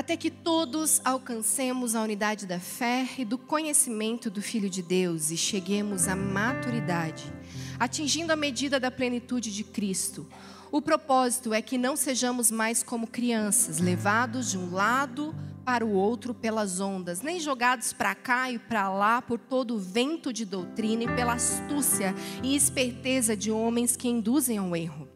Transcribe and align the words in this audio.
até 0.00 0.16
que 0.16 0.30
todos 0.30 0.98
alcancemos 1.04 1.94
a 1.94 2.00
unidade 2.00 2.46
da 2.46 2.58
fé 2.58 3.06
e 3.18 3.24
do 3.24 3.36
conhecimento 3.36 4.30
do 4.30 4.40
Filho 4.40 4.70
de 4.70 4.80
Deus 4.80 5.30
e 5.30 5.36
cheguemos 5.36 6.08
à 6.08 6.16
maturidade, 6.16 7.30
atingindo 7.78 8.32
a 8.32 8.36
medida 8.36 8.80
da 8.80 8.90
plenitude 8.90 9.54
de 9.54 9.62
Cristo. 9.62 10.26
O 10.72 10.80
propósito 10.80 11.52
é 11.52 11.60
que 11.60 11.76
não 11.76 11.96
sejamos 11.96 12.50
mais 12.50 12.82
como 12.82 13.06
crianças, 13.06 13.78
levados 13.78 14.50
de 14.50 14.56
um 14.56 14.72
lado 14.72 15.34
para 15.66 15.84
o 15.84 15.92
outro 15.92 16.32
pelas 16.32 16.80
ondas, 16.80 17.20
nem 17.20 17.38
jogados 17.38 17.92
para 17.92 18.14
cá 18.14 18.50
e 18.50 18.58
para 18.58 18.88
lá 18.88 19.20
por 19.20 19.38
todo 19.38 19.74
o 19.74 19.78
vento 19.78 20.32
de 20.32 20.46
doutrina 20.46 21.04
e 21.04 21.14
pela 21.14 21.34
astúcia 21.34 22.14
e 22.42 22.56
esperteza 22.56 23.36
de 23.36 23.50
homens 23.50 23.98
que 23.98 24.08
induzem 24.08 24.56
ao 24.56 24.74
erro. 24.74 25.06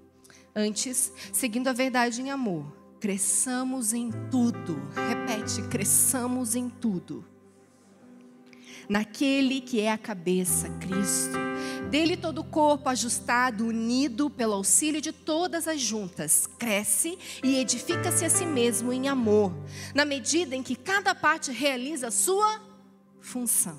Antes, 0.54 1.10
seguindo 1.32 1.68
a 1.68 1.72
verdade 1.72 2.20
em 2.20 2.30
amor, 2.30 2.83
cresçamos 3.04 3.92
em 3.92 4.10
tudo. 4.30 4.80
Repete, 4.96 5.60
cresçamos 5.68 6.54
em 6.54 6.70
tudo. 6.70 7.22
Naquele 8.88 9.60
que 9.60 9.78
é 9.78 9.92
a 9.92 9.98
cabeça, 9.98 10.70
Cristo. 10.80 11.36
Dele 11.90 12.16
todo 12.16 12.38
o 12.38 12.44
corpo 12.44 12.88
ajustado, 12.88 13.66
unido 13.66 14.30
pelo 14.30 14.54
auxílio 14.54 15.02
de 15.02 15.12
todas 15.12 15.68
as 15.68 15.82
juntas, 15.82 16.48
cresce 16.58 17.18
e 17.42 17.56
edifica-se 17.56 18.24
a 18.24 18.30
si 18.30 18.46
mesmo 18.46 18.90
em 18.90 19.06
amor, 19.06 19.52
na 19.94 20.06
medida 20.06 20.56
em 20.56 20.62
que 20.62 20.74
cada 20.74 21.14
parte 21.14 21.52
realiza 21.52 22.08
a 22.08 22.10
sua 22.10 22.58
função. 23.20 23.78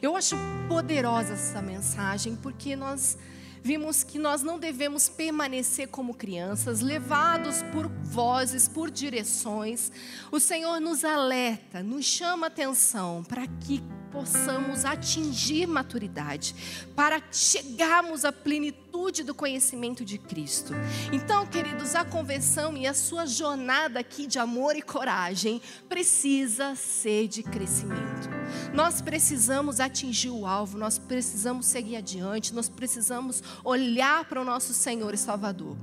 Eu 0.00 0.14
acho 0.14 0.36
poderosa 0.68 1.32
essa 1.32 1.60
mensagem 1.60 2.36
porque 2.36 2.76
nós 2.76 3.18
vimos 3.62 4.02
que 4.02 4.18
nós 4.18 4.42
não 4.42 4.58
devemos 4.58 5.08
permanecer 5.08 5.88
como 5.88 6.14
crianças, 6.14 6.80
levados 6.80 7.62
por 7.72 7.88
vozes, 7.88 8.68
por 8.68 8.90
direções. 8.90 9.90
O 10.30 10.40
Senhor 10.40 10.80
nos 10.80 11.04
alerta, 11.04 11.82
nos 11.82 12.04
chama 12.04 12.46
atenção 12.46 13.24
para 13.24 13.46
que 13.46 13.82
possamos 14.12 14.84
atingir 14.84 15.66
maturidade, 15.66 16.54
para 16.94 17.22
chegarmos 17.30 18.24
à 18.24 18.32
plenitude 18.32 19.22
do 19.22 19.34
conhecimento 19.34 20.04
de 20.04 20.18
Cristo. 20.18 20.72
Então, 21.12 21.46
queridos, 21.46 21.94
a 21.94 22.04
conversão 22.04 22.76
e 22.76 22.86
a 22.86 22.94
sua 22.94 23.26
jornada 23.26 24.00
aqui 24.00 24.26
de 24.26 24.38
amor 24.38 24.76
e 24.76 24.82
coragem 24.82 25.60
precisa 25.88 26.74
ser 26.74 27.28
de 27.28 27.42
crescimento. 27.42 28.28
Nós 28.72 29.00
precisamos 29.00 29.80
atingir 29.80 30.30
o 30.30 30.46
alvo, 30.46 30.78
nós 30.78 30.98
precisamos 30.98 31.66
seguir 31.66 31.96
adiante, 31.96 32.54
nós 32.54 32.68
precisamos 32.68 33.42
olhar 33.64 34.24
para 34.24 34.40
o 34.40 34.44
nosso 34.44 34.72
Senhor 34.72 35.14
e 35.14 35.18
Salvador. 35.18 35.76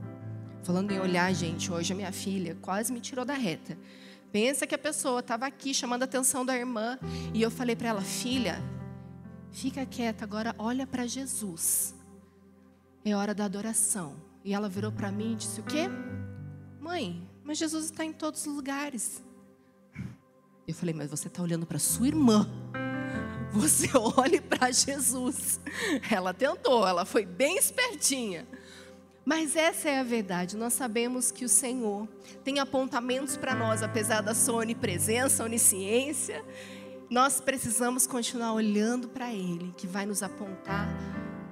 Falando 0.64 0.92
em 0.92 1.00
olhar, 1.00 1.32
gente, 1.34 1.72
hoje 1.72 1.94
a 1.94 1.96
minha 1.96 2.12
filha 2.12 2.58
quase 2.62 2.92
me 2.92 3.00
tirou 3.00 3.24
da 3.24 3.36
reta. 3.36 3.78
Pensa 4.36 4.68
que 4.68 4.76
a 4.76 4.78
pessoa 4.78 5.22
estava 5.22 5.46
aqui 5.46 5.74
chamando 5.74 6.02
a 6.02 6.04
atenção 6.04 6.46
da 6.46 6.58
irmã 6.58 7.00
e 7.34 7.42
eu 7.42 7.50
falei 7.50 7.74
para 7.74 7.88
ela, 7.88 8.02
filha, 8.02 8.62
fica 9.50 9.86
quieta 9.86 10.26
agora, 10.26 10.54
olha 10.58 10.86
para 10.86 11.08
Jesus. 11.08 11.96
É 13.06 13.16
hora 13.16 13.34
da 13.34 13.46
adoração. 13.46 14.22
E 14.44 14.54
ela 14.54 14.68
virou 14.68 14.92
para 14.92 15.10
mim 15.10 15.32
e 15.32 15.36
disse 15.38 15.62
o 15.62 15.64
quê? 15.64 15.86
Mãe, 16.82 17.26
mas 17.46 17.58
Jesus 17.58 17.86
está 17.86 18.04
em 18.04 18.12
todos 18.12 18.46
os 18.46 18.54
lugares. 18.54 19.24
Eu 20.68 20.74
falei, 20.74 20.94
mas 20.94 21.10
você 21.10 21.30
está 21.30 21.42
olhando 21.42 21.66
para 21.66 21.80
sua 21.80 22.06
irmã. 22.10 22.46
Você 23.54 23.88
olhe 24.18 24.42
para 24.42 24.70
Jesus. 24.70 25.62
Ela 26.12 26.34
tentou, 26.34 26.86
ela 26.86 27.06
foi 27.06 27.26
bem 27.26 27.58
espertinha. 27.58 28.46
Mas 29.26 29.56
essa 29.56 29.90
é 29.90 30.00
a 30.00 30.04
verdade. 30.04 30.56
Nós 30.56 30.74
sabemos 30.74 31.32
que 31.32 31.44
o 31.44 31.50
Senhor 31.50 32.08
tem 32.44 32.60
apontamentos 32.60 33.36
para 33.36 33.56
nós, 33.56 33.82
apesar 33.82 34.22
da 34.22 34.36
sua 34.36 34.58
onipresença, 34.58 35.44
onisciência. 35.44 36.46
Nós 37.10 37.42
precisamos 37.42 38.06
continuar 38.06 38.54
olhando 38.54 39.10
para 39.10 39.34
Ele, 39.34 39.74
que 39.76 39.88
vai 39.88 40.06
nos 40.06 40.22
apontar 40.22 40.88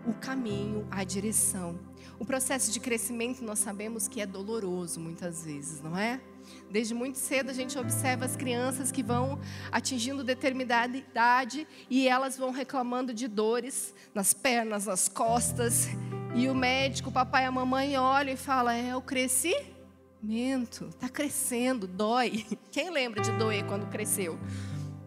o 0.06 0.14
caminho, 0.14 0.88
a 0.92 1.04
direção. 1.04 1.80
O 2.20 2.26
processo 2.26 2.72
de 2.72 2.80
crescimento 2.80 3.44
nós 3.44 3.58
sabemos 3.58 4.08
que 4.08 4.22
é 4.22 4.26
doloroso 4.26 5.00
muitas 5.00 5.44
vezes, 5.44 5.82
não 5.82 5.98
é? 5.98 6.22
Desde 6.70 6.94
muito 6.94 7.18
cedo 7.18 7.50
a 7.50 7.54
gente 7.54 7.78
observa 7.80 8.26
as 8.26 8.36
crianças 8.36 8.92
que 8.92 9.02
vão 9.02 9.40
atingindo 9.72 10.24
determinada 10.24 10.96
idade 10.96 11.68
e 11.90 12.08
elas 12.08 12.38
vão 12.38 12.52
reclamando 12.52 13.14
de 13.14 13.28
dores 13.28 13.96
nas 14.14 14.32
pernas, 14.32 14.86
nas 14.86 15.10
costas. 15.10 15.88
E 16.36 16.50
o 16.50 16.56
médico, 16.56 17.10
o 17.10 17.14
papai 17.14 17.44
e 17.44 17.46
a 17.46 17.52
mamãe 17.52 17.96
olham 17.96 18.34
e 18.34 18.38
falam: 18.38 18.74
É 18.74 18.96
o 18.96 19.02
crescimento, 19.02 20.88
está 20.90 21.08
crescendo, 21.08 21.86
dói. 21.86 22.44
Quem 22.72 22.90
lembra 22.90 23.22
de 23.22 23.32
doer 23.38 23.64
quando 23.66 23.88
cresceu? 23.88 24.40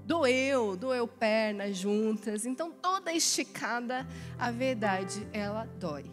Doeu, 0.05 0.77
doeu 0.77 1.09
pernas 1.09 1.77
juntas. 1.77 2.47
Então, 2.47 2.71
toda 2.71 3.13
esticada, 3.13 4.07
a 4.39 4.53
verdade, 4.53 5.27
ela 5.33 5.65
dói. 5.81 6.05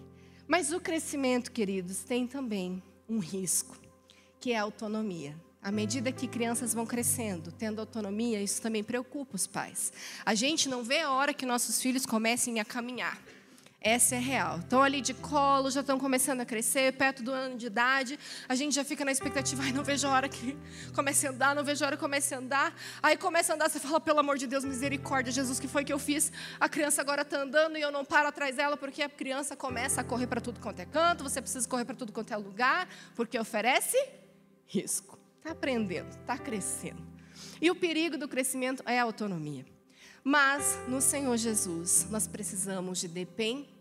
Mas 0.47 0.74
o 0.74 0.79
crescimento, 0.79 1.51
queridos, 1.51 2.03
tem 2.03 2.25
também 2.25 2.81
um 3.07 3.19
risco 3.19 3.78
que 4.40 4.51
é 4.51 4.57
a 4.57 4.63
autonomia. 4.63 5.40
À 5.62 5.72
medida 5.72 6.12
que 6.12 6.28
crianças 6.28 6.74
vão 6.74 6.88
crescendo, 6.88 7.51
tendo 7.51 7.80
autonomia, 7.80 8.41
isso 8.41 8.62
também 8.62 8.84
preocupa 8.84 9.35
os 9.35 9.45
pais. 9.45 9.94
A 10.25 10.34
gente 10.34 10.68
não 10.68 10.84
vê 10.84 11.01
a 11.01 11.12
hora 11.12 11.34
que 11.34 11.45
nossos 11.45 11.80
filhos 11.80 12.06
comecem 12.06 12.59
a 12.59 12.66
caminhar. 12.66 13.18
Essa 13.86 14.16
é 14.16 14.20
real. 14.20 14.60
Estão 14.60 14.82
ali 14.82 15.02
de 15.02 15.14
colo, 15.14 15.70
já 15.70 15.82
estão 15.82 16.00
começando 16.00 16.40
a 16.40 16.46
crescer, 16.46 16.94
perto 16.94 17.22
do 17.22 17.34
ano 17.34 17.58
de 17.58 17.66
idade. 17.66 18.18
A 18.48 18.56
gente 18.56 18.74
já 18.74 18.86
fica 18.86 19.04
na 19.04 19.12
expectativa, 19.12 19.62
ai, 19.62 19.74
não 19.74 19.84
vejo 19.84 20.08
a 20.08 20.12
hora 20.12 20.30
que 20.30 20.58
comece 20.96 21.28
a 21.28 21.32
andar, 21.32 21.54
não 21.54 21.66
vejo 21.66 21.84
a 21.84 21.88
hora 21.88 21.98
que 21.98 22.02
comece 22.02 22.34
a 22.34 22.38
andar. 22.38 22.74
Aí 23.02 23.18
começa 23.18 23.52
a 23.52 23.56
andar, 23.56 23.70
você 23.70 23.82
fala, 23.82 24.00
pelo 24.00 24.20
amor 24.22 24.38
de 24.38 24.48
Deus, 24.48 24.64
misericórdia, 24.64 25.34
Jesus, 25.34 25.60
que 25.60 25.68
foi 25.68 25.84
que 25.84 25.92
eu 25.92 26.00
fiz? 26.00 26.32
A 26.62 26.70
criança 26.70 27.02
agora 27.02 27.24
está 27.24 27.42
andando 27.42 27.78
e 27.78 27.82
eu 27.82 27.92
não 27.92 28.06
paro 28.06 28.30
atrás 28.30 28.56
dela, 28.56 28.78
porque 28.78 29.02
a 29.02 29.10
criança 29.10 29.54
começa 29.54 30.00
a 30.00 30.04
correr 30.06 30.28
para 30.28 30.40
tudo 30.40 30.62
quanto 30.62 30.80
é 30.80 30.86
canto, 30.86 31.22
você 31.22 31.42
precisa 31.42 31.68
correr 31.68 31.84
para 31.84 31.96
tudo 31.96 32.14
quanto 32.14 32.34
é 32.34 32.38
lugar, 32.38 32.88
porque 33.18 33.38
oferece 33.38 33.98
risco. 34.66 35.20
Está 35.40 35.52
aprendendo, 35.52 36.08
está 36.08 36.38
crescendo. 36.38 37.06
E 37.62 37.70
o 37.70 37.76
perigo 37.76 38.18
do 38.18 38.30
crescimento 38.30 38.82
é 38.86 38.98
a 38.98 39.04
autonomia. 39.04 39.66
Mas 40.24 40.80
no 40.88 41.02
Senhor 41.02 41.36
Jesus, 41.36 42.08
nós 42.10 42.28
precisamos 42.28 43.00
de 43.00 43.10
dependência. 43.10 43.73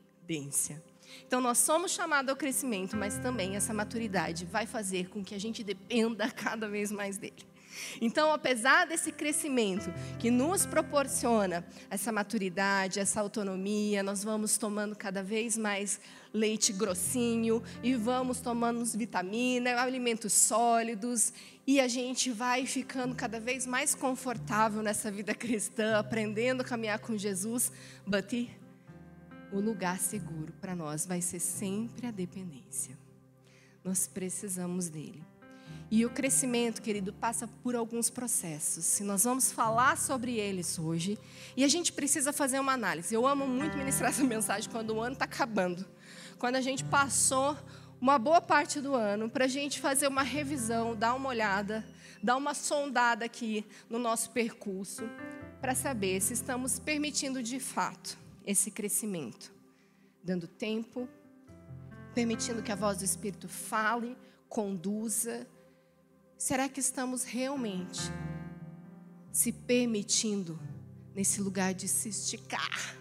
Então, 1.27 1.41
nós 1.41 1.59
somos 1.59 1.93
chamados 1.93 2.31
ao 2.31 2.37
crescimento, 2.37 2.97
mas 2.97 3.19
também 3.19 3.56
essa 3.56 3.75
maturidade 3.75 4.47
vai 4.47 4.66
fazer 4.66 5.09
com 5.09 5.22
que 5.22 5.34
a 5.34 5.41
gente 5.41 5.62
dependa 5.62 6.31
cada 6.33 6.69
vez 6.69 6.91
mais 6.91 7.19
dele. 7.19 7.53
Então, 8.00 8.32
apesar 8.32 8.87
desse 8.87 9.11
crescimento 9.12 9.93
que 10.19 10.31
nos 10.31 10.66
proporciona 10.66 11.65
essa 11.91 12.12
maturidade, 12.12 13.00
essa 13.00 13.21
autonomia, 13.21 14.03
nós 14.03 14.22
vamos 14.22 14.59
tomando 14.59 14.94
cada 14.94 15.22
vez 15.22 15.56
mais 15.56 16.00
leite 16.32 16.72
grossinho 16.72 17.62
e 17.82 17.94
vamos 17.94 18.41
tomando 18.41 18.84
vitamina, 18.84 19.81
alimentos 19.81 20.32
sólidos 20.32 21.32
e 21.66 21.81
a 21.81 21.88
gente 21.88 22.31
vai 22.31 22.66
ficando 22.66 23.15
cada 23.15 23.38
vez 23.38 23.66
mais 23.66 23.94
confortável 23.94 24.82
nessa 24.82 25.11
vida 25.11 25.34
cristã, 25.34 25.99
aprendendo 25.99 26.62
a 26.62 26.65
caminhar 26.65 26.99
com 26.99 27.16
Jesus, 27.16 27.71
but 28.06 28.32
o 29.53 29.61
lugar 29.61 29.99
seguro 29.99 30.53
para 30.61 30.75
nós 30.75 31.07
vai 31.07 31.21
ser 31.21 31.39
sempre 31.39 32.07
a 32.07 32.11
dependência. 32.11 32.99
Nós 33.85 34.07
precisamos 34.07 34.89
dele. 34.89 35.23
E 35.91 36.07
o 36.07 36.11
crescimento, 36.11 36.81
querido, 36.81 37.13
passa 37.13 37.47
por 37.62 37.75
alguns 37.75 38.09
processos. 38.09 38.99
E 38.99 39.05
nós 39.05 39.25
vamos 39.25 39.53
falar 39.53 39.99
sobre 39.99 40.37
eles 40.37 40.79
hoje. 40.79 41.19
E 41.55 41.65
a 41.65 41.69
gente 41.69 41.93
precisa 41.93 42.33
fazer 42.33 42.59
uma 42.59 42.73
análise. 42.73 43.15
Eu 43.15 43.27
amo 43.27 43.47
muito 43.47 43.77
ministrar 43.77 44.11
essa 44.11 44.25
mensagem 44.25 44.71
quando 44.71 44.95
o 44.95 45.01
ano 45.01 45.12
está 45.12 45.27
acabando. 45.27 45.85
Quando 46.39 46.57
a 46.57 46.62
gente 46.62 46.83
passou 46.85 47.57
uma 48.01 48.19
boa 48.19 48.41
parte 48.41 48.81
do 48.81 48.95
ano 48.95 49.29
para 49.29 49.45
a 49.45 49.49
gente 49.49 49.81
fazer 49.81 50.09
uma 50.09 50.23
revisão, 50.23 50.97
dar 50.97 51.15
uma 51.15 51.29
olhada, 51.29 51.85
dar 52.23 52.37
uma 52.37 52.55
sondada 52.55 53.26
aqui 53.26 53.65
no 53.91 53.99
nosso 53.99 54.31
percurso, 54.31 55.03
para 55.61 55.75
saber 55.75 56.23
se 56.23 56.32
estamos 56.32 56.79
permitindo 56.79 57.43
de 57.43 57.61
fato 57.61 58.22
esse 58.44 58.71
crescimento. 58.71 59.53
Dando 60.23 60.47
tempo, 60.47 61.09
permitindo 62.15 62.62
que 62.62 62.73
a 62.73 62.77
voz 62.77 62.99
do 62.99 63.05
Espírito 63.05 63.49
fale, 63.49 64.17
conduza 64.49 65.47
Será 66.43 66.69
que 66.69 66.81
estamos 66.81 67.23
realmente 67.23 68.00
se 69.31 69.53
permitindo 69.53 70.59
nesse 71.15 71.41
lugar 71.41 71.73
de 71.73 71.87
se 71.87 72.09
esticar? 72.09 72.97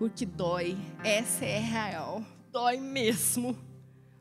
Porque 0.00 0.26
dói, 0.26 0.76
essa 1.04 1.44
é 1.44 1.60
real, 1.60 2.26
dói 2.50 2.78
mesmo 2.78 3.56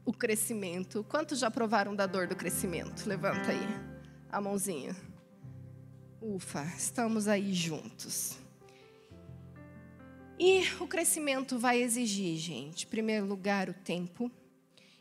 o 0.06 0.14
crescimento. 0.14 1.04
Quantos 1.10 1.40
já 1.40 1.50
provaram 1.50 1.96
da 1.96 2.06
dor 2.06 2.28
do 2.28 2.36
crescimento? 2.36 3.08
Levanta 3.08 3.50
aí 3.50 3.68
a 4.32 4.40
mãozinha. 4.40 4.96
Ufa, 6.22 6.64
estamos 6.78 7.28
aí 7.28 7.52
juntos. 7.52 8.38
E 10.46 10.62
o 10.78 10.86
crescimento 10.86 11.58
vai 11.58 11.82
exigir, 11.82 12.38
gente, 12.38 12.86
em 12.86 12.90
primeiro 12.90 13.26
lugar, 13.26 13.70
o 13.70 13.74
tempo 13.74 14.30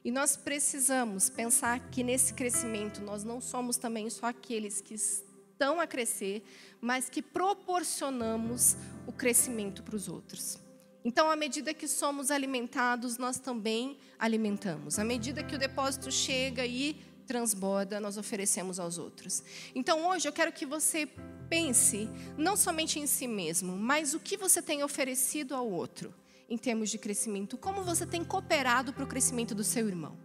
E 0.05 0.11
nós 0.12 0.37
precisamos 0.37 1.29
pensar 1.29 1.81
que 1.91 2.05
nesse 2.05 2.33
crescimento 2.33 3.00
nós 3.00 3.25
não 3.25 3.41
somos 3.41 3.77
também 3.77 4.09
só 4.09 4.27
aqueles 4.27 4.81
que 4.81 4.94
estão 4.94 5.81
a 5.81 5.87
crescer, 5.87 6.44
mas 6.81 7.11
que 7.11 7.21
proporcionamos 7.21 8.77
o 9.05 9.11
crescimento 9.11 9.83
para 9.83 9.97
os 9.97 10.06
outros. 10.06 10.61
Então, 11.05 11.29
à 11.29 11.35
medida 11.35 11.75
que 11.75 11.89
somos 11.89 12.31
alimentados, 12.31 13.19
nós 13.19 13.41
também 13.41 13.99
alimentamos. 14.21 14.97
À 14.97 15.05
medida 15.05 15.43
que 15.43 15.56
o 15.56 15.59
depósito 15.59 16.09
chega 16.12 16.65
e 16.65 16.94
transborda, 17.27 17.99
nós 17.99 18.17
oferecemos 18.17 18.79
aos 18.79 18.97
outros. 18.97 19.43
Então, 19.75 20.06
hoje 20.09 20.29
eu 20.29 20.33
quero 20.33 20.53
que 20.53 20.65
você 20.65 21.09
pense 21.52 22.08
não 22.38 22.56
somente 22.56 22.99
em 22.99 23.06
si 23.06 23.28
mesmo, 23.28 23.76
mas 23.76 24.14
o 24.14 24.20
que 24.20 24.38
você 24.38 24.62
tem 24.62 24.82
oferecido 24.82 25.54
ao 25.54 25.70
outro 25.70 26.14
em 26.49 26.56
termos 26.56 26.88
de 26.88 26.96
crescimento, 26.96 27.58
como 27.58 27.82
você 27.82 28.06
tem 28.06 28.25
cooperado 28.25 28.90
para 28.90 29.04
o 29.04 29.06
crescimento 29.06 29.54
do 29.54 29.62
seu 29.62 29.87
irmão. 29.87 30.16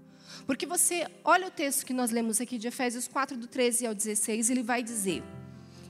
Porque 0.46 0.66
você, 0.66 1.06
olha 1.26 1.48
o 1.48 1.52
texto 1.52 1.86
que 1.86 1.94
nós 1.94 2.12
lemos 2.12 2.40
aqui 2.40 2.58
de 2.58 2.70
Efésios 2.70 3.10
4, 3.10 3.36
do 3.36 3.46
13 3.46 3.88
ao 3.88 3.94
16, 3.94 4.50
ele 4.50 4.64
vai 4.64 4.82
dizer 4.82 5.22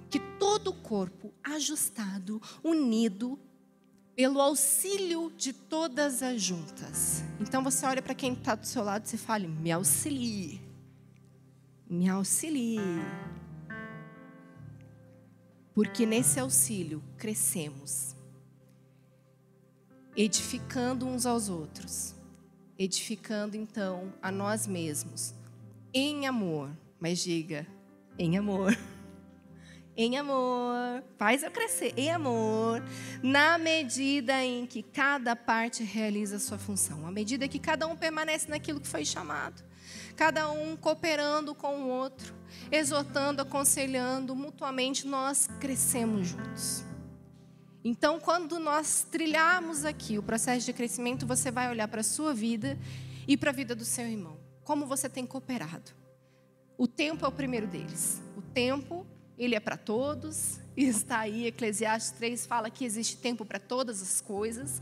que 0.10 0.20
todo 0.40 0.72
o 0.72 0.74
corpo 0.74 1.32
ajustado, 1.44 2.42
unido, 2.64 3.40
pelo 4.16 4.42
auxílio 4.42 5.32
de 5.38 5.54
todas 5.54 6.24
as 6.24 6.42
juntas. 6.42 7.24
Então 7.40 7.64
você 7.64 7.86
olha 7.86 8.02
para 8.02 8.16
quem 8.16 8.34
está 8.34 8.56
do 8.56 8.66
seu 8.66 8.84
lado 8.84 9.08
e 9.14 9.18
fala: 9.18 9.48
me 9.48 9.72
auxilie, 9.72 10.60
me 11.88 12.10
auxilie. 12.10 12.80
Porque 15.78 16.08
nesse 16.08 16.40
auxílio 16.40 17.04
crescemos 17.20 18.16
edificando 20.16 21.06
uns 21.06 21.24
aos 21.24 21.50
outros, 21.50 22.16
edificando 22.80 23.56
então 23.56 24.12
a 24.20 24.32
nós 24.32 24.66
mesmos, 24.66 25.36
em 25.94 26.26
amor, 26.26 26.72
mas 27.00 27.20
diga, 27.20 27.68
em 28.18 28.40
amor. 28.40 28.76
Em 30.00 30.16
amor, 30.16 31.04
faz 31.18 31.42
eu 31.42 31.50
crescer, 31.50 31.92
em 31.98 32.12
amor, 32.12 32.84
na 33.24 33.58
medida 33.58 34.46
em 34.46 34.64
que 34.68 34.84
cada 34.84 35.36
parte 35.36 35.84
realiza 35.84 36.36
a 36.36 36.40
sua 36.40 36.60
função, 36.60 37.08
à 37.08 37.12
medida 37.12 37.48
que 37.48 37.58
cada 37.58 37.88
um 37.88 37.96
permanece 37.96 38.48
naquilo 38.48 38.80
que 38.80 38.88
foi 38.88 39.04
chamado, 39.04 39.64
cada 40.18 40.50
um 40.50 40.76
cooperando 40.76 41.54
com 41.54 41.84
o 41.84 41.90
outro, 41.90 42.34
exortando, 42.72 43.44
aconselhando, 43.44 44.36
mutuamente 44.36 45.06
nós 45.06 45.48
crescemos 45.60 46.30
juntos. 46.30 46.84
Então, 47.84 48.20
quando 48.20 48.58
nós 48.58 49.06
trilharmos 49.10 49.86
aqui 49.86 50.18
o 50.18 50.24
processo 50.24 50.66
de 50.66 50.74
crescimento, 50.74 51.28
você 51.28 51.52
vai 51.52 51.70
olhar 51.70 51.88
para 51.88 52.02
a 52.02 52.04
sua 52.04 52.34
vida 52.34 52.78
e 53.28 53.38
para 53.38 53.52
a 53.52 53.54
vida 53.54 53.76
do 53.76 53.86
seu 53.86 54.08
irmão. 54.08 54.36
Como 54.64 54.88
você 54.88 55.08
tem 55.08 55.26
cooperado. 55.26 55.92
O 56.78 56.88
tempo 56.88 57.24
é 57.24 57.28
o 57.28 57.32
primeiro 57.32 57.68
deles. 57.68 58.20
O 58.36 58.42
tempo, 58.42 59.06
ele 59.38 59.54
é 59.56 59.60
para 59.60 59.78
todos. 59.78 60.60
Está 60.76 61.20
aí, 61.20 61.46
Eclesiastes 61.46 62.12
3 62.12 62.46
fala 62.48 62.72
que 62.72 62.84
existe 62.84 63.18
tempo 63.18 63.46
para 63.46 63.60
todas 63.60 64.02
as 64.02 64.20
coisas. 64.20 64.82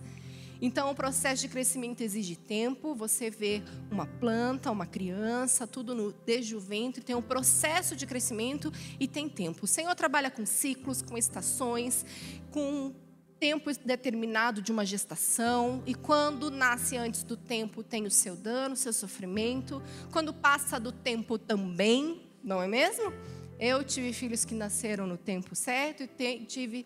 Então, 0.61 0.91
o 0.91 0.95
processo 0.95 1.41
de 1.41 1.47
crescimento 1.47 2.01
exige 2.01 2.35
tempo. 2.35 2.95
Você 2.95 3.29
vê 3.29 3.61
uma 3.91 4.05
planta, 4.05 4.71
uma 4.71 4.85
criança, 4.85 5.67
tudo 5.67 5.93
no, 5.93 6.11
desde 6.25 6.55
o 6.55 6.59
ventre, 6.59 7.03
tem 7.03 7.15
um 7.15 7.21
processo 7.21 7.95
de 7.95 8.05
crescimento 8.05 8.71
e 8.99 9.07
tem 9.07 9.27
tempo. 9.29 9.65
O 9.65 9.67
Senhor 9.67 9.93
trabalha 9.95 10.31
com 10.31 10.45
ciclos, 10.45 11.01
com 11.01 11.17
estações, 11.17 12.05
com 12.51 12.93
tempo 13.39 13.69
determinado 13.85 14.61
de 14.61 14.71
uma 14.71 14.85
gestação, 14.85 15.83
e 15.85 15.93
quando 15.93 16.49
nasce 16.49 16.97
antes 16.97 17.23
do 17.23 17.35
tempo 17.35 17.83
tem 17.83 18.05
o 18.05 18.11
seu 18.11 18.35
dano, 18.35 18.73
o 18.73 18.77
seu 18.77 18.93
sofrimento. 18.93 19.81
Quando 20.11 20.33
passa 20.33 20.79
do 20.79 20.91
tempo 20.91 21.37
também, 21.37 22.21
não 22.43 22.61
é 22.61 22.67
mesmo? 22.67 23.13
Eu 23.59 23.83
tive 23.83 24.11
filhos 24.13 24.43
que 24.43 24.53
nasceram 24.53 25.07
no 25.07 25.17
tempo 25.17 25.55
certo 25.55 26.03
e 26.03 26.45
tive, 26.45 26.85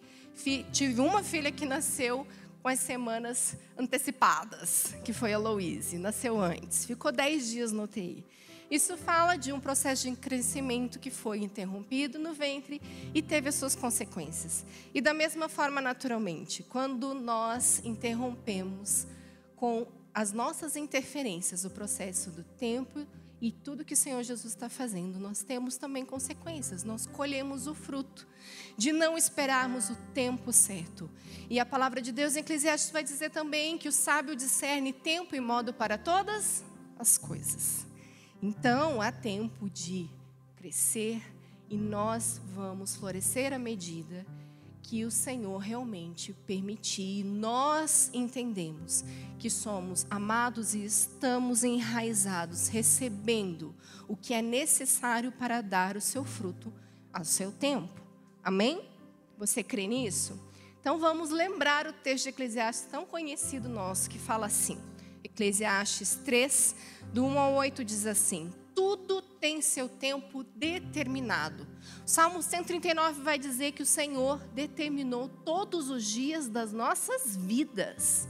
tive 0.72 1.02
uma 1.02 1.24
filha 1.24 1.52
que 1.52 1.66
nasceu 1.66 2.28
com 2.62 2.68
as 2.68 2.80
semanas 2.80 3.56
antecipadas, 3.78 4.94
que 5.04 5.14
foi 5.14 5.34
a 5.34 5.38
Louise, 5.38 5.98
nasceu 5.98 6.40
antes, 6.40 6.86
ficou 6.86 7.12
10 7.12 7.48
dias 7.50 7.72
no 7.72 7.84
UTI. 7.84 8.26
Isso 8.70 8.96
fala 8.98 9.36
de 9.36 9.52
um 9.52 9.60
processo 9.60 10.08
de 10.08 10.16
crescimento 10.16 11.00
que 11.00 11.10
foi 11.10 11.40
interrompido 11.40 12.20
no 12.20 12.34
ventre 12.34 12.80
e 13.16 13.22
teve 13.22 13.50
as 13.50 13.56
suas 13.56 13.76
consequências. 13.76 14.64
E 14.94 15.02
da 15.02 15.14
mesma 15.14 15.50
forma, 15.50 15.82
naturalmente, 15.82 16.62
quando 16.62 17.16
nós 17.16 17.82
interrompemos 17.84 19.08
com 19.56 19.88
as 20.14 20.32
nossas 20.32 20.76
interferências 20.76 21.66
o 21.66 21.70
processo 21.70 22.30
do 22.30 22.44
tempo 22.44 23.08
e 23.42 23.52
tudo 23.52 23.86
que 23.86 23.94
o 23.94 23.98
Senhor 23.98 24.22
Jesus 24.24 24.54
está 24.54 24.68
fazendo, 24.68 25.20
nós 25.20 25.44
temos 25.44 25.78
também 25.78 26.06
consequências, 26.06 26.84
nós 26.84 27.06
colhemos 27.06 27.68
o 27.68 27.74
fruto 27.74 28.28
de 28.78 28.92
não 28.92 29.18
esperarmos 29.18 29.90
o 29.90 29.96
tempo 30.14 30.52
certo. 30.52 31.10
E 31.50 31.60
a 31.60 31.66
palavra 31.66 32.02
de 32.02 32.12
Deus 32.12 32.36
em 32.36 32.40
Eclesiastes 32.40 32.92
vai 32.92 33.04
dizer 33.04 33.30
também 33.32 33.78
que 33.78 33.88
o 33.88 33.92
sábio 33.92 34.36
discerne 34.36 34.92
tempo 34.92 35.36
e 35.36 35.40
modo 35.40 35.74
para 35.74 35.98
todas 35.98 36.64
as 36.98 37.18
coisas. 37.18 37.86
Então, 38.42 39.02
há 39.02 39.12
tempo 39.12 39.70
de 39.70 40.10
crescer 40.58 41.22
e 41.70 41.78
nós 41.78 42.42
vamos 42.54 42.96
florescer 42.96 43.54
à 43.54 43.60
medida 43.60 44.26
que 44.90 45.06
o 45.06 45.12
Senhor 45.12 45.60
realmente 45.60 46.34
permitir. 46.48 47.24
Nós 47.24 48.10
entendemos 48.12 49.06
que 49.38 49.48
somos 49.48 50.08
amados 50.10 50.74
e 50.74 50.84
estamos 50.84 51.64
enraizados, 51.64 52.70
recebendo 52.70 53.76
o 54.08 54.18
que 54.18 54.34
é 54.34 54.42
necessário 54.42 55.32
para 55.32 55.62
dar 55.62 55.96
o 55.96 56.02
seu 56.02 56.26
fruto 56.26 56.74
ao 57.14 57.24
seu 57.24 57.52
tempo. 57.52 58.02
Amém? 58.44 58.84
Você 59.38 59.62
crê 59.62 59.86
nisso? 59.86 60.40
Então 60.82 60.98
vamos 60.98 61.30
lembrar 61.30 61.86
o 61.86 61.94
texto 61.94 62.24
de 62.24 62.30
Eclesiastes 62.30 62.90
tão 62.90 63.06
conhecido 63.06 63.70
nosso 63.70 64.10
que 64.10 64.18
fala 64.18 64.48
assim. 64.48 64.80
Eclesiastes 65.24 66.16
3, 66.26 66.76
do 67.14 67.24
1 67.26 67.38
ao 67.38 67.54
8 67.54 67.86
diz 67.86 68.08
assim: 68.08 68.52
Tudo 68.80 69.22
tem 69.22 69.62
seu 69.62 69.90
tempo 69.90 70.42
determinado. 70.56 71.68
Salmo 72.06 72.42
139 72.42 73.22
vai 73.22 73.38
dizer 73.38 73.74
que 73.74 73.84
o 73.84 73.86
Senhor 73.86 74.40
determinou 74.54 75.28
todos 75.28 75.90
os 75.90 76.06
dias 76.06 76.48
das 76.48 76.72
nossas 76.72 77.36
vidas. 77.36 78.26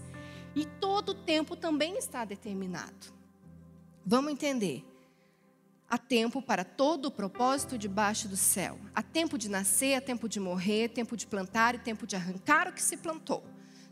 E 0.55 0.65
todo 0.65 1.09
o 1.09 1.13
tempo 1.13 1.55
também 1.55 1.99
está 1.99 2.25
determinado. 2.25 3.13
Vamos 4.03 4.31
entender. 4.31 4.83
Há 5.87 5.99
tempo 5.99 6.41
para 6.41 6.63
todo 6.63 7.05
o 7.05 7.11
propósito 7.11 7.77
debaixo 7.77 8.27
do 8.27 8.35
céu. 8.35 8.79
Há 8.95 9.03
tempo 9.03 9.37
de 9.37 9.49
nascer, 9.49 9.93
há 9.93 10.01
tempo 10.01 10.27
de 10.27 10.39
morrer, 10.39 10.89
tempo 10.89 11.15
de 11.15 11.27
plantar 11.27 11.75
e 11.75 11.77
tempo 11.77 12.07
de 12.07 12.15
arrancar 12.15 12.67
o 12.67 12.73
que 12.73 12.81
se 12.81 12.97
plantou 12.97 13.43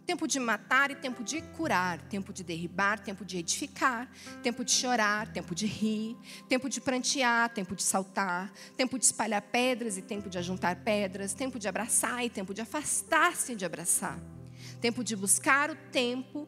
tempo 0.07 0.25
de 0.25 0.39
matar 0.39 0.89
e 0.89 0.95
tempo 0.95 1.21
de 1.21 1.41
curar, 1.41 1.99
tempo 2.03 2.31
de 2.31 2.41
derribar, 2.41 2.97
tempo 2.97 3.25
de 3.25 3.39
edificar, 3.39 4.09
tempo 4.41 4.63
de 4.63 4.71
chorar, 4.71 5.27
tempo 5.33 5.53
de 5.53 5.65
rir, 5.65 6.15
tempo 6.47 6.69
de 6.69 6.79
prantear, 6.79 7.49
tempo 7.49 7.75
de 7.75 7.83
saltar, 7.83 8.49
tempo 8.77 8.97
de 8.97 9.03
espalhar 9.03 9.41
pedras 9.41 9.97
e 9.97 10.01
tempo 10.01 10.29
de 10.29 10.37
ajuntar 10.37 10.77
pedras, 10.77 11.33
tempo 11.33 11.59
de 11.59 11.67
abraçar 11.67 12.23
e 12.23 12.29
tempo 12.29 12.53
de 12.53 12.61
afastar-se 12.61 13.53
de 13.53 13.65
abraçar, 13.65 14.17
tempo 14.79 15.03
de 15.03 15.13
buscar 15.13 15.69
o 15.69 15.75
tempo 15.91 16.47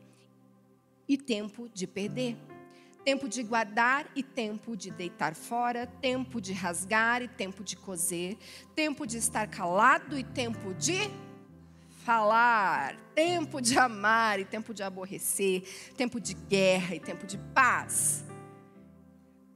e 1.05 1.17
tempo 1.17 1.67
de 1.67 1.85
perder. 1.85 2.37
Tempo 3.03 3.27
de 3.27 3.43
guardar 3.43 4.09
e 4.15 4.21
tempo 4.21 4.75
de 4.75 4.91
deitar 4.91 5.33
fora, 5.33 5.87
tempo 5.87 6.39
de 6.39 6.53
rasgar 6.53 7.21
e 7.21 7.27
tempo 7.27 7.63
de 7.63 7.75
coser, 7.75 8.37
tempo 8.75 9.05
de 9.07 9.17
estar 9.17 9.47
calado 9.47 10.17
e 10.17 10.23
tempo 10.23 10.73
de 10.75 11.09
falar, 12.09 12.95
tempo 13.13 13.61
de 13.61 13.77
amar 13.77 14.39
e 14.39 14.43
tempo 14.43 14.73
de 14.73 14.81
aborrecer, 14.81 15.61
tempo 15.95 16.19
de 16.19 16.33
guerra 16.33 16.95
e 16.95 16.99
tempo 16.99 17.27
de 17.27 17.37
paz. 17.53 18.25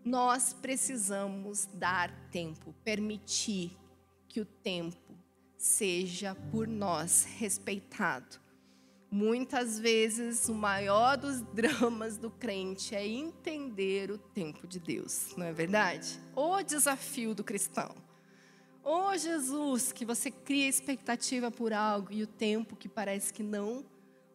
Nós 0.05 0.53
precisamos 0.53 1.65
dar 1.73 2.11
tempo, 2.29 2.71
permitir 2.83 3.75
que 4.29 4.39
o 4.39 4.45
tempo 4.45 5.17
seja 5.57 6.35
por 6.51 6.67
nós 6.67 7.25
respeitado. 7.39 8.39
Muitas 9.09 9.79
vezes 9.79 10.47
o 10.47 10.53
maior 10.53 11.17
dos 11.17 11.41
dramas 11.55 12.19
do 12.19 12.29
crente 12.29 12.93
é 12.93 13.07
entender 13.07 14.11
o 14.11 14.19
tempo 14.19 14.67
de 14.67 14.79
Deus, 14.79 15.35
não 15.35 15.47
é 15.47 15.51
verdade? 15.51 16.19
O 16.35 16.61
desafio 16.61 17.33
do 17.33 17.43
cristão. 17.43 18.12
Oh 18.83 19.17
Jesus, 19.17 19.93
que 19.93 20.03
você 20.03 20.29
cria 20.29 20.67
expectativa 20.67 21.49
por 21.49 21.71
algo 21.71 22.11
e 22.11 22.21
o 22.21 22.27
tempo 22.27 22.75
que 22.75 22.89
parece 22.89 23.31
que 23.31 23.41
não 23.41 23.85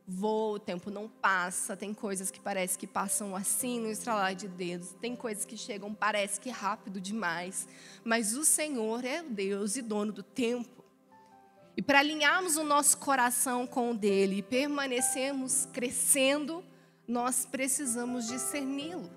voa, 0.06 0.56
o 0.56 0.58
tempo 0.58 0.90
não 0.90 1.06
passa, 1.06 1.76
tem 1.76 1.92
coisas 1.92 2.30
que 2.30 2.40
parece 2.40 2.78
que 2.78 2.86
passam 2.86 3.36
assim 3.36 3.78
no 3.78 3.90
estralar 3.90 4.34
de 4.34 4.48
dedos, 4.48 4.94
tem 5.02 5.14
coisas 5.14 5.44
que 5.44 5.54
chegam 5.54 5.92
parece 5.92 6.40
que 6.40 6.48
rápido 6.48 6.98
demais, 6.98 7.68
mas 8.02 8.34
o 8.34 8.42
Senhor 8.42 9.04
é 9.04 9.20
o 9.20 9.28
Deus 9.28 9.76
e 9.76 9.82
dono 9.82 10.12
do 10.12 10.22
tempo. 10.22 10.82
E 11.76 11.82
para 11.82 11.98
alinharmos 11.98 12.56
o 12.56 12.64
nosso 12.64 12.96
coração 12.96 13.66
com 13.66 13.90
o 13.90 13.94
dele 13.94 14.38
e 14.38 14.42
permanecermos 14.42 15.68
crescendo, 15.74 16.64
nós 17.06 17.44
precisamos 17.44 18.26
discerni-lo. 18.26 19.10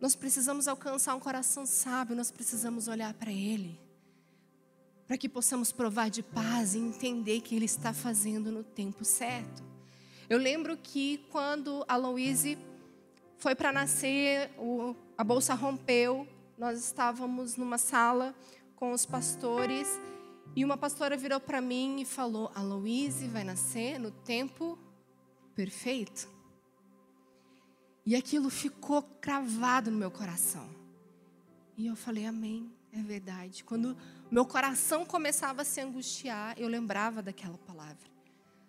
Nós 0.00 0.14
precisamos 0.14 0.68
alcançar 0.68 1.16
um 1.16 1.20
coração 1.20 1.66
sábio, 1.66 2.14
nós 2.14 2.30
precisamos 2.30 2.86
olhar 2.86 3.12
para 3.14 3.32
Ele, 3.32 3.78
para 5.06 5.16
que 5.16 5.28
possamos 5.28 5.70
provar 5.70 6.10
de 6.10 6.22
paz 6.22 6.74
e 6.74 6.78
entender 6.78 7.40
que 7.40 7.54
Ele 7.54 7.64
está 7.64 7.92
fazendo 7.92 8.50
no 8.50 8.64
tempo 8.64 9.04
certo. 9.04 9.62
Eu 10.28 10.38
lembro 10.38 10.76
que 10.76 11.18
quando 11.30 11.84
a 11.86 11.96
Louise 11.96 12.58
foi 13.38 13.54
para 13.54 13.72
nascer, 13.72 14.50
o, 14.58 14.96
a 15.16 15.22
bolsa 15.22 15.54
rompeu, 15.54 16.26
nós 16.58 16.78
estávamos 16.78 17.56
numa 17.56 17.78
sala 17.78 18.34
com 18.74 18.92
os 18.92 19.06
pastores 19.06 19.88
e 20.56 20.64
uma 20.64 20.76
pastora 20.76 21.16
virou 21.16 21.38
para 21.38 21.60
mim 21.60 22.00
e 22.00 22.04
falou: 22.04 22.50
A 22.54 22.62
Louise 22.62 23.28
vai 23.28 23.44
nascer 23.44 24.00
no 24.00 24.10
tempo 24.10 24.78
perfeito. 25.54 26.28
E 28.04 28.16
aquilo 28.16 28.50
ficou 28.50 29.02
cravado 29.20 29.90
no 29.90 29.98
meu 29.98 30.10
coração. 30.10 30.68
E 31.76 31.86
eu 31.86 31.94
falei: 31.94 32.26
Amém, 32.26 32.70
é 32.98 33.02
verdade. 33.02 33.64
Quando 33.64 33.96
meu 34.30 34.44
coração 34.44 35.04
começava 35.04 35.62
a 35.62 35.64
se 35.64 35.80
angustiar, 35.80 36.58
eu 36.58 36.68
lembrava 36.68 37.22
daquela 37.22 37.58
palavra. 37.58 38.08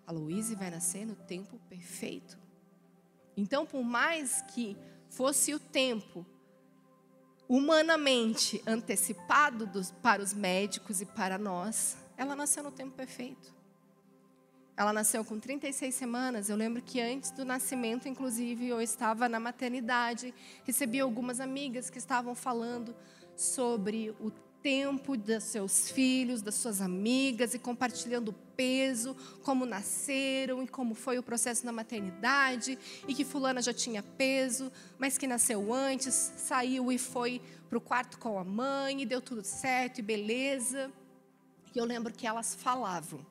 A 0.06 0.12
Louise 0.12 0.54
vai 0.54 0.70
nascer 0.70 1.06
no 1.06 1.14
tempo 1.14 1.58
perfeito. 1.68 2.38
Então, 3.36 3.66
por 3.66 3.82
mais 3.82 4.42
que 4.48 4.76
fosse 5.08 5.54
o 5.54 5.58
tempo 5.58 6.26
humanamente 7.48 8.62
antecipado 8.66 9.66
dos, 9.66 9.90
para 9.90 10.22
os 10.22 10.34
médicos 10.34 11.00
e 11.00 11.06
para 11.06 11.38
nós, 11.38 11.96
ela 12.16 12.36
nasceu 12.36 12.62
no 12.62 12.70
tempo 12.70 12.94
perfeito. 12.94 13.54
Ela 14.76 14.92
nasceu 14.92 15.24
com 15.24 15.40
36 15.40 15.94
semanas. 15.94 16.48
Eu 16.48 16.56
lembro 16.56 16.80
que 16.80 17.00
antes 17.00 17.30
do 17.32 17.44
nascimento, 17.44 18.08
inclusive, 18.08 18.68
eu 18.68 18.80
estava 18.80 19.28
na 19.28 19.40
maternidade, 19.40 20.32
recebi 20.64 21.00
algumas 21.00 21.40
amigas 21.40 21.90
que 21.90 21.98
estavam 21.98 22.34
falando 22.34 22.94
sobre 23.38 24.10
o 24.20 24.32
tempo 24.62 25.16
dos 25.16 25.44
seus 25.44 25.90
filhos, 25.90 26.42
das 26.42 26.56
suas 26.56 26.80
amigas 26.80 27.54
e 27.54 27.58
compartilhando 27.58 28.30
o 28.30 28.32
peso, 28.32 29.16
como 29.42 29.64
nasceram 29.64 30.62
e 30.62 30.66
como 30.66 30.94
foi 30.94 31.18
o 31.18 31.22
processo 31.22 31.64
na 31.64 31.72
maternidade 31.72 32.76
e 33.06 33.14
que 33.14 33.24
fulana 33.24 33.62
já 33.62 33.72
tinha 33.72 34.02
peso, 34.02 34.72
mas 34.98 35.16
que 35.16 35.26
nasceu 35.26 35.72
antes, 35.72 36.12
saiu 36.14 36.90
e 36.90 36.98
foi 36.98 37.40
para 37.68 37.78
o 37.78 37.80
quarto 37.80 38.18
com 38.18 38.38
a 38.38 38.44
mãe 38.44 39.02
e 39.02 39.06
deu 39.06 39.20
tudo 39.20 39.44
certo 39.44 40.00
e 40.00 40.02
beleza. 40.02 40.90
E 41.74 41.78
eu 41.78 41.84
lembro 41.84 42.12
que 42.12 42.26
elas 42.26 42.56
falavam. 42.56 43.24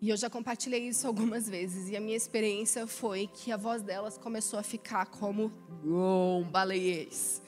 E 0.00 0.08
eu 0.08 0.16
já 0.16 0.30
compartilhei 0.30 0.88
isso 0.88 1.06
algumas 1.06 1.48
vezes 1.48 1.90
e 1.90 1.96
a 1.96 2.00
minha 2.00 2.16
experiência 2.16 2.86
foi 2.86 3.26
que 3.26 3.52
a 3.52 3.56
voz 3.56 3.82
delas 3.82 4.16
começou 4.16 4.58
a 4.58 4.62
ficar 4.62 5.06
como 5.06 5.52
um 5.84 6.42
baleiês 6.50 7.45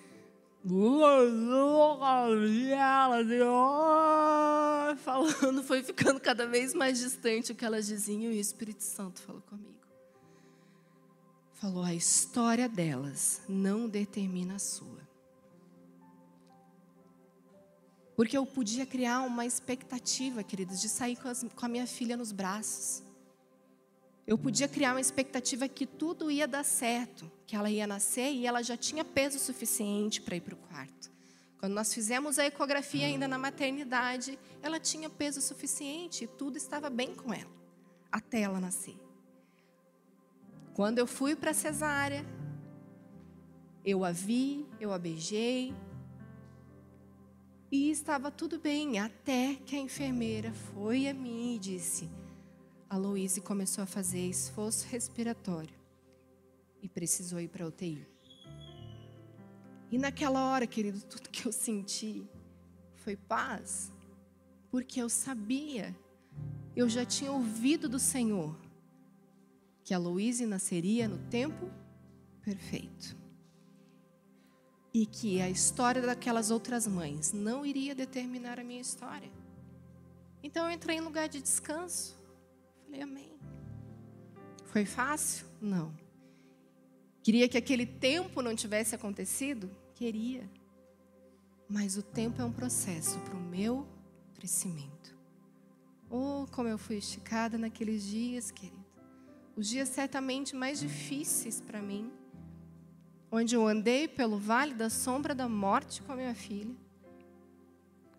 falando, 4.98 5.62
foi 5.62 5.82
ficando 5.82 6.20
cada 6.20 6.46
vez 6.46 6.74
mais 6.74 6.98
distante 6.98 7.52
o 7.52 7.54
que 7.54 7.64
elas 7.64 7.86
diziam 7.86 8.30
e 8.32 8.36
o 8.36 8.40
Espírito 8.40 8.82
Santo 8.82 9.20
falou 9.22 9.40
comigo. 9.42 9.78
Falou: 11.54 11.82
a 11.82 11.94
história 11.94 12.68
delas 12.68 13.40
não 13.48 13.88
determina 13.88 14.56
a 14.56 14.58
sua. 14.58 15.08
Porque 18.14 18.36
eu 18.36 18.44
podia 18.44 18.84
criar 18.84 19.20
uma 19.20 19.46
expectativa, 19.46 20.42
queridos, 20.42 20.80
de 20.80 20.88
sair 20.88 21.16
com, 21.16 21.32
com 21.48 21.64
a 21.64 21.68
minha 21.68 21.86
filha 21.86 22.16
nos 22.16 22.30
braços. 22.30 23.02
Eu 24.28 24.36
podia 24.36 24.68
criar 24.68 24.92
uma 24.92 25.00
expectativa 25.00 25.66
que 25.66 25.86
tudo 25.86 26.30
ia 26.30 26.46
dar 26.46 26.62
certo, 26.62 27.32
que 27.46 27.56
ela 27.56 27.70
ia 27.70 27.86
nascer 27.86 28.30
e 28.30 28.46
ela 28.46 28.62
já 28.62 28.76
tinha 28.76 29.02
peso 29.02 29.38
suficiente 29.38 30.20
para 30.20 30.36
ir 30.36 30.42
para 30.42 30.52
o 30.52 30.58
quarto. 30.58 31.10
Quando 31.58 31.72
nós 31.72 31.94
fizemos 31.94 32.38
a 32.38 32.44
ecografia 32.44 33.06
ainda 33.06 33.26
na 33.26 33.38
maternidade, 33.38 34.38
ela 34.62 34.78
tinha 34.78 35.08
peso 35.08 35.40
suficiente 35.40 36.24
e 36.24 36.26
tudo 36.26 36.58
estava 36.58 36.90
bem 36.90 37.14
com 37.14 37.32
ela, 37.32 37.50
até 38.12 38.42
ela 38.42 38.60
nascer. 38.60 38.98
Quando 40.74 40.98
eu 40.98 41.06
fui 41.06 41.34
para 41.34 41.52
a 41.52 41.54
cesárea, 41.54 42.22
eu 43.82 44.04
a 44.04 44.12
vi, 44.12 44.66
eu 44.78 44.92
a 44.92 44.98
beijei, 44.98 45.74
e 47.72 47.90
estava 47.90 48.30
tudo 48.30 48.58
bem, 48.58 48.98
até 48.98 49.54
que 49.54 49.74
a 49.74 49.80
enfermeira 49.80 50.52
foi 50.52 51.08
a 51.08 51.14
mim 51.14 51.54
e 51.54 51.58
disse: 51.58 52.10
a 52.88 52.96
Louise 52.96 53.40
começou 53.40 53.84
a 53.84 53.86
fazer 53.86 54.20
esforço 54.28 54.86
respiratório 54.88 55.74
e 56.82 56.88
precisou 56.88 57.40
ir 57.40 57.48
para 57.48 57.64
a 57.64 57.68
UTI. 57.68 58.06
E 59.90 59.98
naquela 59.98 60.50
hora, 60.50 60.66
querido, 60.66 61.00
tudo 61.00 61.30
que 61.30 61.46
eu 61.46 61.52
senti 61.52 62.26
foi 62.96 63.16
paz, 63.16 63.92
porque 64.70 65.00
eu 65.00 65.08
sabia, 65.08 65.96
eu 66.76 66.88
já 66.88 67.04
tinha 67.04 67.32
ouvido 67.32 67.88
do 67.88 67.98
Senhor 67.98 68.54
que 69.82 69.94
a 69.94 69.98
Louise 69.98 70.44
nasceria 70.44 71.08
no 71.08 71.16
tempo 71.30 71.70
perfeito. 72.42 73.16
E 74.92 75.06
que 75.06 75.40
a 75.40 75.48
história 75.48 76.02
daquelas 76.02 76.50
outras 76.50 76.86
mães 76.86 77.32
não 77.32 77.64
iria 77.64 77.94
determinar 77.94 78.60
a 78.60 78.64
minha 78.64 78.82
história. 78.82 79.30
Então 80.42 80.66
eu 80.66 80.72
entrei 80.72 80.98
em 80.98 81.00
lugar 81.00 81.26
de 81.26 81.40
descanso. 81.40 82.17
Falei, 82.88 83.02
amém. 83.02 83.38
Foi 84.64 84.86
fácil? 84.86 85.46
Não. 85.60 85.94
Queria 87.22 87.46
que 87.46 87.58
aquele 87.58 87.84
tempo 87.84 88.40
não 88.40 88.56
tivesse 88.56 88.94
acontecido? 88.94 89.70
Queria. 89.94 90.48
Mas 91.68 91.98
o 91.98 92.02
tempo 92.02 92.40
é 92.40 92.44
um 92.46 92.52
processo 92.52 93.18
para 93.20 93.36
o 93.36 93.40
meu 93.40 93.86
crescimento. 94.34 95.14
Oh, 96.08 96.46
como 96.50 96.66
eu 96.66 96.78
fui 96.78 96.96
esticada 96.96 97.58
naqueles 97.58 98.02
dias, 98.04 98.50
querido. 98.50 98.82
Os 99.54 99.68
dias 99.68 99.90
certamente 99.90 100.56
mais 100.56 100.80
difíceis 100.80 101.60
para 101.60 101.82
mim, 101.82 102.10
onde 103.30 103.54
eu 103.54 103.66
andei 103.66 104.08
pelo 104.08 104.38
vale 104.38 104.72
da 104.72 104.88
sombra 104.88 105.34
da 105.34 105.46
morte 105.46 106.00
com 106.00 106.12
a 106.12 106.16
minha 106.16 106.34
filha. 106.34 106.74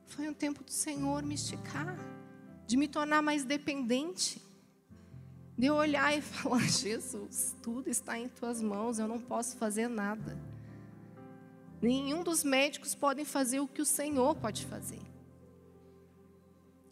Foi 0.06 0.30
um 0.30 0.34
tempo 0.34 0.64
do 0.64 0.72
Senhor 0.72 1.24
me 1.24 1.34
esticar, 1.34 1.98
de 2.68 2.78
me 2.78 2.88
tornar 2.88 3.24
mais 3.24 3.44
dependente 3.44 4.48
de 5.60 5.66
eu 5.66 5.76
olhar 5.76 6.18
e 6.18 6.22
falar: 6.24 6.62
Jesus, 6.62 7.54
tudo 7.62 7.90
está 7.90 8.18
em 8.18 8.30
tuas 8.30 8.62
mãos, 8.62 8.98
eu 8.98 9.08
não 9.08 9.20
posso 9.20 9.58
fazer 9.58 9.90
nada. 9.90 10.38
Nenhum 11.82 12.24
dos 12.24 12.46
médicos 12.46 12.96
podem 12.96 13.26
fazer 13.26 13.60
o 13.60 13.68
que 13.68 13.82
o 13.82 13.86
Senhor 13.86 14.36
pode 14.36 14.66
fazer. 14.66 15.02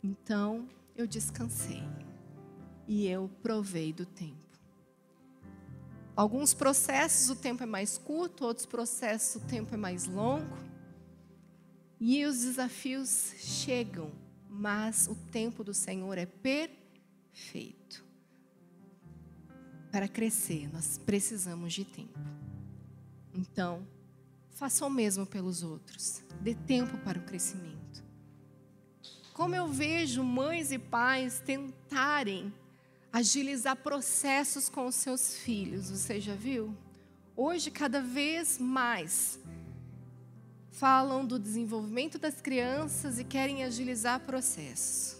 Então 0.03 0.67
eu 0.97 1.07
descansei 1.07 1.83
e 2.87 3.07
eu 3.07 3.29
provei 3.41 3.93
do 3.93 4.05
tempo. 4.05 4.35
Alguns 6.13 6.53
processos 6.53 7.29
o 7.29 7.35
tempo 7.35 7.63
é 7.63 7.65
mais 7.65 7.97
curto, 7.97 8.43
outros 8.43 8.65
processos 8.65 9.41
o 9.41 9.45
tempo 9.45 9.73
é 9.73 9.77
mais 9.77 10.05
longo. 10.05 10.57
E 11.99 12.25
os 12.25 12.39
desafios 12.41 13.33
chegam, 13.37 14.11
mas 14.49 15.07
o 15.07 15.15
tempo 15.31 15.63
do 15.63 15.73
Senhor 15.73 16.17
é 16.17 16.25
perfeito. 16.25 18.06
Para 19.91 20.07
crescer, 20.07 20.69
nós 20.71 20.97
precisamos 20.97 21.73
de 21.73 21.85
tempo. 21.85 22.19
Então, 23.33 23.87
faça 24.51 24.85
o 24.85 24.89
mesmo 24.89 25.25
pelos 25.25 25.63
outros. 25.63 26.23
Dê 26.41 26.55
tempo 26.55 26.97
para 26.99 27.19
o 27.19 27.23
crescimento. 27.23 28.03
Como 29.33 29.55
eu 29.55 29.67
vejo 29.67 30.23
mães 30.23 30.71
e 30.71 30.79
pais 30.79 31.39
tentarem 31.39 32.51
agilizar 33.13 33.75
processos 33.75 34.67
com 34.67 34.87
os 34.87 34.95
seus 34.95 35.35
filhos, 35.37 35.89
você 35.91 36.19
já 36.19 36.33
viu? 36.33 36.75
Hoje, 37.35 37.69
cada 37.69 38.01
vez 38.01 38.57
mais, 38.57 39.39
falam 40.71 41.25
do 41.25 41.37
desenvolvimento 41.37 42.17
das 42.17 42.41
crianças 42.41 43.19
e 43.19 43.23
querem 43.23 43.63
agilizar 43.63 44.19
processos. 44.21 45.16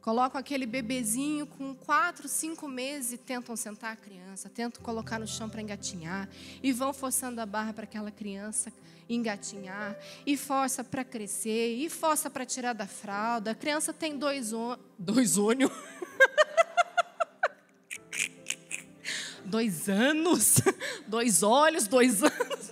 Colocam 0.00 0.40
aquele 0.40 0.64
bebezinho 0.64 1.46
com 1.46 1.74
quatro, 1.74 2.26
cinco 2.26 2.66
meses 2.66 3.12
e 3.12 3.18
tentam 3.18 3.54
sentar 3.54 3.92
a 3.92 3.96
criança, 3.96 4.48
tentam 4.48 4.82
colocar 4.82 5.18
no 5.18 5.26
chão 5.26 5.48
para 5.48 5.60
engatinhar. 5.60 6.28
E 6.62 6.72
vão 6.72 6.92
forçando 6.92 7.40
a 7.40 7.46
barra 7.46 7.72
para 7.72 7.84
aquela 7.84 8.10
criança 8.10 8.72
engatinhar. 9.08 9.96
E 10.24 10.36
força 10.36 10.82
para 10.82 11.04
crescer. 11.04 11.76
E 11.76 11.90
força 11.90 12.30
para 12.30 12.46
tirar 12.46 12.72
da 12.72 12.86
fralda. 12.86 13.50
A 13.50 13.54
criança 13.54 13.92
tem 13.92 14.16
dois 14.16 14.54
on... 14.54 14.76
dois 14.98 15.36
ônio. 15.36 15.70
dois 19.44 19.88
anos, 19.88 20.60
dois 21.06 21.42
olhos, 21.42 21.86
dois 21.86 22.22
anos 22.22 22.69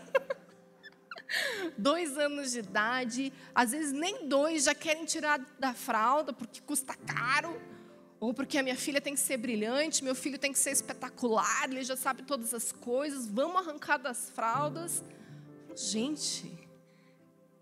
dois 1.79 2.19
anos 2.19 2.51
de 2.51 2.59
idade, 2.59 3.33
às 3.55 3.71
vezes 3.71 3.93
nem 3.93 4.27
dois 4.27 4.65
já 4.65 4.75
querem 4.75 5.05
tirar 5.05 5.41
da 5.59 5.73
fralda 5.73 6.33
porque 6.33 6.61
custa 6.61 6.95
caro. 6.95 7.59
Ou 8.21 8.35
porque 8.35 8.59
a 8.59 8.63
minha 8.65 8.75
filha 8.75 9.01
tem 9.01 9.15
que 9.15 9.21
ser 9.21 9.37
brilhante, 9.37 10.03
meu 10.03 10.15
filho 10.15 10.39
tem 10.39 10.53
que 10.53 10.59
ser 10.59 10.73
espetacular, 10.73 11.71
ele 11.71 11.85
já 11.85 11.97
sabe 11.97 12.25
todas 12.25 12.53
as 12.53 12.73
coisas, 12.73 13.29
vamos 13.29 13.57
arrancar 13.57 13.97
das 13.97 14.29
fraldas. 14.31 15.05
Gente, 15.77 16.53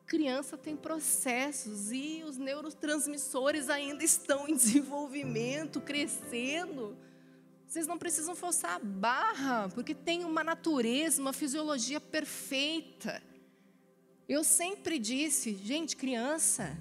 criança 0.06 0.56
tem 0.56 0.74
processos 0.74 1.92
e 1.92 2.22
os 2.26 2.38
neurotransmissores 2.38 3.68
ainda 3.68 4.02
estão 4.02 4.48
em 4.48 4.56
desenvolvimento, 4.56 5.78
crescendo. 5.78 6.96
Vocês 7.68 7.86
não 7.86 7.98
precisam 7.98 8.34
forçar 8.34 8.76
a 8.76 8.78
barra, 8.78 9.68
porque 9.74 9.94
tem 9.94 10.24
uma 10.24 10.42
natureza, 10.42 11.20
uma 11.20 11.34
fisiologia 11.34 12.00
perfeita. 12.00 13.22
Eu 14.28 14.42
sempre 14.42 14.98
disse, 14.98 15.54
gente, 15.54 15.96
criança, 15.96 16.76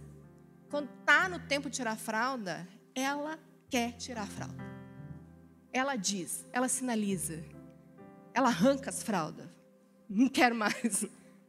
quando 0.70 0.90
está 1.00 1.30
no 1.30 1.40
tempo 1.40 1.70
de 1.70 1.76
tirar 1.76 1.96
fralda, 1.96 2.68
ela 2.96 3.40
quer 3.70 3.92
tirar 3.94 4.28
fralda. 4.28 4.64
Ela 5.72 5.96
diz, 5.96 6.44
ela 6.52 6.68
sinaliza, 6.68 7.44
ela 8.34 8.48
arranca 8.48 8.90
as 8.90 9.04
fraldas. 9.04 9.48
Não 10.10 10.28
quero 10.28 10.56
mais. 10.56 11.06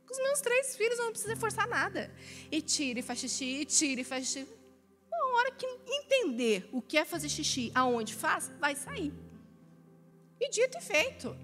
Com 0.06 0.12
os 0.12 0.18
meus 0.18 0.40
três 0.40 0.76
filhos, 0.76 0.98
eu 0.98 1.06
não 1.06 1.12
preciso 1.12 1.36
forçar 1.36 1.66
nada. 1.66 2.12
E 2.50 2.60
tira 2.60 2.98
e 2.98 3.02
faz 3.02 3.20
xixi, 3.20 3.44
e 3.44 3.64
tira 3.64 4.02
e 4.02 4.04
faz 4.04 4.26
xixi. 4.26 4.48
Uma 5.10 5.38
hora 5.38 5.52
que 5.52 5.66
entender 5.66 6.68
o 6.72 6.82
que 6.82 6.98
é 6.98 7.04
fazer 7.04 7.28
xixi, 7.28 7.72
aonde 7.74 8.14
faz, 8.14 8.52
vai 8.60 8.76
sair. 8.76 9.14
E 10.38 10.50
dito 10.50 10.76
e 10.76 10.82
feito. 10.82 11.36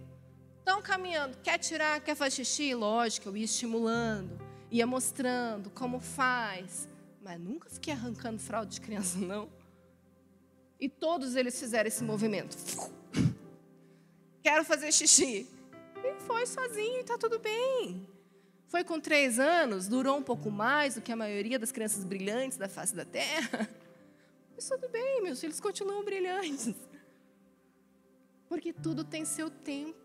Estão 0.59 0.83
caminhando, 0.83 1.39
quer 1.39 1.59
tirar, 1.59 2.01
quer 2.01 2.15
fazer 2.15 2.37
xixi? 2.37 2.75
Lógico, 2.75 3.29
eu 3.29 3.37
ia 3.37 3.45
estimulando, 3.45 4.42
ia 4.73 4.87
mostrando 4.87 5.71
como 5.71 6.01
faz. 6.01 6.89
Mas 7.23 7.39
nunca 7.39 7.69
fiquei 7.69 7.93
arrancando 7.93 8.41
fralda 8.41 8.71
de 8.71 8.81
criança, 8.81 9.19
não. 9.21 9.49
E 10.81 10.89
todos 10.89 11.37
eles 11.37 11.59
fizeram 11.61 11.87
esse 11.87 12.03
movimento. 12.03 12.57
Quero 14.43 14.65
fazer 14.65 14.91
xixi. 14.91 15.47
E 16.03 16.21
foi 16.23 16.45
sozinho 16.47 16.97
e 16.97 17.01
está 17.01 17.17
tudo 17.17 17.39
bem. 17.39 18.09
Foi 18.67 18.83
com 18.83 18.99
três 18.99 19.39
anos, 19.39 19.87
durou 19.87 20.17
um 20.17 20.23
pouco 20.23 20.51
mais 20.51 20.95
do 20.95 21.03
que 21.03 21.13
a 21.13 21.17
maioria 21.17 21.59
das 21.59 21.71
crianças 21.71 22.03
brilhantes 22.05 22.57
da 22.57 22.69
face 22.69 22.97
da 22.97 23.05
terra. 23.05 23.69
Mas 24.57 24.67
tudo 24.67 24.89
bem, 24.89 25.23
meus 25.23 25.41
filhos 25.41 25.61
continuam 25.61 26.03
brilhantes. 26.03 26.75
Porque 28.49 28.73
tudo 28.73 29.05
tem 29.05 29.25
seu 29.25 29.49
tempo. 29.49 30.02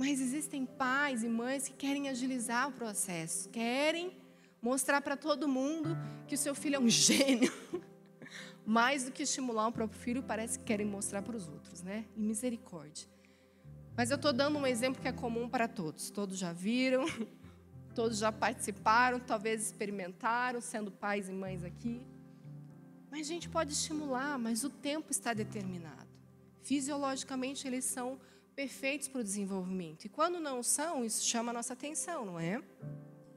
Mas 0.00 0.18
existem 0.18 0.64
pais 0.64 1.22
e 1.22 1.28
mães 1.28 1.68
que 1.68 1.74
querem 1.74 2.08
agilizar 2.08 2.66
o 2.70 2.72
processo, 2.72 3.50
querem 3.50 4.16
mostrar 4.62 5.02
para 5.02 5.14
todo 5.14 5.46
mundo 5.46 5.94
que 6.26 6.34
o 6.34 6.38
seu 6.38 6.54
filho 6.54 6.76
é 6.76 6.78
um 6.78 6.88
gênio 7.06 7.52
mais 8.64 9.04
do 9.04 9.12
que 9.12 9.24
estimular 9.24 9.68
o 9.68 9.72
próprio 9.72 10.00
filho, 10.00 10.22
parece 10.22 10.58
que 10.58 10.64
querem 10.64 10.86
mostrar 10.86 11.20
para 11.20 11.36
os 11.36 11.46
outros, 11.50 11.82
né? 11.82 12.06
E 12.16 12.22
misericórdia. 12.22 13.06
Mas 13.94 14.10
eu 14.10 14.16
estou 14.16 14.32
dando 14.32 14.58
um 14.58 14.66
exemplo 14.66 15.02
que 15.02 15.06
é 15.06 15.12
comum 15.12 15.46
para 15.50 15.68
todos. 15.68 16.08
Todos 16.08 16.38
já 16.38 16.50
viram, 16.50 17.04
todos 17.94 18.16
já 18.16 18.32
participaram, 18.32 19.20
talvez 19.20 19.66
experimentaram, 19.66 20.62
sendo 20.62 20.90
pais 20.90 21.28
e 21.28 21.32
mães 21.32 21.62
aqui. 21.62 22.06
Mas 23.10 23.26
a 23.26 23.28
gente 23.34 23.50
pode 23.50 23.74
estimular, 23.74 24.38
mas 24.38 24.64
o 24.64 24.70
tempo 24.70 25.10
está 25.10 25.34
determinado. 25.34 26.08
Fisiologicamente, 26.62 27.66
eles 27.66 27.84
são 27.84 28.18
perfeitos 28.54 29.08
para 29.08 29.20
o 29.20 29.24
desenvolvimento. 29.24 30.04
E 30.04 30.08
quando 30.08 30.40
não 30.40 30.62
são, 30.62 31.04
isso 31.04 31.24
chama 31.24 31.50
a 31.50 31.54
nossa 31.54 31.72
atenção, 31.72 32.24
não 32.24 32.38
é? 32.38 32.62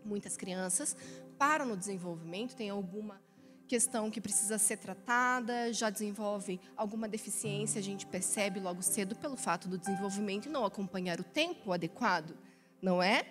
Muitas 0.04 0.36
crianças 0.36 0.96
param 1.38 1.66
no 1.66 1.78
desenvolvimento, 1.78 2.56
têm 2.56 2.70
alguma 2.70 3.22
questão 3.68 4.12
que 4.12 4.22
precisa 4.22 4.58
ser 4.58 4.78
tratada, 4.78 5.72
já 5.74 5.90
desenvolve 5.90 6.60
alguma 6.76 7.08
deficiência, 7.08 7.80
a 7.80 7.84
gente 7.84 8.06
percebe 8.06 8.60
logo 8.60 8.82
cedo 8.82 9.16
pelo 9.16 9.36
fato 9.36 9.68
do 9.68 9.78
desenvolvimento 9.78 10.50
não 10.50 10.66
acompanhar 10.66 11.20
o 11.20 11.24
tempo 11.24 11.72
adequado, 11.72 12.36
não 12.82 13.02
é? 13.02 13.26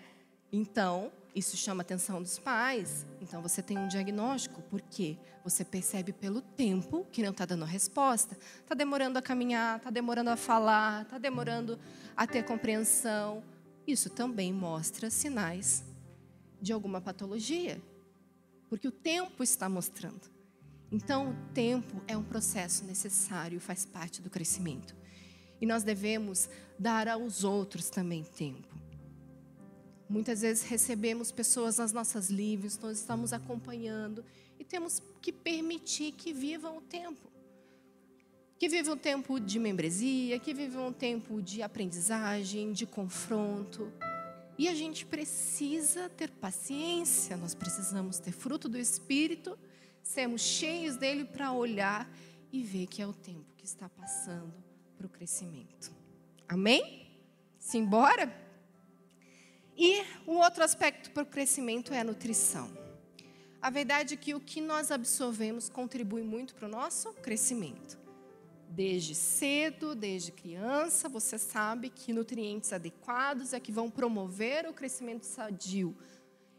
Então, 0.53 1.13
isso 1.35 1.57
chama 1.57 1.81
a 1.81 1.83
atenção 1.83 2.23
dos 2.23 2.39
pais. 2.39 3.07
Então, 3.21 3.41
você 3.41 3.63
tem 3.63 3.79
um 3.79 3.89
diagnóstico, 3.89 4.63
porque 4.63 5.19
você 5.45 5.65
percebe 5.65 6.13
pelo 6.13 6.41
tempo 6.41 7.07
que 7.11 7.23
não 7.23 7.31
está 7.31 7.45
dando 7.45 7.65
resposta. 7.65 8.37
Está 8.61 8.75
demorando 8.75 9.19
a 9.19 9.23
caminhar, 9.23 9.79
está 9.79 9.91
demorando 9.91 10.31
a 10.31 10.37
falar, 10.37 11.03
está 11.03 11.19
demorando 11.19 11.79
a 12.17 12.27
ter 12.27 12.45
compreensão. 12.45 13.43
Isso 13.87 14.11
também 14.11 14.53
mostra 14.53 15.11
sinais 15.11 15.85
de 16.61 16.73
alguma 16.73 17.01
patologia 17.01 17.81
porque 18.73 18.89
o 18.89 18.91
tempo 18.91 19.43
está 19.43 19.69
mostrando. 19.69 20.31
Então, 20.91 21.33
o 21.33 21.53
tempo 21.53 22.03
é 22.09 22.17
um 22.17 22.23
processo 22.23 22.87
necessário, 22.87 23.61
faz 23.61 23.85
parte 23.85 24.23
do 24.23 24.31
crescimento. 24.31 24.97
E 25.61 25.67
nós 25.67 25.83
devemos 25.83 26.49
dar 26.79 27.07
aos 27.07 27.45
outros 27.45 27.91
também 27.91 28.25
tempo. 28.25 28.75
Muitas 30.13 30.43
vezes 30.43 30.63
recebemos 30.65 31.33
pessoas 31.33 31.79
nas 31.79 31.91
nossas 31.91 32.29
lives, 32.29 32.79
nós 32.79 32.99
estamos 32.99 33.33
acompanhando 33.33 34.23
e 34.59 34.63
temos 34.63 35.03
que 35.23 35.33
permitir 35.33 36.13
que 36.13 36.35
vivam 36.35 36.77
o 36.77 36.81
tempo. 36.83 37.33
Que 38.59 38.69
vivam 38.69 38.93
um 38.93 38.99
tempo 38.99 39.41
de 39.41 39.59
membresia, 39.59 40.39
que 40.39 40.53
vivam 40.53 40.89
um 40.89 40.93
tempo 40.93 41.41
de 41.41 41.63
aprendizagem, 41.63 42.75
de 42.75 42.85
confronto. 42.85 43.91
E 44.59 44.69
a 44.69 44.75
gente 44.75 45.07
precisa 45.07 46.11
ter 46.11 46.31
paciência, 46.31 47.35
nós 47.39 47.55
precisamos 47.55 48.19
ter 48.19 48.33
fruto 48.33 48.69
do 48.69 48.79
Espírito, 48.79 49.59
sermos 50.03 50.43
cheios 50.43 50.95
dele 50.95 51.25
para 51.25 51.53
olhar 51.53 52.07
e 52.53 52.63
ver 52.63 52.87
que 52.87 53.01
é 53.01 53.07
o 53.07 53.15
tempo 53.15 53.47
que 53.57 53.65
está 53.65 53.89
passando 53.89 54.53
para 54.95 55.07
o 55.07 55.09
crescimento. 55.09 55.91
Amém? 56.47 57.07
Simbora? 57.59 58.42
E 59.77 60.05
o 60.27 60.33
outro 60.35 60.63
aspecto 60.63 61.11
para 61.11 61.23
o 61.23 61.27
crescimento 61.27 61.93
é 61.95 62.01
a 62.01 62.05
nutrição. 62.05 62.71
A 63.61 63.71
verdade 63.71 64.15
é 64.15 64.17
que 64.17 64.35
o 64.35 64.41
que 64.41 64.61
nós 64.61 64.91
absorvemos 64.91 65.69
contribui 65.69 66.23
muito 66.23 66.55
para 66.55 66.67
o 66.67 66.71
nosso 66.71 67.13
crescimento. 67.15 67.99
Desde 68.69 69.15
cedo, 69.15 69.95
desde 69.95 70.33
criança, 70.33 71.09
você 71.09 71.39
sabe 71.39 71.91
que 71.91 72.13
nutrientes 72.13 72.73
adequados 72.73 73.53
é 73.53 73.61
que 73.61 73.71
vão 73.71 73.91
promover 73.91 74.69
o 74.69 74.73
crescimento 74.73 75.25
sadio. 75.25 75.97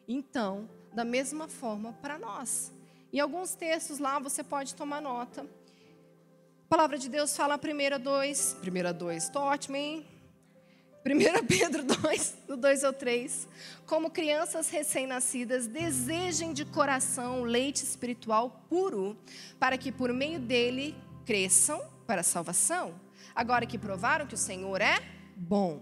Então, 0.07 0.69
da 0.93 1.03
mesma 1.03 1.47
forma 1.47 1.93
para 1.93 2.17
nós. 2.17 2.71
Em 3.11 3.19
alguns 3.19 3.53
textos 3.53 3.99
lá 3.99 4.19
você 4.19 4.43
pode 4.43 4.75
tomar 4.75 5.01
nota. 5.01 5.41
A 5.41 6.69
palavra 6.69 6.97
de 6.97 7.09
Deus 7.09 7.35
fala 7.35 7.59
1 7.59 8.01
2, 8.01 8.57
1 8.61 8.97
2, 8.97 9.23
estou 9.23 9.43
ótimo, 9.43 9.75
hein? 9.75 10.12
1 11.05 11.43
Pedro 11.45 11.83
2, 11.83 12.37
do 12.47 12.55
2 12.55 12.83
ao 12.85 12.93
3. 12.93 13.47
Como 13.85 14.09
crianças 14.09 14.69
recém-nascidas, 14.69 15.67
desejem 15.67 16.53
de 16.53 16.63
coração 16.63 17.43
leite 17.43 17.83
espiritual 17.83 18.63
puro, 18.69 19.17
para 19.59 19.77
que 19.77 19.91
por 19.91 20.13
meio 20.13 20.39
dele 20.39 20.95
cresçam 21.25 21.81
para 22.07 22.21
a 22.21 22.23
salvação, 22.23 22.99
agora 23.35 23.65
que 23.65 23.77
provaram 23.77 24.25
que 24.25 24.33
o 24.33 24.37
Senhor 24.37 24.79
é 24.81 24.99
bom. 25.35 25.81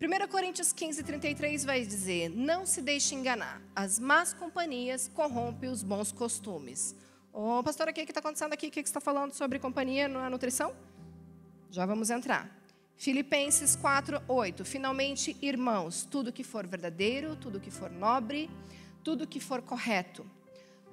1 0.00 0.28
Coríntios 0.28 0.72
15, 0.72 1.02
33 1.02 1.64
vai 1.64 1.82
dizer: 1.82 2.30
Não 2.30 2.64
se 2.64 2.80
deixe 2.80 3.14
enganar, 3.14 3.62
as 3.76 3.98
más 3.98 4.32
companhias 4.32 5.06
corrompem 5.06 5.70
os 5.70 5.82
bons 5.82 6.10
costumes. 6.12 6.96
Ô, 7.32 7.58
oh, 7.58 7.62
pastor, 7.62 7.88
o 7.88 7.92
que 7.92 8.00
está 8.00 8.20
acontecendo 8.20 8.52
aqui? 8.52 8.68
O 8.68 8.70
que 8.70 8.80
você 8.80 8.80
está 8.80 9.00
falando 9.00 9.32
sobre 9.32 9.58
companhia 9.58 10.08
na 10.08 10.28
nutrição? 10.28 10.74
Já 11.70 11.86
vamos 11.86 12.10
entrar. 12.10 12.61
Filipenses 13.02 13.74
4, 13.74 14.22
8. 14.28 14.64
Finalmente, 14.64 15.36
irmãos, 15.42 16.06
tudo 16.08 16.32
que 16.32 16.44
for 16.44 16.64
verdadeiro, 16.68 17.34
tudo 17.34 17.58
que 17.58 17.68
for 17.68 17.90
nobre, 17.90 18.48
tudo 19.02 19.26
que 19.26 19.40
for 19.40 19.60
correto, 19.60 20.24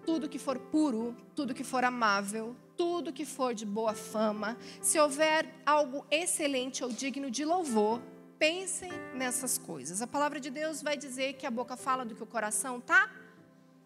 tudo 0.08 0.28
que 0.28 0.39
for 0.39 0.58
puro, 0.58 1.15
tudo 1.36 1.54
que 1.54 1.63
for 1.63 1.84
amável, 1.84 2.56
tudo 2.76 3.13
que 3.13 3.26
for 3.26 3.54
de 3.54 3.63
boa 3.63 3.93
fama, 3.93 4.58
se 4.82 5.00
houver 5.00 5.54
algo 5.63 6.04
excelente 6.10 6.84
ou 6.84 6.89
digno 6.89 7.30
de 7.30 7.45
louvor, 7.45 8.02
pensem 8.39 8.91
nessas 9.13 9.60
coisas. 9.60 10.02
A 10.02 10.08
palavra 10.08 10.39
de 10.39 10.50
Deus 10.50 10.82
vai 10.82 10.98
dizer 10.98 11.34
que 11.34 11.45
a 11.45 11.52
boca 11.52 11.78
fala 11.78 12.04
do 12.04 12.15
que 12.15 12.24
o 12.24 12.26
coração 12.26 12.80
está 12.80 13.08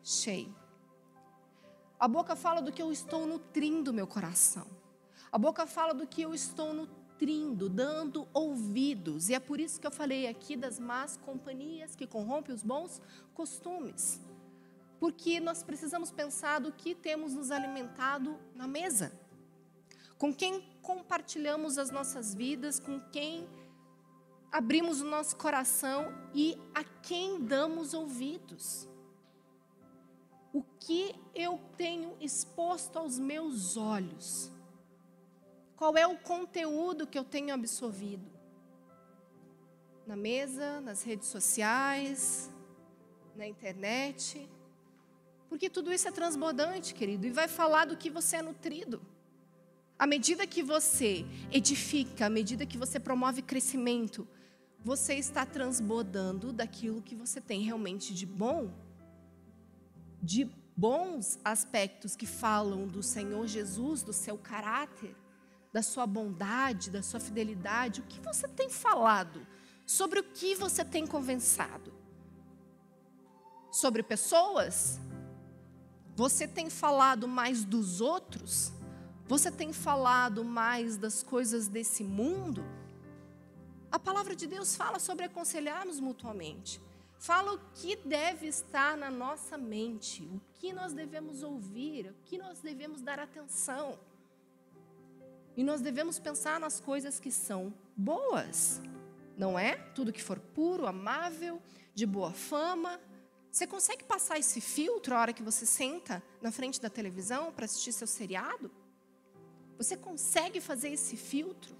cheio. 0.02 0.56
A 2.00 2.08
boca 2.08 2.38
fala 2.38 2.62
do 2.62 2.72
que 2.72 2.82
eu 2.82 2.90
estou 2.90 3.28
nutrindo 3.28 3.92
meu 3.92 4.08
coração. 4.08 4.66
A 5.30 5.38
boca 5.38 5.68
fala 5.68 5.94
do 5.94 6.08
que 6.08 6.22
eu 6.22 6.34
estou 6.34 6.74
nutrindo, 6.74 7.03
dando 7.70 8.28
ouvidos. 8.34 9.30
E 9.30 9.34
é 9.34 9.40
por 9.40 9.60
isso 9.60 9.80
que 9.80 9.88
eu 9.88 9.92
falei 9.92 10.28
aqui 10.28 10.56
das 10.56 10.80
más 10.80 11.18
companhias 11.18 11.96
que 11.96 12.08
corrompem 12.08 12.54
os 12.54 12.64
bons 12.64 13.02
costumes 13.34 14.22
porque 15.04 15.38
nós 15.42 15.62
precisamos 15.62 16.12
pensar 16.12 16.62
do 16.62 16.72
que 16.72 16.96
temos 16.96 17.34
nos 17.34 17.52
alimentado 17.52 18.40
na 18.56 18.66
mesa. 18.66 19.12
Com 20.18 20.34
quem 20.34 20.62
compartilhamos 20.82 21.78
as 21.78 21.92
nossas 21.92 22.34
vidas, 22.34 22.80
com 22.80 23.02
quem 23.12 23.46
abrimos 24.50 25.02
o 25.02 25.04
nosso 25.04 25.36
coração 25.36 26.08
e 26.34 26.58
a 26.74 26.86
quem 26.86 27.44
damos 27.44 27.94
ouvidos. 27.94 28.88
O 30.54 30.64
que 30.64 31.14
eu 31.36 31.60
tenho 31.76 32.16
exposto 32.22 32.98
aos 32.98 33.20
meus 33.20 33.76
olhos? 33.76 34.53
Qual 35.84 35.98
é 35.98 36.08
o 36.08 36.16
conteúdo 36.16 37.06
que 37.06 37.20
eu 37.20 37.26
tenho 37.26 37.54
absorvido? 37.54 38.32
Na 40.08 40.16
mesa, 40.16 40.80
nas 40.80 41.04
redes 41.04 41.28
sociais, 41.28 42.50
na 43.36 43.46
internet. 43.46 44.50
Porque 45.50 45.70
tudo 45.70 45.92
isso 45.92 46.08
é 46.08 46.12
transbordante, 46.14 46.94
querido, 46.94 47.28
e 47.28 47.32
vai 47.32 47.50
falar 47.50 47.84
do 47.84 47.98
que 47.98 48.10
você 48.10 48.38
é 48.38 48.42
nutrido. 48.42 49.02
À 50.00 50.08
medida 50.08 50.48
que 50.48 50.64
você 50.64 51.26
edifica, 51.52 52.28
à 52.28 52.30
medida 52.30 52.66
que 52.66 52.78
você 52.78 52.98
promove 52.98 53.42
crescimento, 53.42 54.26
você 54.80 55.16
está 55.16 55.46
transbordando 55.46 56.54
daquilo 56.54 57.02
que 57.02 57.14
você 57.14 57.42
tem 57.42 57.62
realmente 57.62 58.14
de 58.14 58.26
bom, 58.26 58.72
de 60.22 60.50
bons 60.78 61.38
aspectos 61.44 62.16
que 62.16 62.26
falam 62.26 62.88
do 62.88 63.04
Senhor 63.04 63.46
Jesus, 63.48 64.02
do 64.02 64.14
seu 64.14 64.38
caráter, 64.38 65.14
da 65.74 65.82
sua 65.82 66.06
bondade, 66.06 66.92
da 66.92 67.02
sua 67.02 67.20
fidelidade. 67.20 68.00
O 68.00 68.04
que 68.04 68.20
você 68.22 68.48
tem 68.48 68.70
falado? 68.70 69.46
Sobre 69.86 70.20
o 70.20 70.24
que 70.24 70.54
você 70.54 70.86
tem 70.86 71.06
conversado? 71.08 71.92
Sobre 73.72 74.04
pessoas? 74.04 75.00
Você 76.16 76.48
tem 76.48 76.70
falado 76.70 77.28
mais 77.28 77.66
dos 77.66 78.00
outros? 78.00 78.72
Você 79.28 79.52
tem 79.52 79.74
falado 79.74 80.44
mais 80.44 80.96
das 80.96 81.24
coisas 81.24 81.68
desse 81.68 82.04
mundo? 82.04 82.64
A 83.92 83.98
palavra 83.98 84.36
de 84.36 84.46
Deus 84.46 84.76
fala 84.76 85.00
sobre 85.00 85.26
aconselharmos 85.26 86.00
mutuamente. 86.00 86.80
Fala 87.18 87.54
o 87.54 87.60
que 87.74 87.96
deve 87.96 88.48
estar 88.48 88.96
na 88.98 89.10
nossa 89.10 89.58
mente, 89.58 90.24
o 90.24 90.42
que 90.56 90.74
nós 90.74 90.94
devemos 90.94 91.42
ouvir, 91.42 92.08
o 92.08 92.14
que 92.26 92.38
nós 92.38 92.60
devemos 92.60 93.02
dar 93.02 93.18
atenção. 93.18 93.98
E 95.56 95.64
nós 95.64 95.82
devemos 95.82 96.20
pensar 96.20 96.60
nas 96.60 96.80
coisas 96.80 97.20
que 97.20 97.32
são 97.32 97.74
boas, 97.96 98.82
não 99.38 99.58
é? 99.58 99.76
Tudo 99.94 100.12
que 100.12 100.22
for 100.22 100.40
puro, 100.40 100.88
amável, 100.88 101.62
de 101.94 102.06
boa 102.06 102.32
fama. 102.32 103.00
Você 103.52 103.68
consegue 103.68 104.04
passar 104.04 104.40
esse 104.40 104.60
filtro 104.60 105.16
a 105.16 105.20
hora 105.20 105.34
que 105.34 105.44
você 105.44 105.66
senta 105.66 106.24
na 106.42 106.52
frente 106.52 106.82
da 106.82 106.90
televisão 106.90 107.52
para 107.52 107.66
assistir 107.66 107.92
seu 107.92 108.08
seriado? 108.08 108.72
Você 109.78 109.96
consegue 109.96 110.60
fazer 110.60 110.90
esse 110.90 111.16
filtro 111.16 111.76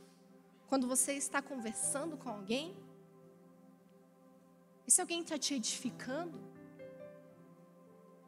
quando 0.68 0.88
você 0.88 1.14
está 1.14 1.42
conversando 1.42 2.16
com 2.16 2.30
alguém? 2.30 2.76
E 4.86 4.92
se 4.92 5.02
alguém 5.02 5.22
está 5.22 5.38
te 5.38 5.56
edificando? 5.56 6.53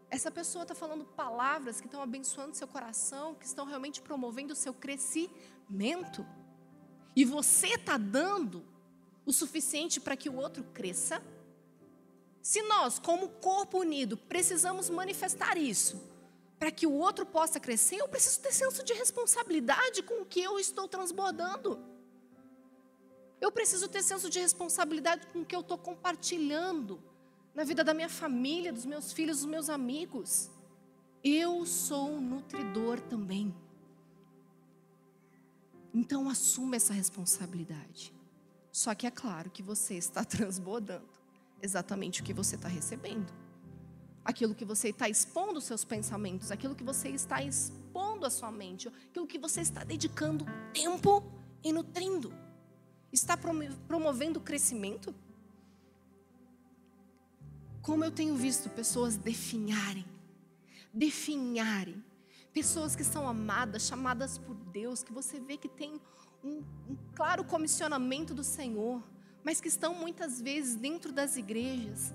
Essa 0.09 0.29
pessoa 0.31 0.63
está 0.63 0.75
falando 0.75 1.05
palavras 1.05 1.81
que 1.81 1.87
estão 1.87 2.01
abençoando 2.01 2.55
seu 2.55 2.67
coração, 2.67 3.35
que 3.35 3.45
estão 3.45 3.65
realmente 3.65 4.01
promovendo 4.01 4.53
o 4.53 4.55
seu 4.55 4.73
crescimento. 4.73 6.25
E 7.15 7.25
você 7.25 7.69
está 7.69 7.97
dando 7.97 8.63
o 9.25 9.33
suficiente 9.33 9.99
para 9.99 10.15
que 10.15 10.29
o 10.29 10.35
outro 10.35 10.63
cresça? 10.73 11.21
Se 12.41 12.61
nós, 12.61 12.99
como 12.99 13.29
corpo 13.29 13.79
unido, 13.79 14.15
precisamos 14.15 14.89
manifestar 14.89 15.57
isso, 15.57 16.01
para 16.59 16.69
que 16.69 16.85
o 16.85 16.91
outro 16.91 17.25
possa 17.25 17.59
crescer, 17.59 17.97
eu 17.97 18.07
preciso 18.07 18.39
ter 18.41 18.53
senso 18.53 18.83
de 18.83 18.93
responsabilidade 18.93 20.03
com 20.03 20.21
o 20.21 20.25
que 20.25 20.41
eu 20.41 20.59
estou 20.59 20.87
transbordando. 20.87 21.83
Eu 23.41 23.51
preciso 23.51 23.87
ter 23.87 24.03
senso 24.03 24.29
de 24.29 24.39
responsabilidade 24.39 25.27
com 25.27 25.41
o 25.41 25.45
que 25.45 25.55
eu 25.55 25.61
estou 25.61 25.77
compartilhando 25.77 27.01
na 27.55 27.63
vida 27.63 27.83
da 27.83 27.93
minha 27.93 28.09
família, 28.09 28.73
dos 28.73 28.85
meus 28.85 29.13
filhos, 29.13 29.37
dos 29.37 29.45
meus 29.45 29.69
amigos. 29.69 30.51
Eu 31.23 31.65
sou 31.65 32.11
um 32.11 32.21
nutridor 32.21 32.99
também. 32.99 33.55
Então 35.93 36.29
assuma 36.29 36.75
essa 36.75 36.93
responsabilidade. 36.93 38.13
Só 38.71 38.93
que 38.93 39.07
é 39.07 39.11
claro 39.11 39.49
que 39.49 39.63
você 39.63 39.95
está 39.95 40.23
transbordando 40.25 41.09
exatamente 41.61 42.21
o 42.21 42.23
que 42.23 42.33
você 42.33 42.55
está 42.55 42.67
recebendo 42.67 43.33
aquilo 44.25 44.55
que 44.55 44.65
você 44.65 44.89
está 44.89 45.07
expondo 45.07 45.59
os 45.59 45.65
seus 45.65 45.85
pensamentos, 45.85 46.49
aquilo 46.49 46.73
que 46.73 46.83
você 46.83 47.09
está 47.09 47.43
expondo 47.43 48.25
a 48.25 48.31
sua 48.31 48.51
mente, 48.51 48.87
aquilo 48.87 49.27
que 49.27 49.37
você 49.37 49.61
está 49.61 49.83
dedicando 49.83 50.45
tempo 50.73 51.23
e 51.63 51.71
nutrindo. 51.71 52.33
Está 53.13 53.37
promovendo 53.87 54.41
crescimento? 54.41 55.13
Como 57.85 58.03
eu 58.03 58.09
tenho 58.09 58.35
visto 58.35 58.67
pessoas 58.67 59.15
definharem, 59.15 60.07
definharem, 60.91 62.03
pessoas 62.51 62.95
que 62.95 63.03
são 63.03 63.29
amadas, 63.29 63.83
chamadas 63.83 64.39
por 64.39 64.55
Deus, 64.55 65.03
que 65.03 65.13
você 65.13 65.39
vê 65.39 65.55
que 65.55 65.69
tem 65.69 66.01
um, 66.43 66.63
um 66.89 66.97
claro 67.13 67.43
comissionamento 67.43 68.33
do 68.33 68.43
Senhor, 68.43 69.03
mas 69.43 69.61
que 69.61 69.67
estão 69.67 69.93
muitas 69.93 70.41
vezes 70.41 70.73
dentro 70.73 71.11
das 71.11 71.37
igrejas, 71.37 72.11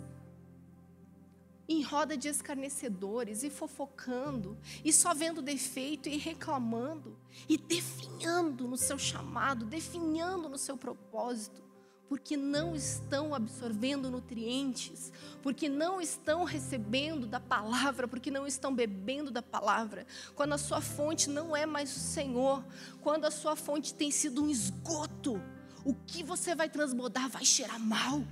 em 1.69 1.85
roda 1.85 2.17
de 2.17 2.27
escarnecedores 2.27 3.45
e 3.45 3.49
fofocando, 3.49 4.59
e 4.85 4.93
só 4.93 5.15
vendo 5.15 5.41
defeito 5.41 6.09
e 6.09 6.17
reclamando, 6.17 7.17
e 7.49 7.57
definhando 7.57 8.67
no 8.67 8.77
seu 8.77 8.99
chamado, 8.99 9.65
definhando 9.65 10.49
no 10.49 10.59
seu 10.59 10.77
propósito, 10.77 11.63
porque 12.11 12.37
não 12.37 12.75
estão 12.75 13.33
absorvendo 13.33 14.11
nutrientes, 14.11 15.13
porque 15.41 15.69
não 15.69 16.01
estão 16.01 16.43
recebendo 16.43 17.25
da 17.25 17.39
palavra, 17.39 18.09
porque 18.09 18.33
não 18.33 18.49
estão 18.49 18.75
bebendo 18.75 19.31
da 19.31 19.41
palavra. 19.41 20.05
Quando 20.35 20.55
a 20.55 20.59
sua 20.59 20.81
fonte 20.81 21.31
não 21.31 21.57
é 21.57 21.65
mais 21.65 21.97
o 21.97 22.01
Senhor, 22.01 22.65
quando 23.01 23.27
a 23.27 23.31
sua 23.31 23.55
fonte 23.55 23.95
tem 23.95 24.11
sido 24.11 24.43
um 24.43 24.51
esgoto, 24.51 25.41
o 25.85 25.95
que 25.95 26.25
você 26.25 26.53
vai 26.53 26.69
transbordar 26.69 27.29
vai 27.29 27.45
cheirar 27.45 27.79
mal. 27.79 28.25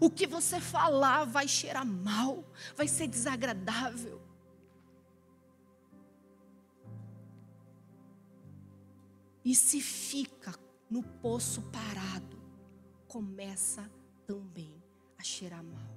O 0.00 0.10
que 0.10 0.26
você 0.26 0.58
falar 0.60 1.26
vai 1.26 1.46
cheirar 1.46 1.86
mal, 1.86 2.42
vai 2.74 2.88
ser 2.88 3.06
desagradável. 3.06 4.20
E 9.44 9.54
se 9.54 9.80
fica 9.80 10.52
no 10.90 11.04
poço 11.04 11.62
parado, 11.70 12.35
começa 13.16 13.90
também 14.26 14.70
a 15.16 15.22
cheirar 15.22 15.64
mal. 15.64 15.88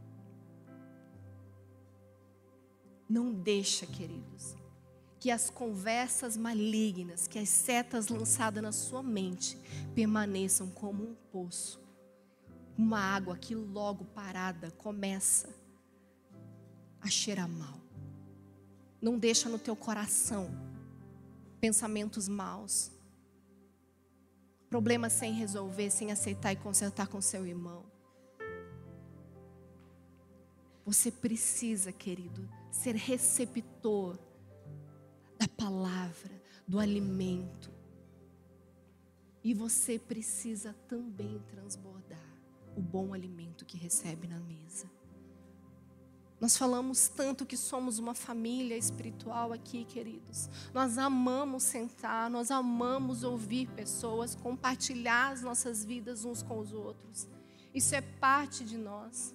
Não 3.09 3.33
deixa, 3.33 3.85
queridos, 3.85 4.55
que 5.19 5.29
as 5.29 5.49
conversas 5.49 6.37
malignas, 6.37 7.27
que 7.27 7.37
as 7.37 7.49
setas 7.49 8.07
lançadas 8.07 8.63
na 8.63 8.71
sua 8.71 9.03
mente 9.03 9.57
permaneçam 9.93 10.69
como 10.69 11.03
um 11.03 11.13
poço 11.29 11.81
uma 12.77 13.01
água 13.01 13.35
que 13.35 13.53
logo 13.53 14.05
parada 14.05 14.71
começa 14.77 15.49
a 17.01 17.09
cheirar 17.09 17.49
mal. 17.49 17.81
Não 19.01 19.19
deixa 19.19 19.49
no 19.49 19.59
teu 19.59 19.75
coração 19.75 20.49
pensamentos 21.59 22.29
maus. 22.29 22.89
Problemas 24.69 25.13
sem 25.13 25.33
resolver, 25.33 25.89
sem 25.89 26.11
aceitar 26.11 26.53
e 26.53 26.55
consertar 26.55 27.07
com 27.07 27.19
seu 27.21 27.45
irmão. 27.45 27.83
Você 30.85 31.11
precisa, 31.11 31.91
querido, 31.91 32.47
ser 32.71 32.95
receptor 32.95 34.17
da 35.37 35.47
palavra, 35.47 36.41
do 36.67 36.79
alimento. 36.79 37.71
E 39.43 39.53
você 39.53 39.97
precisa 39.97 40.73
também 40.87 41.41
transbordar 41.47 42.19
o 42.75 42.81
bom 42.81 43.13
alimento 43.13 43.65
que 43.65 43.77
recebe 43.77 44.27
na 44.27 44.39
mesa. 44.39 44.98
Nós 46.39 46.57
falamos 46.57 47.09
tanto 47.09 47.45
que 47.45 47.57
somos 47.57 47.99
uma 47.99 48.15
família 48.15 48.77
espiritual 48.77 49.51
aqui, 49.51 49.83
queridos. 49.83 50.49
Nós 50.73 50.97
amamos 50.97 51.63
sentar, 51.63 52.29
nós 52.29 52.49
amamos 52.49 53.23
ouvir 53.23 53.67
pessoas, 53.69 54.35
compartilhar 54.35 55.33
as 55.33 55.41
nossas 55.41 55.83
vidas 55.83 56.23
uns 56.23 56.41
com 56.41 56.59
os 56.59 56.71
outros. 56.71 57.27
Isso 57.73 57.93
é 57.93 58.01
parte 58.01 58.63
de 58.63 58.77
nós. 58.77 59.33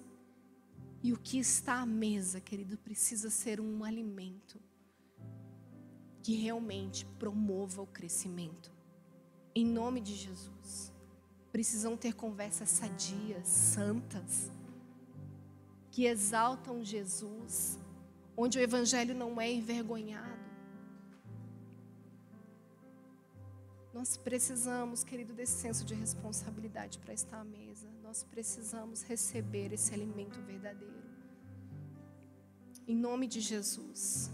E 1.03 1.13
o 1.13 1.17
que 1.17 1.37
está 1.37 1.81
à 1.81 1.85
mesa, 1.85 2.41
querido, 2.41 2.77
precisa 2.77 3.29
ser 3.29 3.61
um 3.61 3.83
alimento 3.83 4.59
que 6.23 6.35
realmente 6.35 7.05
promova 7.19 7.83
o 7.83 7.87
crescimento. 7.87 8.71
Em 9.53 9.63
nome 9.63 10.01
de 10.01 10.15
Jesus 10.15 10.95
precisam 11.55 11.95
ter 11.95 12.13
conversas 12.13 12.67
sadias, 12.67 13.47
santas, 13.47 14.51
que 15.95 16.07
exaltam 16.07 16.83
Jesus, 16.83 17.79
onde 18.35 18.59
o 18.59 18.61
Evangelho 18.61 19.15
não 19.15 19.39
é 19.39 19.49
envergonhado. 19.49 20.43
Nós 23.93 24.17
precisamos, 24.17 25.05
querido, 25.05 25.33
desse 25.33 25.53
senso 25.53 25.85
de 25.85 25.93
responsabilidade 25.93 26.99
para 26.99 27.13
estar 27.13 27.39
à 27.39 27.43
mesa. 27.45 27.87
Nós 28.03 28.25
precisamos 28.25 29.03
receber 29.03 29.71
esse 29.71 29.93
alimento 29.93 30.41
verdadeiro. 30.41 31.01
Em 32.85 32.93
nome 32.93 33.25
de 33.25 33.39
Jesus. 33.39 34.29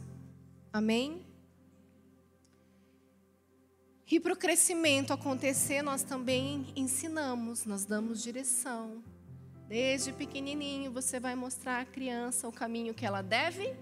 Amém? 0.74 1.24
E 4.10 4.20
para 4.20 4.34
o 4.34 4.36
crescimento 4.36 5.14
acontecer, 5.14 5.84
nós 5.84 6.02
também 6.02 6.74
ensinamos, 6.76 7.66
nós 7.66 7.86
damos 7.86 8.24
direção. 8.24 9.04
Desde 9.72 10.12
pequenininho, 10.12 10.92
você 10.92 11.18
vai 11.18 11.34
mostrar 11.34 11.80
à 11.80 11.86
criança 11.86 12.46
o 12.46 12.52
caminho 12.52 12.94
que 12.94 13.06
ela 13.06 13.22
deve 13.22 13.74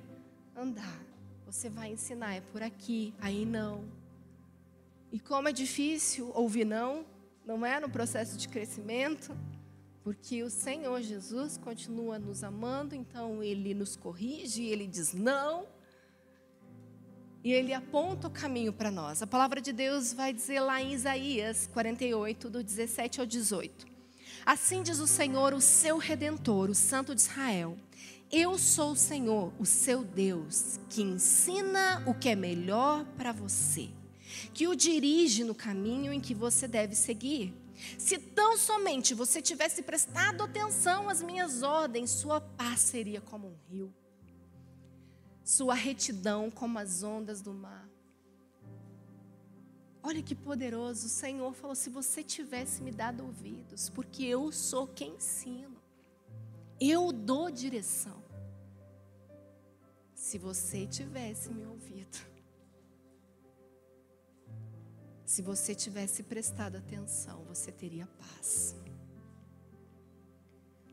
andar. 0.56 1.02
Você 1.48 1.68
vai 1.68 1.92
ensinar, 1.92 2.36
é 2.36 2.42
por 2.42 2.62
aqui, 2.62 3.12
aí 3.20 3.44
não. 3.44 3.86
E 5.12 5.20
como 5.20 5.50
é 5.50 5.52
difícil 5.52 6.32
ouvir 6.36 6.64
não, 6.64 7.04
não 7.44 7.66
é 7.66 7.80
no 7.80 7.90
processo 7.90 8.38
de 8.38 8.48
crescimento, 8.48 9.36
porque 10.04 10.44
o 10.44 10.50
Senhor 10.52 11.02
Jesus 11.02 11.58
continua 11.58 12.20
nos 12.20 12.44
amando, 12.44 12.94
então 12.94 13.42
ele 13.42 13.74
nos 13.74 13.96
corrige, 13.96 14.66
ele 14.66 14.86
diz 14.86 15.12
não, 15.12 15.66
e 17.44 17.52
ele 17.52 17.74
aponta 17.74 18.28
o 18.28 18.32
caminho 18.32 18.72
para 18.72 18.92
nós. 18.92 19.24
A 19.24 19.28
palavra 19.28 19.60
de 19.60 19.74
Deus 19.74 20.14
vai 20.14 20.32
dizer 20.34 20.60
lá 20.60 20.80
em 20.80 20.94
Isaías 20.94 21.68
48, 21.74 22.48
do 22.48 22.64
17 22.64 23.22
ao 23.22 23.26
18. 23.26 23.89
Assim 24.46 24.82
diz 24.84 25.00
o 25.00 25.08
Senhor, 25.08 25.54
o 25.54 25.62
seu 25.62 25.98
redentor, 25.98 26.70
o 26.70 26.76
Santo 26.76 27.14
de 27.14 27.22
Israel: 27.22 27.78
Eu 28.32 28.58
sou 28.58 28.92
o 28.92 28.96
Senhor, 28.96 29.54
o 29.60 29.66
seu 29.66 30.04
Deus, 30.04 30.80
que 30.90 31.02
ensina 31.02 32.04
o 32.06 32.14
que 32.14 32.30
é 32.30 32.36
melhor 32.36 33.06
para 33.18 33.32
você, 33.32 33.90
que 34.54 34.68
o 34.68 34.76
dirige 34.76 35.44
no 35.44 35.56
caminho 35.56 36.12
em 36.14 36.20
que 36.20 36.34
você 36.34 36.68
deve 36.68 36.96
seguir. 36.96 37.54
Se 37.98 38.18
tão 38.18 38.58
somente 38.58 39.14
você 39.14 39.42
tivesse 39.42 39.82
prestado 39.82 40.44
atenção 40.44 41.08
às 41.08 41.22
minhas 41.22 41.64
ordens, 41.64 42.10
sua 42.12 42.42
paz 42.42 42.82
seria 42.82 43.22
como 43.22 43.48
um 43.48 43.56
rio 43.70 43.94
sua 45.50 45.74
retidão 45.74 46.52
como 46.52 46.78
as 46.78 47.02
ondas 47.02 47.42
do 47.42 47.52
mar. 47.52 47.90
Olha 50.02 50.24
que 50.24 50.34
poderoso, 50.34 51.08
o 51.08 51.10
Senhor 51.10 51.54
falou: 51.54 51.76
se 51.76 51.90
você 51.90 52.24
tivesse 52.24 52.82
me 52.82 52.92
dado 52.92 53.24
ouvidos, 53.24 53.90
porque 53.90 54.24
eu 54.24 54.52
sou 54.52 54.88
quem 54.88 55.16
ensino, 55.16 55.78
eu 56.80 57.12
dou 57.12 57.52
direção. 57.52 58.24
Se 60.14 60.38
você 60.38 60.86
tivesse 60.86 61.50
me 61.50 61.66
ouvido, 61.66 62.18
se 65.26 65.42
você 65.42 65.76
tivesse 65.76 66.24
prestado 66.24 66.78
atenção, 66.78 67.44
você 67.44 67.72
teria 67.72 68.08
paz. 68.08 68.76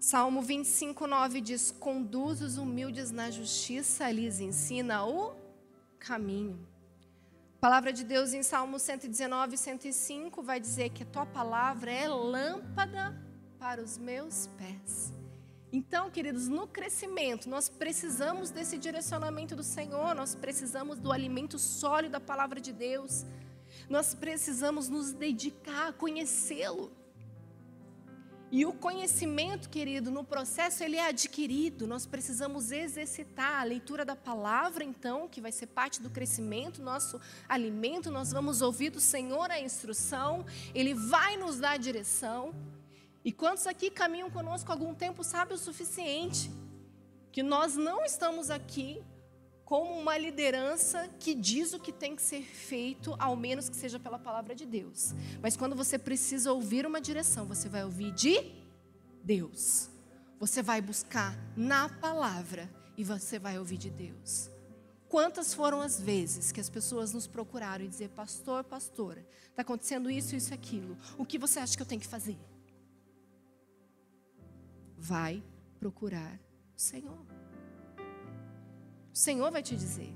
Salmo 0.01 0.42
25, 0.42 1.07
9 1.07 1.40
diz: 1.40 1.71
Conduz 1.71 2.42
os 2.42 2.59
humildes 2.59 3.11
na 3.11 3.31
justiça, 3.31 4.11
lhes 4.11 4.40
ensina 4.40 5.05
o 5.05 5.35
caminho. 5.99 6.76
A 7.57 7.59
palavra 7.59 7.90
de 7.90 8.05
Deus 8.05 8.35
em 8.35 8.42
Salmo 8.42 8.79
119, 8.79 9.57
105 9.57 10.42
vai 10.42 10.61
dizer 10.61 10.90
que 10.90 11.03
a 11.03 11.07
tua 11.07 11.25
palavra 11.25 11.90
é 11.90 12.07
lâmpada 12.07 13.19
para 13.59 13.83
os 13.83 13.97
meus 13.97 14.47
pés. 14.59 15.11
Então, 15.73 16.11
queridos, 16.11 16.49
no 16.49 16.69
crescimento, 16.69 17.49
nós 17.49 17.71
precisamos 17.71 18.51
desse 18.51 18.77
direcionamento 18.77 19.57
do 19.57 19.62
Senhor, 19.62 20.14
nós 20.14 20.35
precisamos 20.35 20.99
do 20.99 21.11
alimento 21.11 21.59
sólido 21.59 22.12
da 22.12 22.21
palavra 22.21 22.61
de 22.61 22.75
Deus, 22.75 23.25
nós 23.88 24.14
precisamos 24.14 24.90
nos 24.90 25.12
dedicar 25.14 25.88
a 25.88 25.92
conhecê-lo. 25.95 26.92
E 28.51 28.65
o 28.65 28.73
conhecimento, 28.73 29.69
querido, 29.69 30.09
no 30.11 30.23
processo 30.23 30.85
ele 30.85 30.97
é 30.97 31.09
adquirido. 31.09 31.87
Nós 31.87 32.07
precisamos 32.07 32.71
exercitar 32.71 33.61
a 33.61 33.65
leitura 33.65 34.05
da 34.05 34.15
palavra, 34.15 34.85
então, 34.85 35.29
que 35.29 35.41
vai 35.41 35.51
ser 35.51 35.67
parte 35.67 36.01
do 36.01 36.09
crescimento, 36.09 36.81
nosso 36.81 37.21
alimento. 37.49 38.11
Nós 38.11 38.31
vamos 38.31 38.63
ouvir 38.63 38.91
do 38.91 39.01
Senhor 39.01 39.51
a 39.51 39.61
instrução, 39.61 40.47
ele 40.73 40.95
vai 40.95 41.37
nos 41.37 41.59
dar 41.59 41.73
a 41.73 41.77
direção. 41.77 42.55
E 43.25 43.33
quantos 43.33 43.67
aqui 43.67 43.91
caminham 43.91 44.31
conosco 44.31 44.71
algum 44.71 44.95
tempo 44.95 45.25
sabem 45.25 45.57
o 45.57 45.59
suficiente 45.59 46.49
que 47.33 47.43
nós 47.43 47.75
não 47.75 48.05
estamos 48.05 48.49
aqui 48.49 49.03
como 49.67 49.99
uma 49.99 50.17
liderança 50.17 51.11
que 51.19 51.35
diz 51.35 51.73
o 51.73 51.81
que 51.81 51.91
tem 51.93 52.15
que 52.15 52.23
ser 52.23 52.43
feito, 52.43 53.17
ao 53.19 53.35
menos 53.35 53.69
que 53.69 53.75
seja 53.75 53.99
pela 53.99 54.17
palavra 54.17 54.55
de 54.55 54.65
Deus. 54.65 55.13
Mas 55.43 55.57
quando 55.57 55.75
você 55.75 55.99
precisa 55.99 56.53
ouvir 56.53 56.87
uma 56.87 57.01
direção, 57.01 57.45
você 57.45 57.69
vai 57.69 57.83
ouvir 57.83 58.13
de 58.13 58.41
Deus. 59.25 59.91
Você 60.39 60.63
vai 60.63 60.81
buscar 60.81 61.37
na 61.57 61.89
palavra 61.89 62.71
e 62.97 63.03
você 63.03 63.41
vai 63.41 63.59
ouvir 63.59 63.77
de 63.77 63.91
Deus. 63.91 64.49
Quantas 65.09 65.53
foram 65.53 65.81
as 65.81 66.01
vezes 66.01 66.53
que 66.53 66.61
as 66.61 66.71
pessoas 66.71 67.13
nos 67.13 67.27
procuraram 67.27 67.85
e 67.85 67.89
dizer, 67.89 68.11
pastor, 68.11 68.63
pastora, 68.63 69.27
está 69.51 69.63
acontecendo 69.63 70.09
isso, 70.09 70.37
isso, 70.37 70.55
aquilo. 70.55 70.97
O 71.19 71.27
que 71.27 71.39
você 71.39 71.59
acha 71.59 71.77
que 71.77 71.83
eu 71.83 71.87
tenho 71.87 72.01
que 72.01 72.07
fazer? 72.07 72.39
Vai 74.97 75.43
procurar 75.81 76.39
o 76.77 76.81
Senhor. 76.81 77.36
O 79.17 79.19
Senhor 79.19 79.51
vai 79.51 79.63
te 79.63 79.75
dizer. 79.75 80.15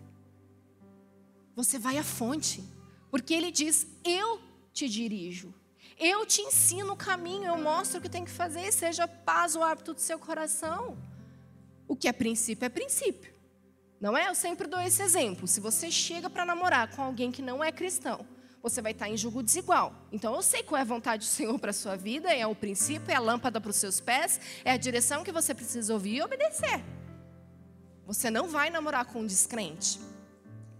Você 1.57 1.79
vai 1.79 1.97
à 1.97 2.05
fonte, 2.05 2.63
porque 3.11 3.33
Ele 3.33 3.51
diz: 3.51 3.87
Eu 4.05 4.39
te 4.75 4.91
dirijo, 4.91 5.55
eu 5.99 6.27
te 6.27 6.43
ensino 6.43 6.93
o 6.93 6.97
caminho, 6.97 7.47
eu 7.47 7.57
mostro 7.57 7.99
o 7.99 8.03
que 8.03 8.11
tem 8.11 8.27
que 8.27 8.31
fazer, 8.31 8.71
seja 8.71 9.09
paz 9.09 9.57
o 9.57 9.63
hábito 9.63 9.95
do 9.95 10.01
seu 10.01 10.19
coração. 10.19 10.99
O 11.89 11.97
que 11.97 12.09
é 12.09 12.13
princípio 12.13 12.67
é 12.67 12.69
princípio. 12.69 13.33
Não 13.99 14.19
é? 14.19 14.29
Eu 14.29 14.35
sempre 14.35 14.69
dou 14.69 14.81
esse 14.83 15.03
exemplo. 15.03 15.49
Se 15.49 15.61
você 15.61 15.91
chega 15.91 16.29
para 16.29 16.45
namorar 16.45 16.95
com 16.95 17.01
alguém 17.01 17.33
que 17.33 17.41
não 17.41 17.65
é 17.65 17.73
cristão, 17.73 18.27
você 18.63 18.83
vai 18.83 18.93
estar 18.93 19.09
em 19.09 19.17
julgo 19.17 19.43
desigual. 19.43 19.95
Então 20.13 20.35
eu 20.35 20.43
sei 20.43 20.63
qual 20.63 20.79
é 20.79 20.83
a 20.83 20.85
vontade 20.85 21.27
do 21.27 21.31
Senhor 21.31 21.59
para 21.59 21.71
a 21.71 21.73
sua 21.73 21.97
vida, 21.97 22.31
é 22.35 22.47
o 22.47 22.55
princípio, 22.55 23.11
é 23.11 23.15
a 23.15 23.19
lâmpada 23.19 23.63
para 23.63 23.71
os 23.71 23.77
seus 23.77 23.99
pés, 23.99 24.39
é 24.63 24.73
a 24.73 24.77
direção 24.77 25.25
que 25.25 25.33
você 25.33 25.55
precisa 25.55 25.91
ouvir 25.95 26.17
e 26.17 26.23
obedecer. 26.23 27.00
Você 28.11 28.29
não 28.29 28.49
vai 28.49 28.71
namorar 28.71 29.05
com 29.05 29.21
um 29.21 29.27
descrente. 29.27 30.01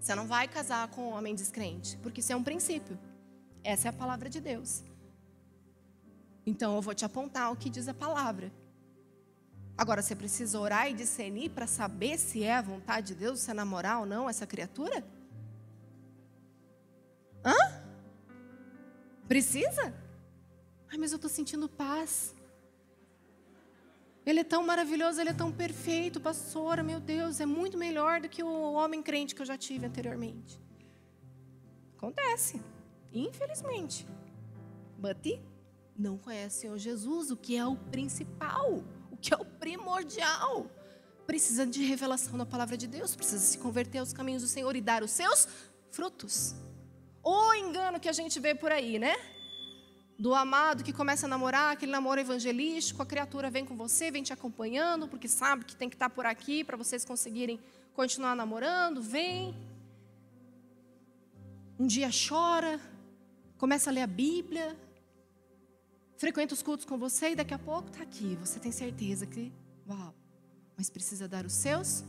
Você 0.01 0.17
não 0.17 0.27
vai 0.27 0.49
casar 0.49 0.89
com 0.89 1.11
um 1.11 1.13
homem 1.17 1.33
descrente, 1.33 1.97
porque 1.99 2.19
isso 2.19 2.33
é 2.33 2.35
um 2.35 2.43
princípio. 2.43 2.99
Essa 3.63 3.87
é 3.87 3.91
a 3.91 3.93
palavra 3.93 4.29
de 4.29 4.41
Deus. 4.41 4.83
Então 6.45 6.75
eu 6.75 6.83
vou 6.83 6.93
te 6.93 7.05
apontar 7.05 7.53
o 7.53 7.57
que 7.57 7.71
diz 7.71 7.87
a 7.87 7.95
palavra. 7.95 8.51
Agora 9.79 10.03
você 10.03 10.17
precisa 10.17 10.59
orar 10.59 10.91
e 10.91 10.93
discernir 10.93 11.51
para 11.51 11.69
saber 11.69 12.19
se 12.19 12.43
é 12.43 12.57
a 12.57 12.63
vontade 12.63 13.15
de 13.15 13.21
Deus 13.21 13.39
você 13.39 13.55
namorar 13.55 14.01
ou 14.01 14.07
não 14.07 14.29
essa 14.29 14.45
criatura? 14.45 15.05
Hã? 17.45 17.55
Precisa? 19.29 19.95
Ai, 20.91 20.99
mas 20.99 21.13
eu 21.13 21.17
estou 21.17 21.31
sentindo 21.31 21.69
paz. 21.69 22.35
Ele 24.25 24.41
é 24.41 24.45
tão 24.45 24.65
maravilhoso, 24.65 25.21
ele 25.21 25.31
é 25.31 25.35
tão 25.35 25.51
perfeito, 25.51 26.21
pastora, 26.21 26.83
meu 26.83 27.01
Deus, 27.01 27.41
é 27.41 27.47
muito 27.47 27.79
melhor 27.79 28.21
do 28.21 28.29
que 28.29 28.43
o 28.43 28.73
homem 28.73 29.03
crente 29.03 29.35
que 29.35 29.41
eu 29.41 29.47
já 29.47 29.57
tive 29.57 29.87
anteriormente. 29.87 30.61
Acontece, 31.97 32.63
infelizmente. 33.13 34.07
But 34.99 35.41
não 35.97 36.17
conhece 36.17 36.69
o 36.69 36.79
Jesus, 36.79 37.31
o 37.31 37.37
que 37.37 37.57
é 37.57 37.67
o 37.67 37.77
principal, 37.77 38.83
o 39.11 39.17
que 39.17 39.33
é 39.33 39.37
o 39.37 39.45
primordial. 39.45 40.71
Precisa 41.27 41.67
de 41.67 41.85
revelação 41.85 42.37
da 42.37 42.47
palavra 42.47 42.77
de 42.77 42.87
Deus, 42.87 43.15
precisa 43.15 43.45
se 43.45 43.59
converter 43.59 43.99
aos 43.99 44.13
caminhos 44.13 44.43
do 44.43 44.49
Senhor 44.49 44.75
e 44.77 44.81
dar 44.81 45.03
os 45.03 45.11
seus 45.11 45.47
frutos. 45.91 46.55
O 47.23 47.55
engano 47.55 48.01
que 48.01 48.09
a 48.09 48.13
gente 48.13 48.41
vê 48.41 48.55
por 48.55 48.73
aí, 48.73 48.99
né? 48.99 49.15
Do 50.21 50.35
amado 50.35 50.85
que 50.85 50.93
começa 50.93 51.25
a 51.25 51.29
namorar, 51.29 51.73
aquele 51.73 51.91
namoro 51.91 52.21
evangelístico, 52.21 53.01
a 53.01 53.07
criatura 53.07 53.51
vem 53.51 53.65
com 53.65 53.75
você, 53.75 54.11
vem 54.11 54.23
te 54.23 54.35
acompanhando, 54.35 55.09
porque 55.09 55.27
sabe 55.27 55.65
que 55.65 55.75
tem 55.75 55.89
que 55.89 55.95
estar 55.97 56.11
por 56.11 56.27
aqui 56.27 56.63
para 56.63 56.77
vocês 56.77 57.07
conseguirem 57.07 57.59
continuar 57.95 58.37
namorando, 58.37 59.01
vem. 59.01 59.57
Um 61.79 61.87
dia 61.87 62.11
chora, 62.11 62.79
começa 63.57 63.89
a 63.89 63.93
ler 63.95 64.03
a 64.03 64.07
Bíblia, 64.07 64.77
frequenta 66.19 66.53
os 66.53 66.63
cultos 66.63 66.85
com 66.85 66.99
você 66.99 67.31
e 67.31 67.35
daqui 67.35 67.55
a 67.55 67.59
pouco 67.59 67.89
está 67.89 68.03
aqui. 68.03 68.37
Você 68.45 68.61
tem 68.61 68.71
certeza 68.71 69.25
que, 69.25 69.51
uau, 69.89 70.15
mas 70.77 70.91
precisa 70.91 71.27
dar 71.27 71.47
os 71.47 71.55
seus 71.55 72.05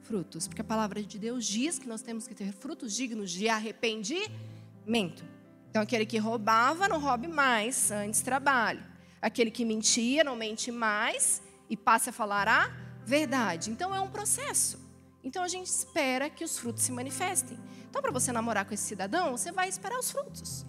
frutos, 0.00 0.48
porque 0.48 0.62
a 0.62 0.64
palavra 0.64 1.02
de 1.02 1.18
Deus 1.18 1.44
diz 1.44 1.78
que 1.78 1.86
nós 1.86 2.00
temos 2.00 2.26
que 2.26 2.34
ter 2.34 2.54
frutos 2.54 2.94
dignos 2.94 3.30
de 3.30 3.50
arrependimento. 3.50 5.39
Então, 5.70 5.82
aquele 5.82 6.04
que 6.04 6.18
roubava, 6.18 6.88
não 6.88 7.00
roube 7.00 7.28
mais, 7.28 7.92
antes 7.92 8.20
trabalho. 8.22 8.84
Aquele 9.22 9.52
que 9.52 9.64
mentia, 9.64 10.24
não 10.24 10.34
mente 10.34 10.72
mais 10.72 11.40
e 11.68 11.76
passe 11.76 12.10
a 12.10 12.12
falar 12.12 12.48
a 12.48 12.68
verdade. 13.04 13.70
Então, 13.70 13.94
é 13.94 14.00
um 14.00 14.10
processo. 14.10 14.80
Então, 15.22 15.44
a 15.44 15.48
gente 15.48 15.68
espera 15.68 16.28
que 16.28 16.42
os 16.42 16.58
frutos 16.58 16.82
se 16.82 16.90
manifestem. 16.90 17.56
Então, 17.88 18.02
para 18.02 18.10
você 18.10 18.32
namorar 18.32 18.64
com 18.64 18.74
esse 18.74 18.82
cidadão, 18.82 19.36
você 19.36 19.52
vai 19.52 19.68
esperar 19.68 19.98
os 19.98 20.10
frutos. 20.10 20.66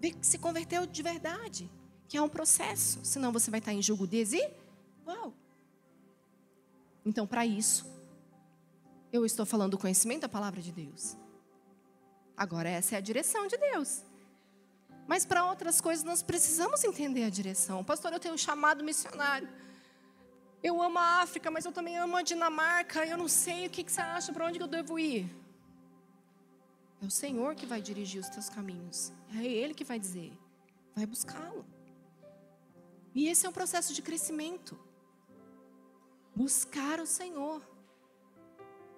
Ver 0.00 0.12
que 0.12 0.26
se 0.26 0.38
converteu 0.38 0.86
de 0.86 1.02
verdade, 1.02 1.70
que 2.08 2.16
é 2.16 2.22
um 2.22 2.28
processo. 2.30 3.00
Senão, 3.02 3.30
você 3.30 3.50
vai 3.50 3.58
estar 3.58 3.74
em 3.74 3.82
julgo 3.82 4.06
desigual. 4.06 5.34
Então, 7.04 7.26
para 7.26 7.44
isso, 7.44 7.86
eu 9.12 9.26
estou 9.26 9.44
falando 9.44 9.72
do 9.72 9.78
conhecimento 9.78 10.22
da 10.22 10.28
palavra 10.30 10.62
de 10.62 10.72
Deus. 10.72 11.14
Agora, 12.38 12.68
essa 12.68 12.94
é 12.94 12.98
a 12.98 13.00
direção 13.00 13.48
de 13.48 13.56
Deus. 13.56 14.04
Mas 15.08 15.26
para 15.26 15.44
outras 15.44 15.80
coisas 15.80 16.04
nós 16.04 16.22
precisamos 16.22 16.84
entender 16.84 17.24
a 17.24 17.30
direção. 17.30 17.82
Pastor, 17.82 18.12
eu 18.12 18.20
tenho 18.20 18.34
um 18.34 18.38
chamado 18.38 18.84
missionário. 18.84 19.48
Eu 20.62 20.80
amo 20.80 20.98
a 20.98 21.22
África, 21.22 21.50
mas 21.50 21.64
eu 21.64 21.72
também 21.72 21.98
amo 21.98 22.16
a 22.16 22.22
Dinamarca. 22.22 23.04
Eu 23.04 23.18
não 23.18 23.26
sei 23.26 23.66
o 23.66 23.70
que, 23.70 23.82
que 23.82 23.90
você 23.90 24.00
acha, 24.00 24.32
para 24.32 24.46
onde 24.46 24.60
eu 24.60 24.68
devo 24.68 24.98
ir. 25.00 25.28
É 27.02 27.06
o 27.06 27.10
Senhor 27.10 27.56
que 27.56 27.66
vai 27.66 27.80
dirigir 27.80 28.20
os 28.20 28.28
teus 28.28 28.48
caminhos. 28.48 29.12
É 29.36 29.44
Ele 29.44 29.74
que 29.74 29.84
vai 29.84 29.98
dizer. 29.98 30.32
Vai 30.94 31.06
buscá-lo. 31.06 31.64
E 33.14 33.28
esse 33.28 33.46
é 33.46 33.48
um 33.48 33.52
processo 33.52 33.92
de 33.92 34.00
crescimento. 34.00 34.78
Buscar 36.36 37.00
o 37.00 37.06
Senhor. 37.06 37.62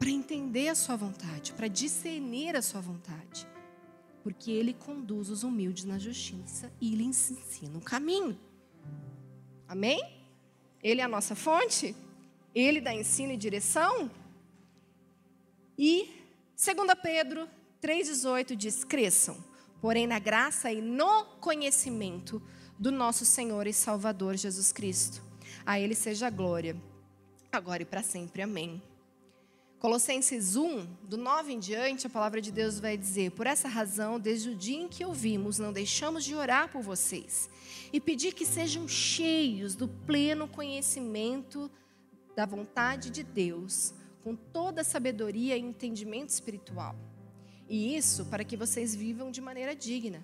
Para 0.01 0.11
entender 0.11 0.67
a 0.69 0.75
Sua 0.75 0.97
vontade. 0.97 1.53
Para 1.53 1.69
discernir 1.69 2.57
a 2.57 2.63
Sua 2.63 2.81
vontade. 2.81 3.47
Porque 4.25 4.51
Ele 4.51 4.75
conduz 4.75 5.31
os 5.31 5.45
humildes 5.45 5.85
na 5.85 5.97
justiça 5.97 6.73
e 6.81 6.93
Ele 6.93 7.05
ensina 7.05 7.79
o 7.79 7.81
caminho. 7.81 8.37
Amém? 9.69 10.21
Ele 10.83 11.01
é 11.01 11.05
a 11.05 11.09
nossa 11.09 11.37
fonte, 11.37 11.95
ele 12.55 12.81
dá 12.81 12.93
ensino 12.95 13.33
e 13.33 13.37
direção. 13.37 14.11
E 15.79 16.11
2 16.57 16.77
Pedro 17.03 17.49
3,18 17.83 18.57
diz: 18.57 18.83
cresçam, 18.83 19.37
porém 19.81 20.07
na 20.07 20.19
graça 20.19 20.73
e 20.73 20.81
no 20.81 21.25
conhecimento 21.41 22.43
do 22.79 22.91
nosso 22.91 23.25
Senhor 23.25 23.67
e 23.67 23.73
Salvador 23.73 24.37
Jesus 24.37 24.73
Cristo. 24.73 25.23
A 25.65 25.79
Ele 25.79 25.95
seja 25.95 26.27
a 26.27 26.31
glória, 26.31 26.77
agora 27.53 27.83
e 27.83 27.87
para 27.87 28.03
sempre. 28.03 28.43
Amém. 28.43 28.83
Colossenses 29.81 30.57
1, 30.57 30.85
do 31.09 31.17
9 31.17 31.55
em 31.55 31.59
diante, 31.59 32.07
a 32.07 32.11
palavra 32.11 32.39
de 32.39 32.53
Deus 32.53 32.79
vai 32.79 32.99
dizer: 32.99 33.31
Por 33.31 33.47
essa 33.47 33.67
razão, 33.67 34.21
desde 34.21 34.51
o 34.51 34.55
dia 34.55 34.79
em 34.79 34.87
que 34.87 35.07
ouvimos, 35.07 35.59
não 35.59 35.73
deixamos 35.73 36.23
de 36.23 36.35
orar 36.35 36.71
por 36.71 36.83
vocês 36.83 37.49
e 37.91 37.99
pedir 37.99 38.35
que 38.35 38.45
sejam 38.45 38.87
cheios 38.87 39.75
do 39.75 39.89
pleno 39.89 40.47
conhecimento 40.47 41.71
da 42.37 42.45
vontade 42.45 43.09
de 43.09 43.23
Deus, 43.23 43.95
com 44.23 44.37
toda 44.37 44.83
a 44.83 44.85
sabedoria 44.85 45.57
e 45.57 45.63
entendimento 45.63 46.29
espiritual. 46.29 46.95
E 47.67 47.97
isso 47.97 48.27
para 48.27 48.45
que 48.45 48.59
vocês 48.59 48.95
vivam 48.95 49.31
de 49.31 49.41
maneira 49.41 49.75
digna 49.75 50.23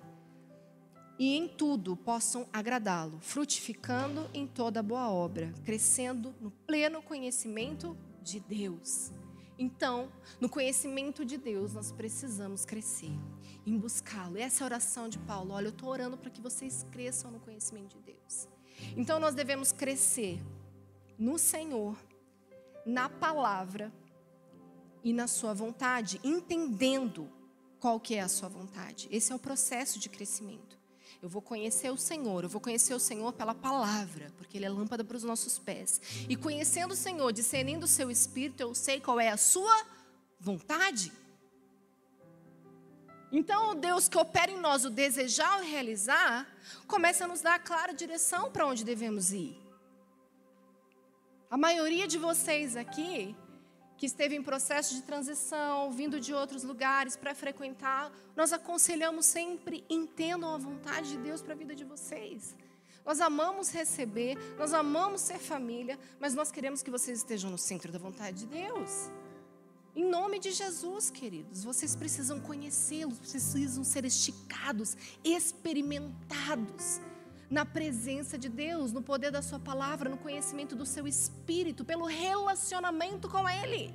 e 1.18 1.34
em 1.34 1.48
tudo 1.48 1.96
possam 1.96 2.46
agradá-lo, 2.52 3.18
frutificando 3.20 4.28
em 4.34 4.46
toda 4.46 4.82
boa 4.82 5.08
obra, 5.10 5.50
crescendo 5.64 6.34
no 6.42 6.50
pleno 6.50 7.00
conhecimento 7.00 7.96
de 8.22 8.38
Deus. 8.38 9.10
Então, 9.58 10.12
no 10.40 10.48
conhecimento 10.48 11.24
de 11.24 11.38
Deus, 11.38 11.72
nós 11.72 11.90
precisamos 11.90 12.64
crescer, 12.64 13.12
em 13.64 13.76
buscá-lo. 13.78 14.36
Essa 14.36 14.62
é 14.62 14.64
a 14.64 14.66
oração 14.66 15.08
de 15.08 15.18
Paulo. 15.20 15.52
Olha, 15.52 15.66
eu 15.66 15.70
estou 15.70 15.88
orando 15.88 16.16
para 16.18 16.30
que 16.30 16.40
vocês 16.40 16.84
cresçam 16.90 17.30
no 17.30 17.40
conhecimento 17.40 17.96
de 17.96 18.02
Deus. 18.02 18.48
Então, 18.96 19.18
nós 19.18 19.34
devemos 19.34 19.72
crescer 19.72 20.42
no 21.18 21.38
Senhor, 21.38 21.96
na 22.84 23.08
palavra 23.08 23.92
e 25.02 25.12
na 25.12 25.26
sua 25.26 25.54
vontade, 25.54 26.20
entendendo 26.22 27.30
qual 27.80 27.98
que 27.98 28.14
é 28.14 28.20
a 28.20 28.28
sua 28.28 28.48
vontade. 28.48 29.08
Esse 29.10 29.32
é 29.32 29.34
o 29.34 29.38
processo 29.38 29.98
de 29.98 30.08
crescimento. 30.08 30.75
Eu 31.22 31.28
vou 31.28 31.40
conhecer 31.40 31.90
o 31.90 31.96
Senhor, 31.96 32.44
eu 32.44 32.48
vou 32.48 32.60
conhecer 32.60 32.94
o 32.94 33.00
Senhor 33.00 33.32
pela 33.32 33.54
palavra, 33.54 34.32
porque 34.36 34.58
Ele 34.58 34.66
é 34.66 34.68
lâmpada 34.68 35.02
para 35.02 35.16
os 35.16 35.24
nossos 35.24 35.58
pés. 35.58 36.00
E 36.28 36.36
conhecendo 36.36 36.92
o 36.92 36.96
Senhor, 36.96 37.32
discernindo 37.32 37.84
o 37.84 37.88
seu 37.88 38.10
espírito, 38.10 38.60
eu 38.60 38.74
sei 38.74 39.00
qual 39.00 39.18
é 39.18 39.30
a 39.30 39.36
sua 39.36 39.84
vontade. 40.38 41.12
Então, 43.32 43.72
o 43.72 43.74
Deus 43.74 44.08
que 44.08 44.18
opera 44.18 44.52
em 44.52 44.60
nós 44.60 44.84
o 44.84 44.90
desejar 44.90 45.58
ou 45.58 45.64
realizar, 45.64 46.46
começa 46.86 47.24
a 47.24 47.28
nos 47.28 47.40
dar 47.40 47.54
a 47.54 47.58
clara 47.58 47.92
direção 47.92 48.50
para 48.50 48.66
onde 48.66 48.84
devemos 48.84 49.32
ir. 49.32 49.60
A 51.50 51.56
maioria 51.56 52.06
de 52.06 52.18
vocês 52.18 52.76
aqui 52.76 53.34
que 53.96 54.06
esteve 54.06 54.36
em 54.36 54.42
processo 54.42 54.94
de 54.94 55.02
transição, 55.02 55.90
vindo 55.90 56.20
de 56.20 56.34
outros 56.34 56.62
lugares 56.62 57.16
para 57.16 57.34
frequentar, 57.34 58.12
nós 58.34 58.52
aconselhamos 58.52 59.26
sempre: 59.26 59.84
entendam 59.88 60.54
a 60.54 60.58
vontade 60.58 61.10
de 61.10 61.18
Deus 61.18 61.42
para 61.42 61.54
a 61.54 61.56
vida 61.56 61.74
de 61.74 61.84
vocês. 61.84 62.54
Nós 63.04 63.20
amamos 63.20 63.70
receber, 63.70 64.36
nós 64.58 64.72
amamos 64.74 65.20
ser 65.20 65.38
família, 65.38 65.98
mas 66.18 66.34
nós 66.34 66.50
queremos 66.50 66.82
que 66.82 66.90
vocês 66.90 67.18
estejam 67.18 67.50
no 67.50 67.58
centro 67.58 67.92
da 67.92 67.98
vontade 67.98 68.40
de 68.40 68.46
Deus. 68.46 69.10
Em 69.94 70.04
nome 70.04 70.38
de 70.38 70.50
Jesus, 70.50 71.08
queridos, 71.08 71.64
vocês 71.64 71.96
precisam 71.96 72.40
conhecê-los, 72.40 73.18
precisam 73.18 73.82
ser 73.82 74.04
esticados, 74.04 74.96
experimentados 75.24 77.00
na 77.48 77.64
presença 77.64 78.36
de 78.36 78.48
Deus, 78.48 78.92
no 78.92 79.02
poder 79.02 79.30
da 79.30 79.40
Sua 79.40 79.58
palavra, 79.58 80.10
no 80.10 80.16
conhecimento 80.16 80.74
do 80.74 80.84
seu 80.84 81.06
espírito, 81.06 81.84
pelo 81.84 82.06
relacionamento 82.06 83.28
com 83.28 83.48
Ele. 83.48 83.94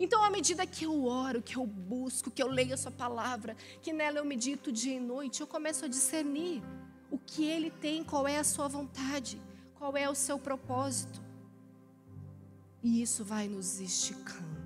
Então, 0.00 0.22
à 0.22 0.30
medida 0.30 0.64
que 0.64 0.84
eu 0.84 1.06
oro, 1.06 1.42
que 1.42 1.56
eu 1.56 1.66
busco, 1.66 2.30
que 2.30 2.42
eu 2.42 2.46
leio 2.46 2.74
a 2.74 2.76
Sua 2.76 2.92
palavra, 2.92 3.56
que 3.82 3.92
nela 3.92 4.18
eu 4.18 4.24
medito 4.24 4.70
dia 4.70 4.94
e 4.94 5.00
noite, 5.00 5.40
eu 5.40 5.46
começo 5.46 5.84
a 5.84 5.88
discernir 5.88 6.62
o 7.10 7.18
que 7.18 7.44
Ele 7.44 7.70
tem, 7.70 8.04
qual 8.04 8.28
é 8.28 8.38
a 8.38 8.44
Sua 8.44 8.68
vontade, 8.68 9.40
qual 9.74 9.96
é 9.96 10.08
o 10.08 10.14
seu 10.14 10.38
propósito. 10.38 11.20
E 12.82 13.02
isso 13.02 13.24
vai 13.24 13.48
nos 13.48 13.80
esticando, 13.80 14.56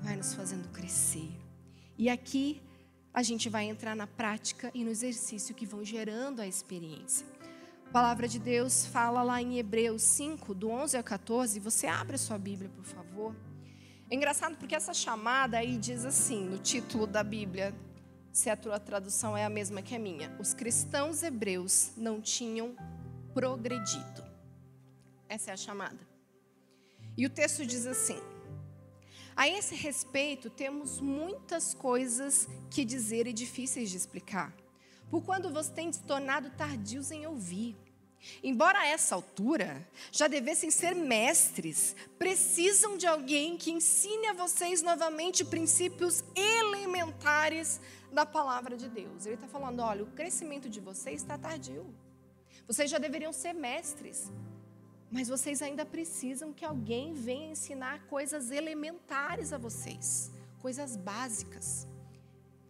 vai 0.00 0.14
nos 0.14 0.34
fazendo 0.34 0.68
crescer. 0.68 1.30
E 1.98 2.08
aqui 2.08 2.62
a 3.12 3.22
gente 3.22 3.48
vai 3.48 3.64
entrar 3.64 3.96
na 3.96 4.06
prática 4.06 4.70
e 4.74 4.84
no 4.84 4.90
exercício 4.90 5.54
que 5.54 5.66
vão 5.66 5.84
gerando 5.84 6.40
a 6.40 6.46
experiência. 6.46 7.26
A 7.88 7.90
palavra 7.92 8.28
de 8.28 8.38
Deus 8.38 8.86
fala 8.86 9.22
lá 9.22 9.42
em 9.42 9.58
Hebreus 9.58 10.02
5, 10.02 10.54
do 10.54 10.70
11 10.70 10.96
ao 10.96 11.02
14. 11.02 11.58
Você 11.58 11.86
abre 11.88 12.14
a 12.14 12.18
sua 12.18 12.38
Bíblia, 12.38 12.70
por 12.70 12.84
favor. 12.84 13.34
É 14.08 14.14
engraçado 14.14 14.56
porque 14.56 14.74
essa 14.74 14.94
chamada 14.94 15.58
aí 15.58 15.76
diz 15.76 16.04
assim, 16.04 16.44
no 16.44 16.58
título 16.58 17.06
da 17.06 17.24
Bíblia, 17.24 17.74
se 18.32 18.48
a 18.48 18.56
tua 18.56 18.78
tradução 18.78 19.36
é 19.36 19.44
a 19.44 19.50
mesma 19.50 19.82
que 19.82 19.94
a 19.94 19.98
minha: 19.98 20.34
Os 20.38 20.54
cristãos 20.54 21.22
hebreus 21.22 21.92
não 21.96 22.20
tinham 22.20 22.76
progredido. 23.34 24.24
Essa 25.28 25.50
é 25.50 25.54
a 25.54 25.56
chamada. 25.56 25.98
E 27.16 27.26
o 27.26 27.30
texto 27.30 27.66
diz 27.66 27.86
assim: 27.86 28.18
a 29.40 29.48
esse 29.48 29.74
respeito, 29.74 30.50
temos 30.50 31.00
muitas 31.00 31.72
coisas 31.72 32.46
que 32.70 32.84
dizer 32.84 33.26
e 33.26 33.32
difíceis 33.32 33.88
de 33.88 33.96
explicar, 33.96 34.54
por 35.10 35.24
quando 35.24 35.50
tem 35.70 35.90
se 35.90 36.02
tornado 36.02 36.50
tardios 36.50 37.10
em 37.10 37.26
ouvir. 37.26 37.74
Embora 38.42 38.80
a 38.80 38.86
essa 38.86 39.14
altura 39.14 39.88
já 40.12 40.28
devessem 40.28 40.70
ser 40.70 40.94
mestres, 40.94 41.96
precisam 42.18 42.98
de 42.98 43.06
alguém 43.06 43.56
que 43.56 43.70
ensine 43.70 44.26
a 44.26 44.34
vocês 44.34 44.82
novamente 44.82 45.42
princípios 45.42 46.22
elementares 46.36 47.80
da 48.12 48.26
palavra 48.26 48.76
de 48.76 48.90
Deus. 48.90 49.24
Ele 49.24 49.36
está 49.36 49.48
falando: 49.48 49.80
olha, 49.80 50.04
o 50.04 50.08
crescimento 50.08 50.68
de 50.68 50.80
vocês 50.80 51.22
está 51.22 51.38
tardio. 51.38 51.86
Vocês 52.66 52.90
já 52.90 52.98
deveriam 52.98 53.32
ser 53.32 53.54
mestres. 53.54 54.30
Mas 55.10 55.28
vocês 55.28 55.60
ainda 55.60 55.84
precisam 55.84 56.52
que 56.52 56.64
alguém 56.64 57.12
venha 57.12 57.50
ensinar 57.50 58.06
coisas 58.06 58.50
elementares 58.50 59.52
a 59.52 59.58
vocês, 59.58 60.30
coisas 60.60 60.96
básicas. 60.96 61.86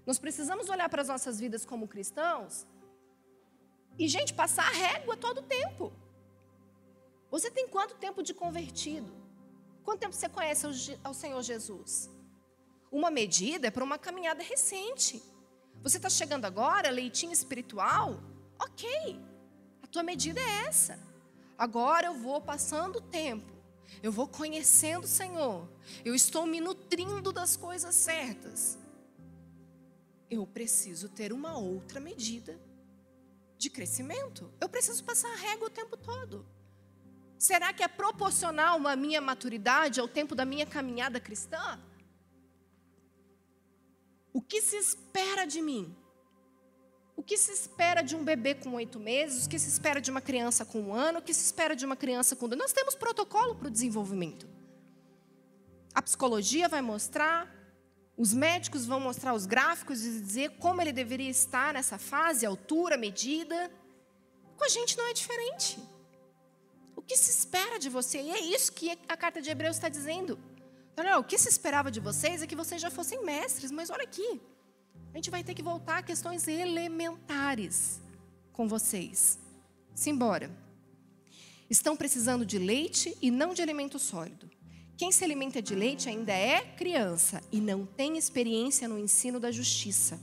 Nós 0.06 0.18
precisamos 0.18 0.68
olhar 0.68 0.88
para 0.88 1.02
as 1.02 1.08
nossas 1.08 1.38
vidas 1.38 1.66
como 1.66 1.86
cristãos 1.86 2.66
e, 3.98 4.08
gente, 4.08 4.32
passar 4.32 4.66
a 4.66 4.72
régua 4.72 5.16
todo 5.16 5.38
o 5.38 5.42
tempo. 5.42 5.92
Você 7.30 7.50
tem 7.50 7.68
quanto 7.68 7.94
tempo 7.96 8.22
de 8.22 8.32
convertido? 8.32 9.12
Quanto 9.84 10.00
tempo 10.00 10.14
você 10.14 10.28
conhece 10.28 10.66
ao 11.04 11.12
Senhor 11.12 11.42
Jesus? 11.42 12.10
Uma 12.90 13.10
medida 13.10 13.68
é 13.68 13.70
para 13.70 13.84
uma 13.84 13.98
caminhada 13.98 14.42
recente. 14.42 15.22
Você 15.82 15.98
está 15.98 16.08
chegando 16.08 16.46
agora, 16.46 16.90
leitinho 16.90 17.32
espiritual? 17.32 18.20
Ok, 18.58 19.20
a 19.82 19.86
tua 19.86 20.02
medida 20.02 20.40
é 20.40 20.66
essa. 20.66 21.09
Agora 21.60 22.06
eu 22.06 22.14
vou 22.14 22.40
passando 22.40 22.96
o 22.96 23.02
tempo, 23.02 23.52
eu 24.02 24.10
vou 24.10 24.26
conhecendo 24.26 25.04
o 25.04 25.06
Senhor, 25.06 25.68
eu 26.02 26.14
estou 26.14 26.46
me 26.46 26.58
nutrindo 26.58 27.30
das 27.30 27.54
coisas 27.54 27.94
certas. 27.94 28.78
Eu 30.30 30.46
preciso 30.46 31.10
ter 31.10 31.34
uma 31.34 31.58
outra 31.58 32.00
medida 32.00 32.58
de 33.58 33.68
crescimento. 33.68 34.50
Eu 34.58 34.70
preciso 34.70 35.04
passar 35.04 35.30
a 35.34 35.36
régua 35.36 35.66
o 35.66 35.70
tempo 35.70 35.98
todo. 35.98 36.46
Será 37.36 37.74
que 37.74 37.82
é 37.82 37.88
proporcional 37.88 38.86
a 38.88 38.96
minha 38.96 39.20
maturidade 39.20 40.00
ao 40.00 40.08
tempo 40.08 40.34
da 40.34 40.46
minha 40.46 40.64
caminhada 40.64 41.20
cristã? 41.20 41.78
O 44.32 44.40
que 44.40 44.62
se 44.62 44.76
espera 44.76 45.44
de 45.44 45.60
mim? 45.60 45.94
O 47.20 47.22
que 47.22 47.36
se 47.36 47.52
espera 47.52 48.00
de 48.00 48.16
um 48.16 48.24
bebê 48.24 48.54
com 48.54 48.72
oito 48.76 48.98
meses? 48.98 49.44
O 49.44 49.48
que 49.50 49.58
se 49.58 49.68
espera 49.68 50.00
de 50.00 50.10
uma 50.10 50.22
criança 50.22 50.64
com 50.64 50.80
um 50.80 50.94
ano? 50.94 51.18
O 51.18 51.22
que 51.22 51.34
se 51.34 51.44
espera 51.44 51.76
de 51.76 51.84
uma 51.84 51.94
criança 51.94 52.34
com 52.34 52.48
dois? 52.48 52.58
Nós 52.58 52.72
temos 52.72 52.94
protocolo 52.94 53.54
para 53.54 53.68
o 53.68 53.70
desenvolvimento. 53.70 54.48
A 55.92 56.00
psicologia 56.00 56.66
vai 56.66 56.80
mostrar, 56.80 57.38
Os 58.16 58.32
médicos 58.32 58.86
vão 58.86 58.98
mostrar 58.98 59.34
os 59.34 59.44
gráficos 59.44 60.02
e 60.02 60.18
dizer 60.22 60.48
como 60.62 60.80
ele 60.80 60.92
deveria 60.92 61.28
estar 61.28 61.74
nessa 61.74 61.98
fase, 61.98 62.46
altura, 62.46 62.96
medida. 62.96 63.70
Com 64.56 64.64
a 64.64 64.68
gente 64.68 64.96
não 64.96 65.06
é 65.06 65.12
diferente. 65.12 65.78
O 66.96 67.02
que 67.02 67.18
se 67.18 67.30
espera 67.30 67.78
de 67.78 67.90
você? 67.90 68.18
E 68.18 68.30
é 68.30 68.40
isso 68.40 68.72
que 68.72 68.98
a 69.06 69.16
carta 69.16 69.42
de 69.42 69.50
Hebreus 69.50 69.76
está 69.76 69.90
dizendo. 69.90 70.38
Não, 70.96 71.20
o 71.20 71.24
que 71.24 71.38
se 71.38 71.50
esperava 71.50 71.90
de 71.90 72.00
vocês 72.00 72.42
é 72.42 72.46
que 72.46 72.56
vocês 72.56 72.80
já 72.80 72.90
fossem 72.90 73.22
mestres, 73.22 73.70
mas 73.70 73.90
olha 73.90 74.04
aqui. 74.04 74.40
A 75.12 75.16
gente 75.16 75.30
vai 75.30 75.42
ter 75.42 75.54
que 75.54 75.62
voltar 75.62 75.98
a 75.98 76.02
questões 76.02 76.46
elementares 76.46 78.00
com 78.52 78.68
vocês. 78.68 79.38
Simbora. 79.94 80.50
Estão 81.68 81.96
precisando 81.96 82.44
de 82.44 82.58
leite 82.58 83.16
e 83.22 83.30
não 83.30 83.54
de 83.54 83.62
alimento 83.62 83.98
sólido. 83.98 84.50
Quem 84.96 85.10
se 85.10 85.24
alimenta 85.24 85.62
de 85.62 85.74
leite 85.74 86.08
ainda 86.08 86.32
é 86.32 86.60
criança 86.60 87.42
e 87.50 87.60
não 87.60 87.86
tem 87.86 88.18
experiência 88.18 88.86
no 88.86 88.98
ensino 88.98 89.40
da 89.40 89.50
justiça. 89.50 90.20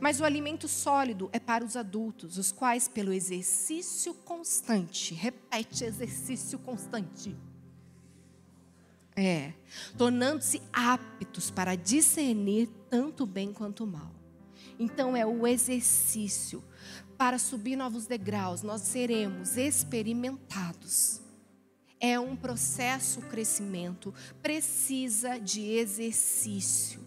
Mas 0.00 0.20
o 0.20 0.24
alimento 0.24 0.66
sólido 0.68 1.28
é 1.32 1.38
para 1.38 1.64
os 1.64 1.76
adultos, 1.76 2.38
os 2.38 2.50
quais, 2.50 2.88
pelo 2.88 3.12
exercício 3.12 4.14
constante, 4.14 5.14
repete 5.14 5.84
exercício 5.84 6.58
constante, 6.58 7.36
é, 9.14 9.52
tornando-se 9.96 10.60
aptos 10.72 11.50
para 11.50 11.74
discernir 11.74 12.68
tanto 12.88 13.24
o 13.24 13.26
bem 13.26 13.52
quanto 13.52 13.84
o 13.84 13.86
mal. 13.86 14.12
Então, 14.78 15.16
é 15.16 15.24
o 15.24 15.46
exercício. 15.46 16.62
Para 17.16 17.38
subir 17.38 17.76
novos 17.76 18.06
degraus, 18.06 18.62
nós 18.62 18.82
seremos 18.82 19.56
experimentados 19.56 21.26
é 22.00 22.18
um 22.18 22.36
processo 22.36 23.20
crescimento, 23.22 24.14
precisa 24.42 25.38
de 25.38 25.62
exercício. 25.62 27.00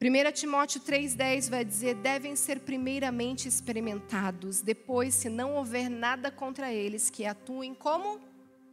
1 0.00 0.32
Timóteo 0.32 0.80
3,10 0.80 1.48
vai 1.48 1.64
dizer: 1.64 1.94
devem 1.96 2.34
ser 2.34 2.60
primeiramente 2.60 3.46
experimentados, 3.46 4.60
depois, 4.60 5.14
se 5.14 5.28
não 5.28 5.54
houver 5.54 5.88
nada 5.88 6.30
contra 6.30 6.72
eles, 6.72 7.08
que 7.08 7.24
atuem 7.24 7.74
como 7.74 8.20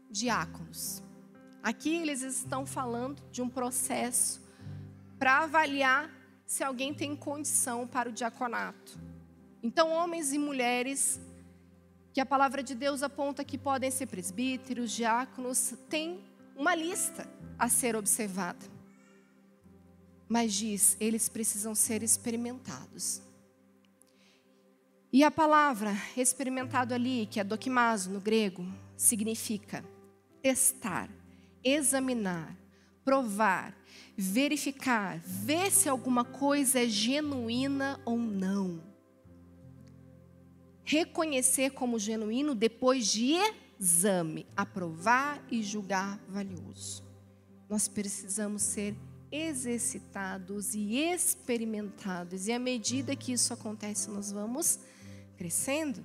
diáconos. 0.10 1.04
Aqui 1.62 1.96
eles 1.98 2.22
estão 2.22 2.66
falando 2.66 3.22
de 3.32 3.42
um 3.42 3.50
processo 3.50 4.42
para 5.18 5.40
avaliar 5.40 6.10
se 6.46 6.64
alguém 6.64 6.94
tem 6.94 7.16
condição 7.16 7.86
para 7.86 8.10
o 8.10 8.12
diaconato. 8.12 8.98
Então, 9.62 9.92
homens 9.92 10.32
e 10.32 10.38
mulheres 10.38 11.20
que 12.14 12.22
a 12.22 12.26
palavra 12.26 12.64
de 12.64 12.74
Deus 12.74 13.04
aponta 13.04 13.44
que 13.44 13.58
podem 13.58 13.92
ser 13.92 14.08
presbíteros, 14.08 14.92
diáconos, 14.92 15.74
tem 15.90 16.24
uma 16.56 16.74
lista 16.74 17.30
a 17.58 17.70
ser 17.70 17.96
observada. 17.96 18.66
Mas 20.28 20.54
diz, 20.54 20.98
eles 21.00 21.30
precisam 21.30 21.76
ser 21.76 22.04
experimentados. 22.04 23.22
E 25.12 25.24
a 25.24 25.32
palavra 25.32 25.92
experimentado 26.16 26.94
ali, 26.94 27.26
que 27.26 27.40
é 27.40 27.44
doquimazo 27.44 28.12
no 28.12 28.20
grego, 28.20 28.66
significa 28.96 29.84
testar, 30.42 31.10
examinar, 31.64 32.56
provar, 33.04 33.76
verificar, 34.18 35.20
ver 35.24 35.72
se 35.72 35.90
alguma 35.90 36.24
coisa 36.24 36.80
é 36.80 36.88
genuína 36.88 38.00
ou 38.06 38.18
não 38.18 38.90
reconhecer 40.90 41.70
como 41.70 42.00
genuíno 42.00 42.56
depois 42.56 43.06
de 43.06 43.36
exame, 43.80 44.48
aprovar 44.58 45.40
e 45.52 45.62
julgar 45.62 46.20
valioso. 46.28 47.04
Nós 47.70 47.88
precisamos 47.88 48.64
ser 48.64 48.96
exercitados 49.32 50.74
e 50.74 50.98
experimentados, 50.98 52.48
e 52.48 52.52
à 52.52 52.58
medida 52.58 53.16
que 53.16 53.32
isso 53.32 53.54
acontece, 53.54 54.10
nós 54.10 54.32
vamos 54.32 54.80
crescendo. 55.38 56.04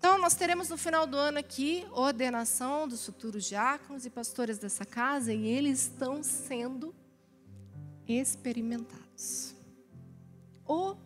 Então, 0.00 0.16
nós 0.16 0.32
teremos 0.32 0.70
no 0.70 0.78
final 0.78 1.06
do 1.06 1.14
ano 1.14 1.38
aqui 1.38 1.86
ordenação 1.92 2.88
dos 2.88 3.04
futuros 3.04 3.44
diáconos 3.44 4.06
e 4.06 4.08
pastores 4.08 4.56
dessa 4.56 4.86
casa, 4.86 5.30
e 5.30 5.46
eles 5.46 5.82
estão 5.82 6.22
sendo 6.22 6.94
experimentados. 8.08 9.54
Ou 10.64 10.98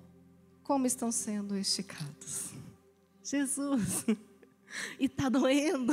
como 0.62 0.86
estão 0.86 1.10
sendo 1.10 1.56
esticados. 1.58 2.52
Jesus, 3.24 4.06
e 4.96 5.06
está 5.06 5.28
doendo, 5.28 5.92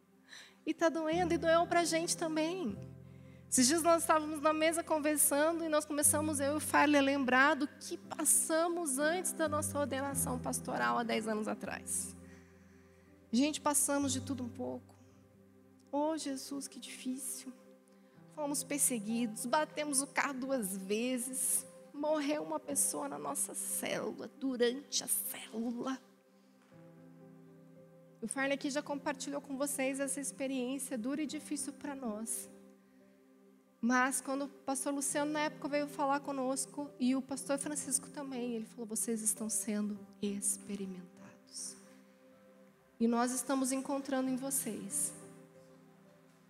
e 0.64 0.70
está 0.70 0.88
doendo, 0.88 1.34
e 1.34 1.36
doeu 1.36 1.66
para 1.66 1.80
a 1.80 1.84
gente 1.84 2.16
também. 2.16 2.74
Esses 3.50 3.66
dias 3.66 3.82
nós 3.82 4.00
estávamos 4.00 4.40
na 4.40 4.54
mesa 4.54 4.82
conversando 4.82 5.62
e 5.62 5.68
nós 5.68 5.84
começamos, 5.84 6.40
eu 6.40 6.54
e 6.54 6.56
o 6.56 6.60
Farley, 6.60 7.00
a 7.00 7.02
lembrar 7.02 7.54
do 7.54 7.68
que 7.68 7.98
passamos 7.98 8.98
antes 8.98 9.32
da 9.32 9.46
nossa 9.46 9.78
ordenação 9.78 10.38
pastoral 10.38 10.96
há 10.96 11.02
10 11.02 11.28
anos 11.28 11.46
atrás. 11.46 12.18
Gente, 13.32 13.60
passamos 13.60 14.12
de 14.12 14.20
tudo 14.20 14.44
um 14.44 14.48
pouco. 14.48 14.94
Oh, 15.92 16.16
Jesus, 16.16 16.66
que 16.68 16.78
difícil. 16.78 17.52
Fomos 18.34 18.62
perseguidos, 18.62 19.46
batemos 19.46 20.00
o 20.00 20.06
carro 20.06 20.34
duas 20.34 20.76
vezes 20.76 21.66
morreu 22.00 22.42
uma 22.42 22.58
pessoa 22.58 23.08
na 23.08 23.18
nossa 23.18 23.54
célula, 23.54 24.30
durante 24.40 25.04
a 25.04 25.06
célula. 25.06 26.00
O 28.22 28.26
Farley 28.26 28.54
aqui 28.54 28.70
já 28.70 28.82
compartilhou 28.82 29.40
com 29.40 29.56
vocês 29.56 30.00
essa 30.00 30.18
experiência 30.18 30.96
dura 30.96 31.22
e 31.22 31.26
difícil 31.26 31.72
para 31.74 31.94
nós. 31.94 32.50
Mas 33.80 34.20
quando 34.20 34.44
o 34.44 34.48
pastor 34.48 34.92
Luciano, 34.94 35.32
na 35.32 35.40
época, 35.40 35.68
veio 35.68 35.86
falar 35.86 36.20
conosco, 36.20 36.90
e 36.98 37.14
o 37.16 37.22
pastor 37.22 37.58
Francisco 37.58 38.10
também, 38.10 38.54
ele 38.54 38.66
falou: 38.66 38.86
vocês 38.86 39.22
estão 39.22 39.48
sendo 39.48 39.98
experimentados. 40.20 41.79
E 43.00 43.08
nós 43.08 43.32
estamos 43.32 43.72
encontrando 43.72 44.28
em 44.28 44.36
vocês 44.36 45.14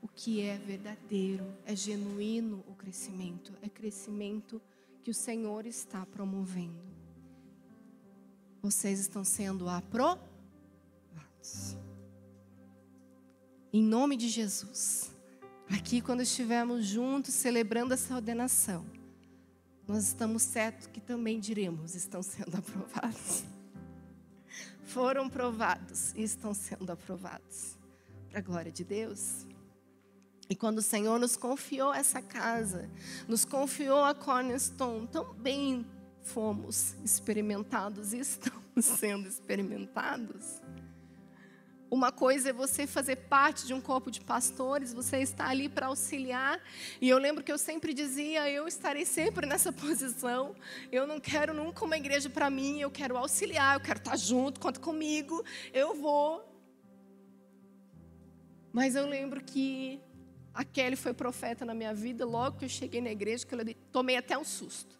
o 0.03 0.09
que 0.09 0.41
é 0.41 0.59
verdadeiro, 0.59 1.47
é 1.65 1.77
genuíno 1.77 2.65
o 2.67 2.75
crescimento, 2.75 3.53
é 3.63 3.69
crescimento 3.69 4.61
que 5.01 5.13
o 5.13 5.15
Senhor 5.15 5.65
está 5.65 6.05
promovendo. 6.05 6.83
Vocês 8.61 8.99
estão 8.99 9.23
sendo 9.23 9.69
aprovados. 9.69 10.27
Em 13.73 13.83
nome 13.83 14.17
de 14.17 14.29
Jesus. 14.29 15.13
Aqui, 15.71 16.01
quando 16.01 16.23
estivermos 16.23 16.85
juntos 16.85 17.33
celebrando 17.33 17.95
essa 17.95 18.17
ordenação, 18.17 18.85
nós 19.87 20.05
estamos 20.09 20.43
certos 20.43 20.89
que 20.89 21.01
também 21.01 21.39
diremos: 21.39 21.95
estão 21.95 22.23
sendo 22.25 22.57
aprovados. 22.59 23.45
Foram 24.93 25.31
provados 25.31 26.13
e 26.17 26.23
estão 26.23 26.53
sendo 26.53 26.91
aprovados. 26.91 27.79
Para 28.29 28.41
a 28.41 28.43
glória 28.43 28.73
de 28.73 28.83
Deus. 28.83 29.47
E 30.49 30.57
quando 30.57 30.79
o 30.79 30.83
Senhor 30.83 31.17
nos 31.21 31.37
confiou 31.37 31.95
essa 31.95 32.21
casa, 32.21 32.91
nos 33.29 33.45
confiou 33.45 34.03
a 34.03 34.13
Cornerstone, 34.13 35.07
também 35.07 35.87
fomos 36.25 36.97
experimentados 37.05 38.13
e 38.13 38.19
estamos 38.19 38.61
sendo 38.85 39.29
experimentados. 39.29 40.61
Uma 41.91 42.13
coisa 42.13 42.51
é 42.51 42.53
você 42.53 42.87
fazer 42.87 43.17
parte 43.17 43.67
de 43.67 43.75
um 43.75 43.81
corpo 43.81 44.13
de 44.13 44.21
pastores, 44.21 44.95
você 44.95 45.19
está 45.19 45.49
ali 45.49 45.69
para 45.69 45.87
auxiliar. 45.87 46.63
E 47.01 47.09
eu 47.09 47.19
lembro 47.19 47.43
que 47.43 47.51
eu 47.51 47.59
sempre 47.59 47.93
dizia: 47.93 48.49
eu 48.49 48.69
estarei 48.69 49.05
sempre 49.05 49.45
nessa 49.45 49.73
posição. 49.75 50.55
Eu 50.93 51.05
não 51.05 51.19
quero 51.19 51.53
nunca 51.53 51.85
uma 51.85 51.97
igreja 51.97 52.31
para 52.31 52.49
mim, 52.49 52.81
eu 52.81 52.93
quero 52.93 53.17
auxiliar, 53.17 53.75
eu 53.75 53.81
quero 53.81 53.99
estar 53.99 54.17
junto, 54.17 54.61
conta 54.61 54.79
comigo, 54.79 55.45
eu 55.75 55.95
vou. 55.97 56.49
Mas 58.73 58.95
eu 58.95 59.05
lembro 59.05 59.43
que 59.43 60.01
a 60.55 60.63
Kelly 60.63 60.95
foi 60.95 61.13
profeta 61.13 61.65
na 61.65 61.75
minha 61.75 61.93
vida 61.93 62.25
logo 62.25 62.59
que 62.59 62.67
eu 62.67 62.69
cheguei 62.69 63.01
na 63.01 63.11
igreja, 63.11 63.45
que 63.45 63.53
eu 63.53 63.75
tomei 63.91 64.17
até 64.17 64.39
um 64.39 64.45
susto. 64.45 64.97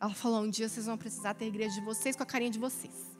Ela 0.00 0.12
falou: 0.12 0.42
um 0.42 0.50
dia 0.50 0.68
vocês 0.68 0.86
vão 0.86 0.98
precisar 0.98 1.34
ter 1.34 1.44
a 1.44 1.48
igreja 1.48 1.76
de 1.76 1.82
vocês 1.82 2.16
com 2.16 2.24
a 2.24 2.26
carinha 2.26 2.50
de 2.50 2.58
vocês. 2.58 3.14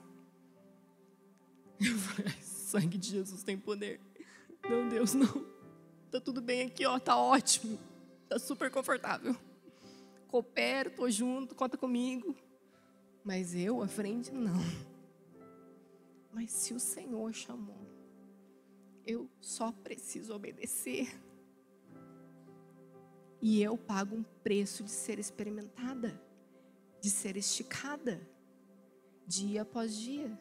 Eu 1.79 1.95
falei: 1.99 2.56
sangue 2.67 2.99
de 2.99 3.11
Jesus 3.11 3.43
tem 3.43 3.57
poder. 3.57 4.01
Não, 4.69 4.89
Deus, 4.89 5.15
não. 5.15 5.47
Tá 6.11 6.21
tudo 6.21 6.41
bem 6.41 6.63
aqui, 6.63 6.85
ó, 6.85 6.99
tá 6.99 7.17
ótimo. 7.17 7.79
Tá 8.29 8.39
super 8.39 8.71
confortável. 8.71 9.37
Coopero, 10.29 10.91
tô 10.91 11.09
junto, 11.09 11.55
conta 11.55 11.77
comigo. 11.77 12.37
Mas 13.25 13.55
eu, 13.55 13.83
à 13.83 13.89
frente, 13.89 14.33
não. 14.33 14.59
Mas 16.33 16.51
se 16.51 16.75
o 16.75 16.81
Senhor 16.81 17.33
chamou, 17.33 17.87
eu 19.07 19.31
só 19.41 19.71
preciso 19.71 20.35
obedecer. 20.35 21.09
E 23.41 23.63
eu 23.63 23.79
pago 23.79 24.17
um 24.17 24.25
preço 24.43 24.83
de 24.83 24.91
ser 24.91 25.19
experimentada, 25.21 26.21
de 27.01 27.11
ser 27.11 27.37
esticada, 27.37 28.21
dia 29.27 29.63
após 29.63 29.97
dia. 29.97 30.37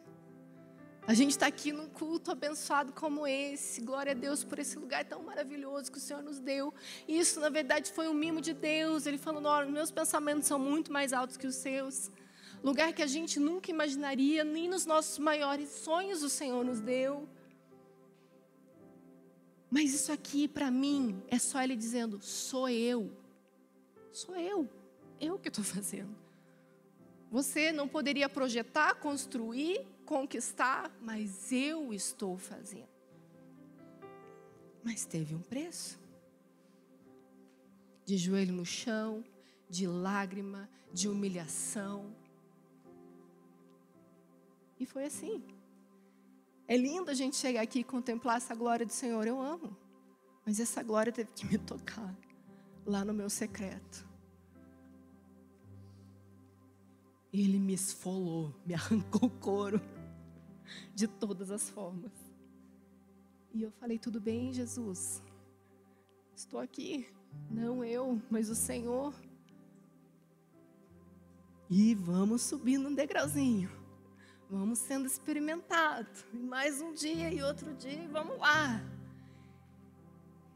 A 1.08 1.14
gente 1.14 1.30
está 1.30 1.46
aqui 1.46 1.70
num 1.70 1.88
culto 1.88 2.32
abençoado 2.32 2.92
como 2.92 3.28
esse. 3.28 3.80
Glória 3.80 4.10
a 4.10 4.14
Deus 4.14 4.42
por 4.42 4.58
esse 4.58 4.76
lugar 4.76 5.04
tão 5.04 5.22
maravilhoso 5.22 5.92
que 5.92 5.98
o 5.98 6.00
Senhor 6.00 6.20
nos 6.20 6.40
deu. 6.40 6.74
Isso, 7.06 7.38
na 7.38 7.48
verdade, 7.48 7.92
foi 7.92 8.08
um 8.08 8.14
mimo 8.14 8.40
de 8.40 8.52
Deus. 8.52 9.06
Ele 9.06 9.16
falou: 9.16 9.40
meus 9.70 9.92
pensamentos 9.92 10.48
são 10.48 10.58
muito 10.58 10.92
mais 10.92 11.12
altos 11.12 11.36
que 11.36 11.46
os 11.46 11.54
seus. 11.54 12.10
Lugar 12.60 12.92
que 12.92 13.02
a 13.02 13.06
gente 13.06 13.38
nunca 13.38 13.70
imaginaria, 13.70 14.42
nem 14.42 14.68
nos 14.68 14.84
nossos 14.84 15.20
maiores 15.20 15.68
sonhos 15.68 16.24
o 16.24 16.28
Senhor 16.28 16.64
nos 16.64 16.80
deu. 16.80 17.28
Mas 19.70 19.94
isso 19.94 20.10
aqui, 20.10 20.48
para 20.48 20.72
mim, 20.72 21.22
é 21.28 21.38
só 21.38 21.62
Ele 21.62 21.76
dizendo: 21.76 22.20
Sou 22.20 22.68
eu. 22.68 23.12
Sou 24.10 24.34
eu. 24.34 24.68
Eu 25.20 25.38
que 25.38 25.46
estou 25.46 25.62
fazendo. 25.62 26.16
Você 27.30 27.70
não 27.70 27.86
poderia 27.86 28.28
projetar, 28.28 28.96
construir, 28.96 29.86
conquistar, 30.06 30.90
mas 31.02 31.52
eu 31.52 31.92
estou 31.92 32.38
fazendo. 32.38 32.88
Mas 34.82 35.04
teve 35.04 35.34
um 35.34 35.42
preço. 35.42 35.98
De 38.04 38.16
joelho 38.16 38.54
no 38.54 38.64
chão, 38.64 39.24
de 39.68 39.86
lágrima, 39.86 40.70
de 40.92 41.08
humilhação. 41.08 42.14
E 44.78 44.86
foi 44.86 45.04
assim. 45.06 45.42
É 46.68 46.76
lindo 46.76 47.10
a 47.10 47.14
gente 47.14 47.36
chegar 47.36 47.62
aqui 47.62 47.80
e 47.80 47.84
contemplar 47.84 48.36
essa 48.36 48.54
glória 48.54 48.86
do 48.86 48.92
Senhor, 48.92 49.26
eu 49.26 49.40
amo. 49.40 49.76
Mas 50.46 50.60
essa 50.60 50.82
glória 50.84 51.12
teve 51.12 51.30
que 51.32 51.44
me 51.46 51.58
tocar 51.58 52.16
lá 52.86 53.04
no 53.04 53.12
meu 53.12 53.28
secreto. 53.28 54.06
Ele 57.32 57.58
me 57.58 57.74
esfolou, 57.74 58.54
me 58.64 58.72
arrancou 58.74 59.28
o 59.28 59.30
couro 59.30 59.80
de 60.94 61.06
todas 61.06 61.50
as 61.50 61.68
formas. 61.70 62.12
E 63.52 63.62
eu 63.62 63.70
falei: 63.72 63.98
tudo 63.98 64.20
bem, 64.20 64.52
Jesus, 64.52 65.22
estou 66.34 66.60
aqui, 66.60 67.08
não 67.50 67.84
eu, 67.84 68.20
mas 68.30 68.48
o 68.48 68.54
Senhor. 68.54 69.14
E 71.68 71.94
vamos 71.94 72.42
subindo 72.42 72.88
um 72.88 72.94
degrauzinho, 72.94 73.70
vamos 74.48 74.78
sendo 74.78 75.06
experimentados. 75.06 76.24
Mais 76.32 76.80
um 76.80 76.92
dia 76.92 77.32
e 77.32 77.42
outro 77.42 77.74
dia, 77.74 78.08
vamos 78.08 78.38
lá. 78.38 78.80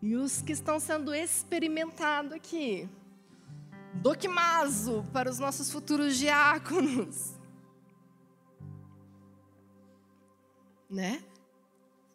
E 0.03 0.15
os 0.17 0.41
que 0.41 0.53
estão 0.53 0.79
sendo 0.79 1.13
experimentados 1.13 2.33
aqui, 2.33 2.89
Doquimazo 3.95 5.05
para 5.13 5.29
os 5.29 5.39
nossos 5.39 5.71
futuros 5.71 6.17
diáconos. 6.17 7.35
Né? 10.91 11.23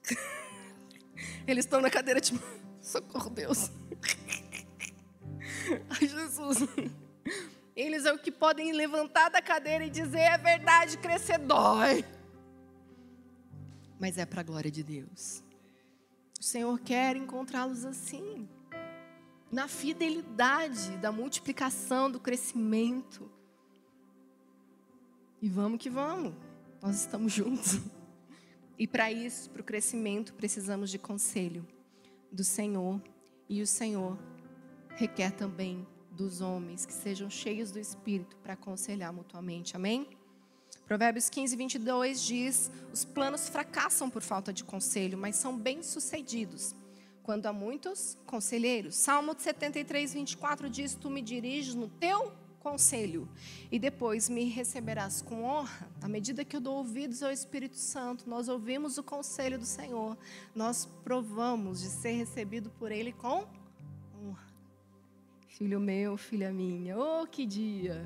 Eles 1.48 1.66
estão 1.66 1.80
na 1.80 1.90
cadeira 1.90 2.20
de 2.20 2.40
socorro, 2.82 3.30
Deus. 3.30 3.72
Ai, 5.90 6.08
Jesus. 6.08 6.60
Eles 7.76 8.06
é 8.06 8.14
o 8.14 8.20
que 8.20 8.32
podem 8.32 8.72
levantar 8.72 9.30
da 9.30 9.42
cadeira 9.42 9.86
e 9.86 9.90
dizer 9.90 10.20
é 10.20 10.38
verdade, 10.38 10.98
crescer 10.98 11.38
dói. 11.40 12.06
Mas 14.00 14.18
é 14.18 14.26
para 14.26 14.42
a 14.42 14.44
glória 14.44 14.72
de 14.72 14.84
Deus. 14.84 15.44
O 16.40 16.44
Senhor 16.44 16.80
quer 16.80 17.16
encontrá-los 17.16 17.86
assim 17.86 18.48
na 19.52 19.68
fidelidade 19.68 20.98
da 20.98 21.12
multiplicação, 21.12 22.12
do 22.12 22.20
crescimento. 22.20 23.32
E 25.42 25.48
vamos 25.48 25.80
que 25.80 25.90
vamos, 25.90 26.34
nós 26.82 26.98
estamos 26.98 27.32
juntos. 27.32 27.80
E 28.78 28.88
para 28.88 29.12
isso, 29.12 29.50
para 29.50 29.62
o 29.62 29.64
crescimento, 29.64 30.34
precisamos 30.34 30.90
de 30.90 31.00
conselho 31.00 31.66
do 32.32 32.44
Senhor. 32.44 33.02
E 33.48 33.62
o 33.62 33.68
Senhor 33.68 34.18
requer 34.96 35.32
também 35.32 35.88
dos 36.12 36.42
homens 36.42 36.86
que 36.86 36.94
sejam 36.94 37.30
cheios 37.30 37.72
do 37.72 37.80
Espírito 37.80 38.36
para 38.38 38.54
aconselhar 38.54 39.14
mutuamente. 39.14 39.76
Amém? 39.76 40.08
Provérbios 40.86 41.30
15, 41.30 41.56
22 41.56 42.22
diz: 42.22 42.72
Os 42.94 43.06
planos 43.06 43.50
fracassam 43.50 44.10
por 44.10 44.22
falta 44.22 44.54
de 44.54 44.64
conselho, 44.64 45.18
mas 45.18 45.36
são 45.36 45.58
bem-sucedidos 45.58 46.76
quando 47.24 47.48
há 47.48 47.54
muitos 47.54 48.18
conselheiros. 48.26 48.96
Salmo 48.96 49.36
73, 49.38 50.14
24 50.14 50.70
diz: 50.70 50.96
Tu 50.96 51.10
me 51.10 51.22
diriges 51.22 51.76
no 51.76 51.88
teu 51.88 52.32
conselho 52.66 53.30
e 53.72 53.78
depois 53.78 54.28
me 54.28 54.46
receberás 54.46 55.22
com 55.22 55.44
honra. 55.44 55.88
À 56.02 56.08
medida 56.08 56.44
que 56.44 56.56
eu 56.56 56.60
dou 56.60 56.78
ouvidos 56.78 57.22
ao 57.22 57.32
Espírito 57.32 57.78
Santo, 57.78 58.28
nós 58.28 58.48
ouvimos 58.48 58.98
o 58.98 59.04
conselho 59.04 59.60
do 59.60 59.66
Senhor, 59.66 60.18
nós 60.56 60.90
provamos 61.04 61.82
de 61.82 61.90
ser 61.90 62.14
recebido 62.14 62.72
por 62.72 62.92
Ele 62.92 63.14
com 63.14 63.46
honra. 64.18 64.48
Filho 65.48 65.80
meu, 65.80 66.18
filha 66.18 66.52
minha, 66.52 66.98
oh 66.98 67.28
que 67.28 67.46
dia! 67.46 68.04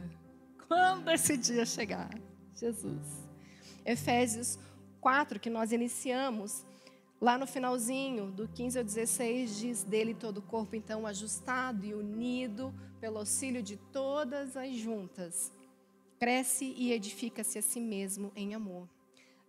Quando 0.68 1.10
esse 1.10 1.38
dia 1.38 1.66
chegar? 1.66 2.10
Jesus. 2.54 3.30
Efésios 3.86 4.60
4, 5.00 5.40
que 5.40 5.50
nós 5.50 5.72
iniciamos, 5.72 6.66
Lá 7.22 7.38
no 7.38 7.46
finalzinho, 7.46 8.32
do 8.32 8.48
15 8.48 8.78
ao 8.78 8.84
16, 8.86 9.58
diz 9.58 9.84
dele 9.84 10.14
todo 10.14 10.38
o 10.38 10.42
corpo 10.42 10.74
então 10.74 11.06
ajustado 11.06 11.86
e 11.86 11.94
unido 11.94 12.74
pelo 13.00 13.18
auxílio 13.18 13.62
de 13.62 13.78
todas 13.78 14.56
as 14.58 14.76
juntas. 14.76 15.52
Cresce 16.20 16.74
e 16.78 16.92
edifica-se 16.92 17.58
a 17.58 17.62
si 17.62 17.80
mesmo 17.80 18.32
em 18.36 18.54
amor 18.54 18.88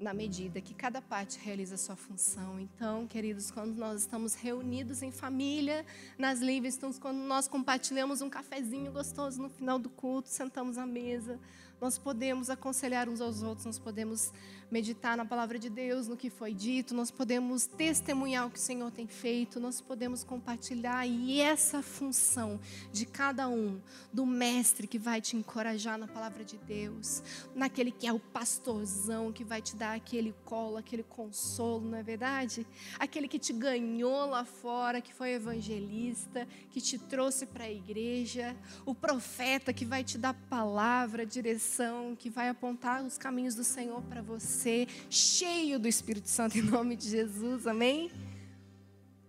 na 0.00 0.14
medida 0.14 0.62
que 0.62 0.72
cada 0.72 1.02
parte 1.02 1.38
realiza 1.38 1.76
sua 1.76 1.94
função. 1.94 2.58
Então, 2.58 3.06
queridos, 3.06 3.50
quando 3.50 3.76
nós 3.76 4.00
estamos 4.00 4.34
reunidos 4.34 5.02
em 5.02 5.12
família, 5.12 5.84
nas 6.16 6.40
Livingstons, 6.40 6.98
quando 6.98 7.18
nós 7.18 7.46
compartilhamos 7.46 8.22
um 8.22 8.30
cafezinho 8.30 8.90
gostoso 8.90 9.42
no 9.42 9.50
final 9.50 9.78
do 9.78 9.90
culto, 9.90 10.30
sentamos 10.30 10.78
à 10.78 10.86
mesa, 10.86 11.38
nós 11.78 11.98
podemos 11.98 12.48
aconselhar 12.48 13.10
uns 13.10 13.20
aos 13.20 13.42
outros, 13.42 13.66
nós 13.66 13.78
podemos 13.78 14.32
meditar 14.70 15.16
na 15.16 15.24
palavra 15.24 15.58
de 15.58 15.68
Deus, 15.68 16.06
no 16.06 16.16
que 16.16 16.30
foi 16.30 16.54
dito, 16.54 16.94
nós 16.94 17.10
podemos 17.10 17.66
testemunhar 17.66 18.46
o 18.46 18.50
que 18.50 18.58
o 18.58 18.62
Senhor 18.62 18.90
tem 18.90 19.06
feito, 19.06 19.58
nós 19.58 19.80
podemos 19.80 20.22
compartilhar 20.22 21.04
e 21.06 21.40
essa 21.40 21.82
função 21.82 22.60
de 22.92 23.04
cada 23.04 23.48
um, 23.48 23.80
do 24.12 24.24
mestre 24.24 24.86
que 24.86 24.98
vai 24.98 25.20
te 25.20 25.36
encorajar 25.36 25.98
na 25.98 26.06
palavra 26.06 26.44
de 26.44 26.56
Deus, 26.56 27.22
naquele 27.54 27.90
que 27.90 28.06
é 28.06 28.12
o 28.12 28.20
pastorzão 28.20 29.32
que 29.32 29.42
vai 29.42 29.60
te 29.60 29.74
dar 29.74 29.96
aquele 29.96 30.34
colo, 30.44 30.76
aquele 30.76 31.02
consolo, 31.02 31.90
não 31.90 31.98
é 31.98 32.02
verdade? 32.02 32.64
Aquele 32.98 33.26
que 33.26 33.38
te 33.38 33.52
ganhou 33.52 34.26
lá 34.26 34.44
fora, 34.44 35.00
que 35.00 35.12
foi 35.12 35.32
evangelista, 35.32 36.46
que 36.70 36.80
te 36.80 36.96
trouxe 36.96 37.44
para 37.44 37.64
a 37.64 37.70
igreja, 37.70 38.56
o 38.86 38.94
profeta 38.94 39.72
que 39.72 39.84
vai 39.84 40.04
te 40.04 40.16
dar 40.16 40.34
palavra, 40.48 41.26
direção, 41.26 42.14
que 42.14 42.30
vai 42.30 42.48
apontar 42.48 43.02
os 43.02 43.18
caminhos 43.18 43.54
do 43.54 43.64
Senhor 43.64 44.00
para 44.02 44.22
você 44.22 44.59
ser 44.60 44.88
cheio 45.08 45.78
do 45.78 45.88
Espírito 45.88 46.28
Santo 46.28 46.58
em 46.58 46.62
nome 46.62 46.94
de 46.94 47.08
Jesus, 47.08 47.66
amém? 47.66 48.10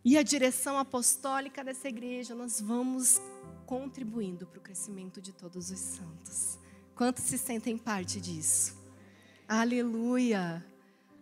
E 0.04 0.18
a 0.18 0.24
direção 0.24 0.78
apostólica 0.78 1.64
dessa 1.64 1.88
igreja, 1.88 2.36
nós 2.36 2.60
vamos 2.60 3.22
contribuindo 3.66 4.46
para 4.46 4.60
o 4.60 4.62
crescimento 4.62 5.22
de 5.22 5.32
todos 5.32 5.72
os 5.72 5.80
santos. 5.80 6.60
Quantos 6.96 7.24
se 7.24 7.38
sentem 7.38 7.78
parte 7.78 8.20
disso? 8.20 8.76
Aleluia! 9.48 10.66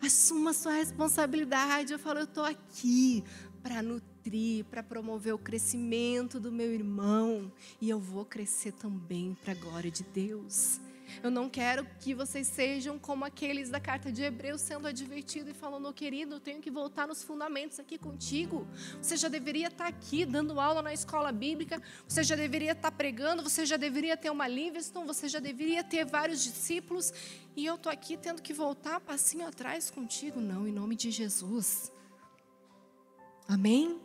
Assuma 0.01 0.53
sua 0.53 0.74
responsabilidade. 0.74 1.93
Eu 1.93 1.99
falo, 1.99 2.20
eu 2.20 2.24
estou 2.24 2.45
aqui 2.45 3.24
para 3.62 3.84
nutrir, 3.84 4.64
para 4.66 4.82
promover 4.82 5.34
o 5.34 5.38
crescimento 5.38 6.39
do 6.39 6.51
meu 6.51 6.74
irmão. 6.74 7.51
E 7.82 7.89
eu 7.89 7.99
vou 7.99 8.26
crescer 8.26 8.72
também 8.72 9.38
para 9.43 9.51
a 9.51 9.55
glória 9.55 9.91
de 9.91 10.03
Deus. 10.03 10.80
Eu 11.24 11.32
não 11.32 11.49
quero 11.49 11.86
que 11.99 12.14
vocês 12.14 12.47
sejam 12.47 12.97
como 12.99 13.26
aqueles 13.26 13.70
da 13.70 13.80
carta 13.80 14.12
de 14.12 14.24
Hebreus 14.24 14.62
sendo 14.62 14.88
advertido 14.88 15.49
e 15.49 15.53
falando, 15.53 15.91
querido, 15.93 16.36
eu 16.36 16.39
tenho 16.39 16.62
que 16.62 16.72
voltar 16.72 17.07
nos 17.07 17.24
fundamentos 17.24 17.80
aqui 17.80 17.97
contigo. 17.97 18.68
Você 19.01 19.18
já 19.18 19.28
deveria 19.28 19.68
estar 19.68 19.88
aqui 19.88 20.26
dando 20.26 20.60
aula 20.60 20.82
na 20.82 20.93
escola 20.93 21.32
bíblica, 21.32 21.82
você 22.07 22.24
já 22.24 22.36
deveria 22.36 22.72
estar 22.72 22.91
pregando, 22.91 23.43
você 23.43 23.66
já 23.66 23.78
deveria 23.78 24.16
ter 24.16 24.30
uma 24.30 24.47
Livingston, 24.47 25.05
você 25.05 25.28
já 25.28 25.39
deveria 25.39 25.84
ter 25.84 26.05
vários 26.05 26.43
discípulos, 26.43 27.14
e 27.55 27.66
eu 27.66 27.76
estou 27.76 27.91
aqui 27.91 28.16
tendo 28.18 28.41
que 28.41 28.53
voltar 28.53 28.99
passinho 28.99 29.47
atrás 29.47 29.89
contigo. 29.91 30.39
Não, 30.39 30.68
em 30.68 30.72
nome 30.72 30.95
de 30.95 31.12
Jesus. 31.12 31.91
Amém? 33.47 33.99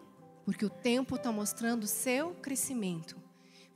Porque 0.45 0.65
o 0.65 0.71
tempo 0.71 1.17
está 1.17 1.31
mostrando 1.31 1.85
o 1.85 1.87
seu 1.87 2.35
crescimento. 2.35 3.24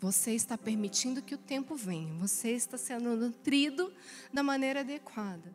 Você 0.01 0.33
está 0.33 0.57
permitindo 0.57 1.21
que 1.21 1.35
o 1.35 1.39
tempo 1.39 1.75
venha. 1.75 2.15
Você 2.21 2.51
está 2.51 2.79
sendo 2.79 3.17
nutrido 3.17 3.93
da 4.33 4.45
maneira 4.45 4.81
adequada. 4.81 5.53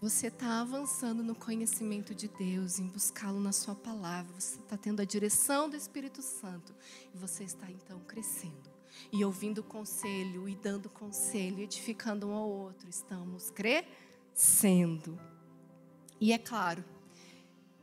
Você 0.00 0.26
está 0.26 0.60
avançando 0.60 1.22
no 1.22 1.34
conhecimento 1.34 2.12
de 2.12 2.26
Deus, 2.26 2.78
em 2.80 2.88
buscá-lo 2.88 3.38
na 3.40 3.52
Sua 3.52 3.74
palavra. 3.74 4.34
Você 4.38 4.58
está 4.58 4.76
tendo 4.76 5.00
a 5.00 5.04
direção 5.04 5.70
do 5.70 5.76
Espírito 5.76 6.22
Santo. 6.22 6.74
E 7.14 7.16
você 7.16 7.44
está 7.44 7.70
então 7.70 8.00
crescendo. 8.00 8.68
E 9.12 9.24
ouvindo 9.24 9.62
conselho, 9.62 10.48
e 10.48 10.56
dando 10.56 10.90
conselho, 10.90 11.60
edificando 11.60 12.26
um 12.26 12.34
ao 12.34 12.50
outro. 12.50 12.90
Estamos 12.90 13.50
crescendo. 13.50 15.18
E 16.20 16.32
é 16.32 16.38
claro 16.38 16.84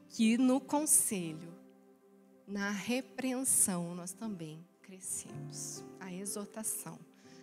que 0.09 0.37
no 0.37 0.59
conselho, 0.59 1.53
na 2.45 2.69
repreensão, 2.69 3.95
nós 3.95 4.11
também 4.11 4.63
crescemos. 5.01 5.83
A 5.99 6.13
exortação, 6.13 6.99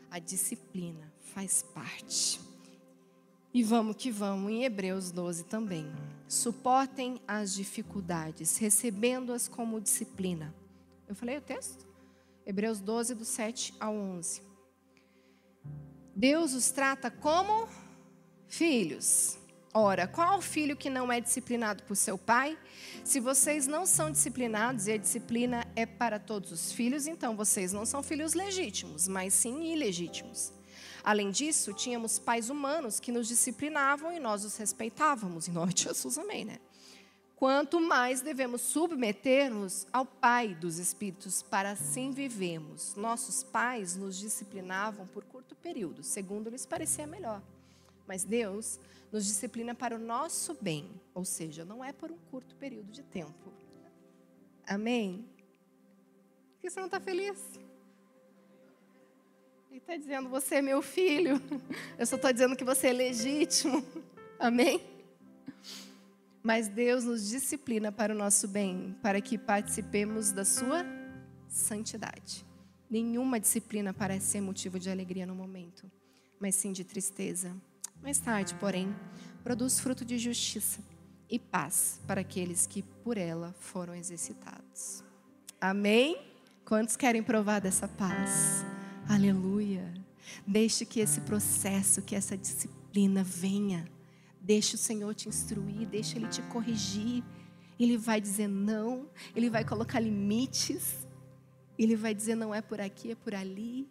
a 0.09 0.21
disciplina 0.21 1.13
faz 1.35 1.63
parte. 1.75 2.41
E 3.53 3.65
vamos 3.65 3.97
que 3.97 4.11
vamos, 4.11 4.53
em 4.53 4.65
Hebreus 4.65 5.11
12 5.11 5.45
também. 5.45 5.91
Suportem 6.29 7.21
as 7.27 7.53
dificuldades, 7.53 8.59
recebendo-as 8.59 9.49
como 9.49 9.81
disciplina. 9.81 10.55
Eu 11.09 11.17
falei 11.17 11.39
o 11.39 11.41
texto? 11.41 11.87
Hebreus 12.47 12.81
12, 12.81 13.15
do 13.15 13.25
7 13.25 13.75
ao 13.81 13.95
11. 13.95 14.43
Deus 16.15 16.53
os 16.53 16.71
trata 16.71 17.11
como 17.11 17.69
filhos. 18.47 19.38
Ora, 19.81 20.09
qual 20.09 20.43
filho 20.43 20.77
que 20.77 20.91
não 20.91 21.13
é 21.13 21.21
disciplinado 21.21 21.85
por 21.85 21.95
seu 21.95 22.19
pai? 22.19 22.59
Se 23.05 23.21
vocês 23.21 23.69
não 23.69 23.87
são 23.87 24.11
disciplinados 24.11 24.89
e 24.89 24.93
a 24.93 24.97
disciplina 24.97 25.65
é 25.77 25.87
para 25.87 26.19
todos 26.19 26.51
os 26.51 26.73
filhos, 26.73 27.07
então 27.07 27.37
vocês 27.37 27.73
não 27.73 27.87
são 27.87 28.03
filhos 28.03 28.35
legítimos, 28.35 29.07
mas 29.07 29.33
sim 29.35 29.73
ilegítimos. 29.73 30.53
Além 31.05 31.31
disso, 31.31 31.73
tínhamos 31.73 32.19
pais 32.19 32.51
humanos 32.51 32.99
que 32.99 33.13
nos 33.13 33.29
disciplinavam 33.29 34.13
e 34.13 34.19
nós 34.19 34.45
os 34.45 34.57
respeitávamos. 34.57 35.47
Em 35.47 35.53
nome 35.53 35.73
de 35.73 35.85
Jesus, 35.85 36.19
amém, 36.19 36.45
né? 36.45 36.59
Quanto 37.37 37.81
mais 37.81 38.21
devemos 38.21 38.63
submeter-nos 38.63 39.87
ao 39.93 40.05
Pai 40.05 40.57
dos 40.57 40.79
Espíritos 40.79 41.41
para 41.41 41.71
assim 41.71 42.11
vivemos. 42.11 42.97
Nossos 42.97 43.45
pais 43.45 43.95
nos 43.95 44.19
disciplinavam 44.19 45.07
por 45.07 45.23
curto 45.23 45.55
período, 45.55 46.03
segundo 46.03 46.51
lhes 46.51 46.67
parecia 46.67 47.07
melhor. 47.07 47.41
Mas 48.09 48.25
Deus 48.25 48.81
nos 49.13 49.27
disciplina 49.27 49.75
para 49.75 49.95
o 49.95 49.99
nosso 49.99 50.57
bem, 50.61 50.91
ou 51.15 51.27
seja, 51.27 51.63
não 51.63 51.85
é 51.85 51.93
por 51.93 52.11
um 52.11 52.17
curto 52.31 52.57
período 52.57 52.91
de 52.91 53.03
tempo. 53.03 53.53
Amém? 54.67 55.29
Por 56.55 56.63
que 56.63 56.71
você 56.71 56.81
não 56.81 56.87
está 56.87 56.99
feliz? 56.99 57.39
Ele 59.71 59.79
está 59.79 59.95
dizendo, 59.95 60.31
você 60.31 60.57
é 60.57 60.63
meu 60.63 60.81
filho. 60.81 61.41
Eu 61.99 62.07
só 62.07 62.17
estou 62.17 62.33
dizendo 62.33 62.57
que 62.57 62.65
você 62.65 62.89
é 62.89 62.93
legítimo. 62.93 63.85
Amém? 64.41 64.81
Mas 66.43 66.67
Deus 66.67 67.05
nos 67.05 67.29
disciplina 67.29 67.93
para 67.93 68.15
o 68.15 68.17
nosso 68.17 68.49
bem, 68.49 68.97
para 69.03 69.21
que 69.21 69.37
participemos 69.37 70.33
da 70.33 70.47
sua 70.47 70.83
santidade. 71.47 72.47
Nenhuma 72.89 73.39
disciplina 73.39 73.93
parece 73.93 74.27
ser 74.29 74.41
motivo 74.41 74.79
de 74.79 74.89
alegria 74.89 75.27
no 75.27 75.35
momento, 75.35 75.91
mas 76.41 76.55
sim 76.55 76.73
de 76.73 76.85
tristeza. 76.85 77.55
Mais 78.03 78.19
tarde, 78.19 78.55
porém, 78.55 78.95
produz 79.43 79.81
fruto 79.81 80.05
de 80.05 80.19
justiça 80.19 80.81
e 81.31 81.39
paz 81.39 82.01
para 82.07 82.21
aqueles 82.21 82.67
que 82.67 82.83
por 82.83 83.19
ela 83.19 83.55
foram 83.59 83.95
exercitados. 83.95 85.05
Amém? 85.61 86.17
Quantos 86.65 86.97
querem 86.97 87.23
provar 87.23 87.61
dessa 87.61 87.89
paz? 87.89 88.65
Aleluia. 89.09 89.93
Deixe 90.47 90.85
que 90.85 91.01
esse 91.01 91.21
processo, 91.23 92.03
que 92.03 92.15
essa 92.15 92.37
disciplina 92.37 93.25
venha. 93.25 93.87
Deixe 94.41 94.75
o 94.75 94.79
Senhor 94.79 95.15
te 95.15 95.29
instruir, 95.29 95.89
deixe 95.89 96.17
Ele 96.17 96.29
te 96.29 96.43
corrigir. 96.43 97.25
Ele 97.79 97.97
vai 97.97 98.21
dizer 98.21 98.49
não, 98.49 99.09
Ele 99.35 99.51
vai 99.51 99.65
colocar 99.65 100.01
limites. 100.01 101.07
Ele 101.79 101.97
vai 101.97 102.15
dizer 102.15 102.35
não 102.35 102.55
é 102.55 102.61
por 102.61 102.81
aqui, 102.81 103.13
é 103.13 103.15
por 103.15 103.35
ali. 103.35 103.89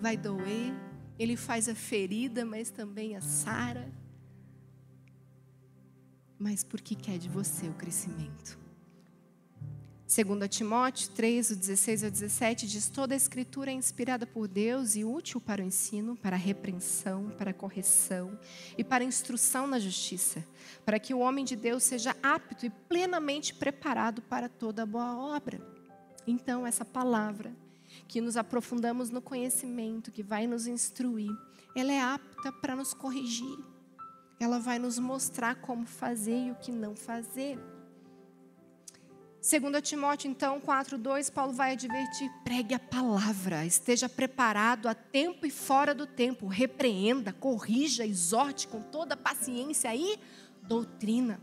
Vai 0.00 0.16
doer, 0.16 0.74
ele 1.18 1.36
faz 1.36 1.68
a 1.68 1.74
ferida, 1.74 2.44
mas 2.44 2.70
também 2.70 3.16
a 3.16 3.20
sara. 3.20 3.90
Mas 6.38 6.62
porque 6.62 6.94
quer 6.94 7.18
de 7.18 7.28
você 7.28 7.66
o 7.66 7.74
crescimento. 7.74 8.58
Segundo 10.06 10.46
Timóteo 10.46 11.10
3, 11.10 11.50
o 11.50 11.56
16 11.56 12.04
ao 12.04 12.10
17, 12.10 12.68
diz: 12.68 12.88
Toda 12.88 13.12
a 13.12 13.16
escritura 13.16 13.72
é 13.72 13.74
inspirada 13.74 14.24
por 14.24 14.46
Deus 14.46 14.94
e 14.94 15.04
útil 15.04 15.40
para 15.40 15.60
o 15.60 15.64
ensino, 15.66 16.16
para 16.16 16.36
a 16.36 16.38
repreensão, 16.38 17.30
para 17.30 17.50
a 17.50 17.54
correção 17.54 18.38
e 18.78 18.84
para 18.84 19.02
a 19.02 19.06
instrução 19.06 19.66
na 19.66 19.80
justiça, 19.80 20.46
para 20.84 21.00
que 21.00 21.12
o 21.12 21.18
homem 21.18 21.44
de 21.44 21.56
Deus 21.56 21.82
seja 21.82 22.14
apto 22.22 22.66
e 22.66 22.70
plenamente 22.70 23.52
preparado 23.52 24.22
para 24.22 24.48
toda 24.48 24.86
boa 24.86 25.16
obra. 25.34 25.60
Então, 26.24 26.64
essa 26.64 26.84
palavra 26.84 27.52
que 28.06 28.20
nos 28.20 28.36
aprofundamos 28.36 29.10
no 29.10 29.20
conhecimento, 29.20 30.10
que 30.10 30.22
vai 30.22 30.46
nos 30.46 30.66
instruir, 30.66 31.30
ela 31.74 31.92
é 31.92 32.00
apta 32.00 32.50
para 32.52 32.74
nos 32.74 32.94
corrigir. 32.94 33.58
Ela 34.40 34.58
vai 34.58 34.78
nos 34.78 34.98
mostrar 34.98 35.56
como 35.56 35.86
fazer 35.86 36.46
e 36.46 36.50
o 36.50 36.54
que 36.54 36.72
não 36.72 36.96
fazer. 36.96 37.58
Segundo 39.40 39.80
Timóteo, 39.80 40.30
então, 40.30 40.60
4:2, 40.60 41.30
Paulo 41.30 41.52
vai 41.52 41.72
advertir: 41.72 42.30
pregue 42.42 42.74
a 42.74 42.78
palavra, 42.78 43.64
esteja 43.64 44.08
preparado 44.08 44.88
a 44.88 44.94
tempo 44.94 45.46
e 45.46 45.50
fora 45.50 45.94
do 45.94 46.06
tempo, 46.06 46.46
repreenda, 46.46 47.32
corrija, 47.32 48.04
exorte 48.04 48.66
com 48.66 48.80
toda 48.80 49.16
paciência 49.16 49.94
e 49.94 50.18
doutrina. 50.62 51.40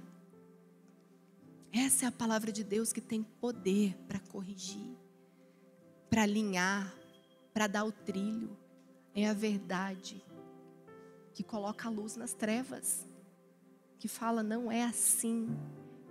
Essa 1.71 2.05
é 2.05 2.07
a 2.07 2.11
palavra 2.11 2.51
de 2.51 2.63
Deus 2.63 2.91
que 2.91 3.01
tem 3.01 3.23
poder 3.23 3.95
para 4.07 4.19
corrigir 4.19 5.02
para 6.13 6.21
alinhar, 6.21 6.93
para 7.51 7.65
dar 7.65 7.85
o 7.85 7.91
trilho. 7.91 8.55
É 9.15 9.27
a 9.27 9.33
verdade 9.33 10.23
que 11.33 11.41
coloca 11.41 11.87
a 11.87 11.91
luz 11.91 12.15
nas 12.15 12.35
trevas, 12.35 13.07
que 13.97 14.07
fala 14.07 14.43
não 14.43 14.71
é 14.71 14.83
assim 14.83 15.49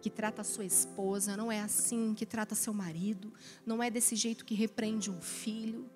que 0.00 0.10
trata 0.10 0.40
a 0.40 0.44
sua 0.44 0.64
esposa, 0.64 1.36
não 1.36 1.52
é 1.52 1.60
assim 1.60 2.14
que 2.14 2.26
trata 2.26 2.56
seu 2.56 2.74
marido, 2.74 3.32
não 3.64 3.80
é 3.80 3.90
desse 3.90 4.16
jeito 4.16 4.44
que 4.44 4.56
repreende 4.56 5.08
um 5.08 5.20
filho, 5.20 5.88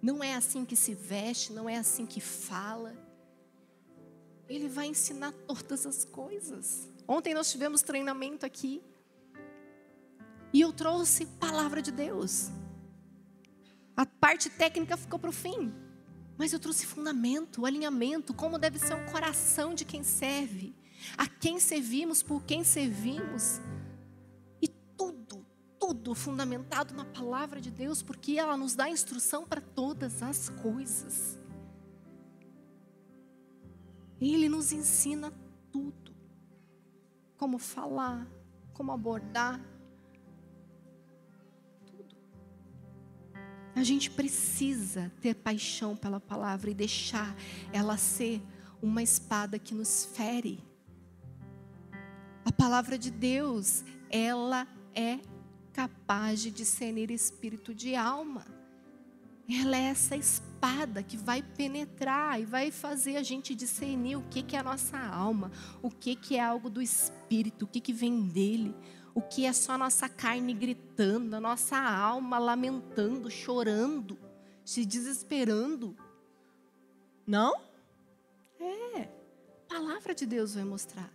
não 0.00 0.22
é 0.22 0.36
assim 0.36 0.64
que 0.64 0.76
se 0.76 0.94
veste, 0.94 1.52
não 1.52 1.68
é 1.68 1.78
assim 1.78 2.06
que 2.06 2.20
fala. 2.20 2.94
Ele 4.48 4.68
vai 4.68 4.86
ensinar 4.86 5.32
todas 5.32 5.84
as 5.84 6.04
coisas. 6.04 6.88
Ontem 7.08 7.34
nós 7.34 7.50
tivemos 7.50 7.82
treinamento 7.82 8.46
aqui 8.46 8.80
e 10.52 10.60
eu 10.60 10.72
trouxe 10.72 11.26
palavra 11.26 11.82
de 11.82 11.90
Deus. 11.90 12.52
A 13.98 14.06
parte 14.06 14.48
técnica 14.48 14.96
ficou 14.96 15.18
para 15.18 15.30
o 15.30 15.32
fim. 15.32 15.74
Mas 16.36 16.52
eu 16.52 16.60
trouxe 16.60 16.86
fundamento, 16.86 17.66
alinhamento, 17.66 18.32
como 18.32 18.56
deve 18.56 18.78
ser 18.78 18.94
o 18.94 19.10
coração 19.10 19.74
de 19.74 19.84
quem 19.84 20.04
serve, 20.04 20.72
a 21.16 21.26
quem 21.26 21.58
servimos, 21.58 22.22
por 22.22 22.44
quem 22.44 22.62
servimos. 22.62 23.60
E 24.62 24.68
tudo, 24.68 25.44
tudo 25.80 26.14
fundamentado 26.14 26.94
na 26.94 27.04
palavra 27.04 27.60
de 27.60 27.72
Deus, 27.72 28.00
porque 28.00 28.38
ela 28.38 28.56
nos 28.56 28.76
dá 28.76 28.88
instrução 28.88 29.44
para 29.44 29.60
todas 29.60 30.22
as 30.22 30.48
coisas. 30.48 31.36
Ele 34.20 34.48
nos 34.48 34.70
ensina 34.70 35.32
tudo: 35.72 36.14
como 37.36 37.58
falar, 37.58 38.28
como 38.72 38.92
abordar, 38.92 39.60
A 43.78 43.84
gente 43.84 44.10
precisa 44.10 45.12
ter 45.20 45.36
paixão 45.36 45.94
pela 45.94 46.18
palavra 46.18 46.68
e 46.68 46.74
deixar 46.74 47.36
ela 47.72 47.96
ser 47.96 48.42
uma 48.82 49.04
espada 49.04 49.56
que 49.56 49.72
nos 49.72 50.04
fere. 50.16 50.60
A 52.44 52.50
palavra 52.50 52.98
de 52.98 53.08
Deus, 53.08 53.84
ela 54.10 54.66
é 54.92 55.20
capaz 55.72 56.40
de 56.40 56.50
discernir 56.50 57.08
espírito 57.12 57.72
de 57.72 57.94
alma. 57.94 58.44
Ela 59.48 59.76
é 59.76 59.82
essa 59.82 60.16
espada 60.16 61.00
que 61.00 61.16
vai 61.16 61.40
penetrar 61.40 62.40
e 62.40 62.44
vai 62.44 62.72
fazer 62.72 63.16
a 63.16 63.22
gente 63.22 63.54
discernir 63.54 64.16
o 64.16 64.22
que, 64.22 64.42
que 64.42 64.56
é 64.56 64.58
a 64.58 64.64
nossa 64.64 64.98
alma, 64.98 65.52
o 65.80 65.88
que, 65.88 66.16
que 66.16 66.34
é 66.34 66.42
algo 66.42 66.68
do 66.68 66.82
espírito, 66.82 67.64
o 67.64 67.68
que, 67.68 67.80
que 67.80 67.92
vem 67.92 68.26
dele, 68.26 68.74
o 69.18 69.20
que 69.20 69.46
é 69.46 69.52
só 69.52 69.76
nossa 69.76 70.08
carne 70.08 70.54
gritando, 70.54 71.34
a 71.34 71.40
nossa 71.40 71.76
alma 71.76 72.38
lamentando, 72.38 73.28
chorando, 73.28 74.16
se 74.64 74.86
desesperando. 74.86 75.96
Não? 77.26 77.52
É. 78.60 79.08
A 79.68 79.74
palavra 79.74 80.14
de 80.14 80.24
Deus 80.24 80.54
vai 80.54 80.62
mostrar. 80.62 81.12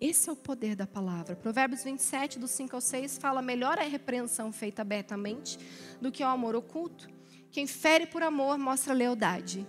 Esse 0.00 0.30
é 0.30 0.32
o 0.32 0.36
poder 0.36 0.74
da 0.74 0.86
palavra. 0.86 1.36
Provérbios 1.36 1.84
27, 1.84 2.38
do 2.38 2.48
5 2.48 2.74
ao 2.74 2.80
6, 2.80 3.18
fala: 3.18 3.42
melhor 3.42 3.76
é 3.76 3.82
a 3.82 3.88
repreensão 3.88 4.50
feita 4.50 4.80
abertamente 4.80 5.58
do 6.00 6.10
que 6.10 6.24
o 6.24 6.26
amor 6.26 6.56
oculto. 6.56 7.10
Quem 7.50 7.66
fere 7.66 8.06
por 8.06 8.22
amor 8.22 8.56
mostra 8.56 8.94
lealdade, 8.94 9.66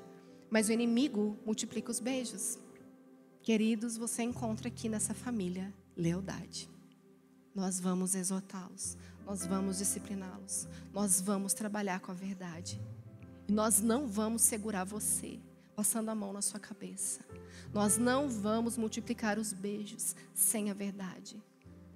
mas 0.49 0.69
o 0.69 0.71
inimigo 0.71 1.38
multiplica 1.45 1.91
os 1.91 1.99
beijos. 1.99 2.57
Queridos, 3.41 3.97
você 3.97 4.23
encontra 4.23 4.69
aqui 4.69 4.88
nessa 4.88 5.13
família 5.13 5.73
lealdade 5.93 6.76
nós 7.57 7.79
vamos 7.79 8.13
exortá-los, 8.13 8.95
nós 9.25 9.43
vamos 9.47 9.79
discipliná-los, 9.79 10.67
nós 10.93 11.19
vamos 11.19 11.55
trabalhar 11.55 11.99
com 11.99 12.11
a 12.11 12.15
verdade. 12.15 12.79
E 13.47 13.51
nós 13.51 13.81
não 13.81 14.07
vamos 14.07 14.43
segurar 14.43 14.83
você, 14.83 15.39
passando 15.75 16.09
a 16.09 16.15
mão 16.15 16.31
na 16.31 16.41
sua 16.43 16.59
cabeça. 16.59 17.21
Nós 17.73 17.97
não 17.97 18.29
vamos 18.29 18.77
multiplicar 18.77 19.39
os 19.39 19.53
beijos 19.53 20.15
sem 20.35 20.69
a 20.69 20.73
verdade. 20.75 21.41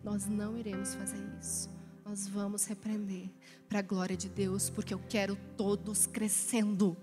Nós 0.03 0.26
não 0.26 0.57
iremos 0.57 0.95
fazer 0.95 1.24
isso. 1.39 1.70
Nós 2.03 2.28
vamos 2.28 2.66
repreender 2.66 3.30
para 3.70 3.80
a 3.80 3.84
glória 3.84 4.18
de 4.18 4.30
Deus, 4.30 4.68
porque 4.68 4.95
eu 4.95 5.01
quero 5.07 5.38
todos 5.55 6.07
crescendo. 6.07 6.97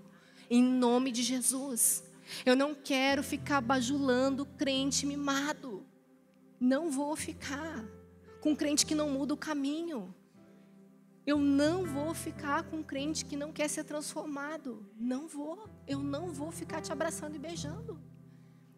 Em 0.49 0.61
nome 0.61 1.13
de 1.13 1.23
Jesus. 1.23 2.03
Eu 2.45 2.57
não 2.57 2.75
quero 2.75 3.23
ficar 3.23 3.61
bajulando 3.61 4.45
crente 4.45 5.05
mimado. 5.05 5.85
Não 6.59 6.91
vou 6.91 7.15
ficar 7.15 7.85
com 8.41 8.55
crente 8.55 8.85
que 8.85 8.95
não 8.95 9.09
muda 9.09 9.33
o 9.33 9.37
caminho. 9.37 10.13
Eu 11.25 11.37
não 11.37 11.85
vou 11.85 12.13
ficar 12.13 12.63
com 12.63 12.81
crente 12.81 13.23
que 13.23 13.35
não 13.35 13.51
quer 13.51 13.67
ser 13.69 13.83
transformado. 13.83 14.85
Não 14.97 15.27
vou. 15.27 15.69
Eu 15.87 15.99
não 15.99 16.33
vou 16.33 16.51
ficar 16.51 16.81
te 16.81 16.91
abraçando 16.91 17.35
e 17.35 17.39
beijando. 17.39 18.01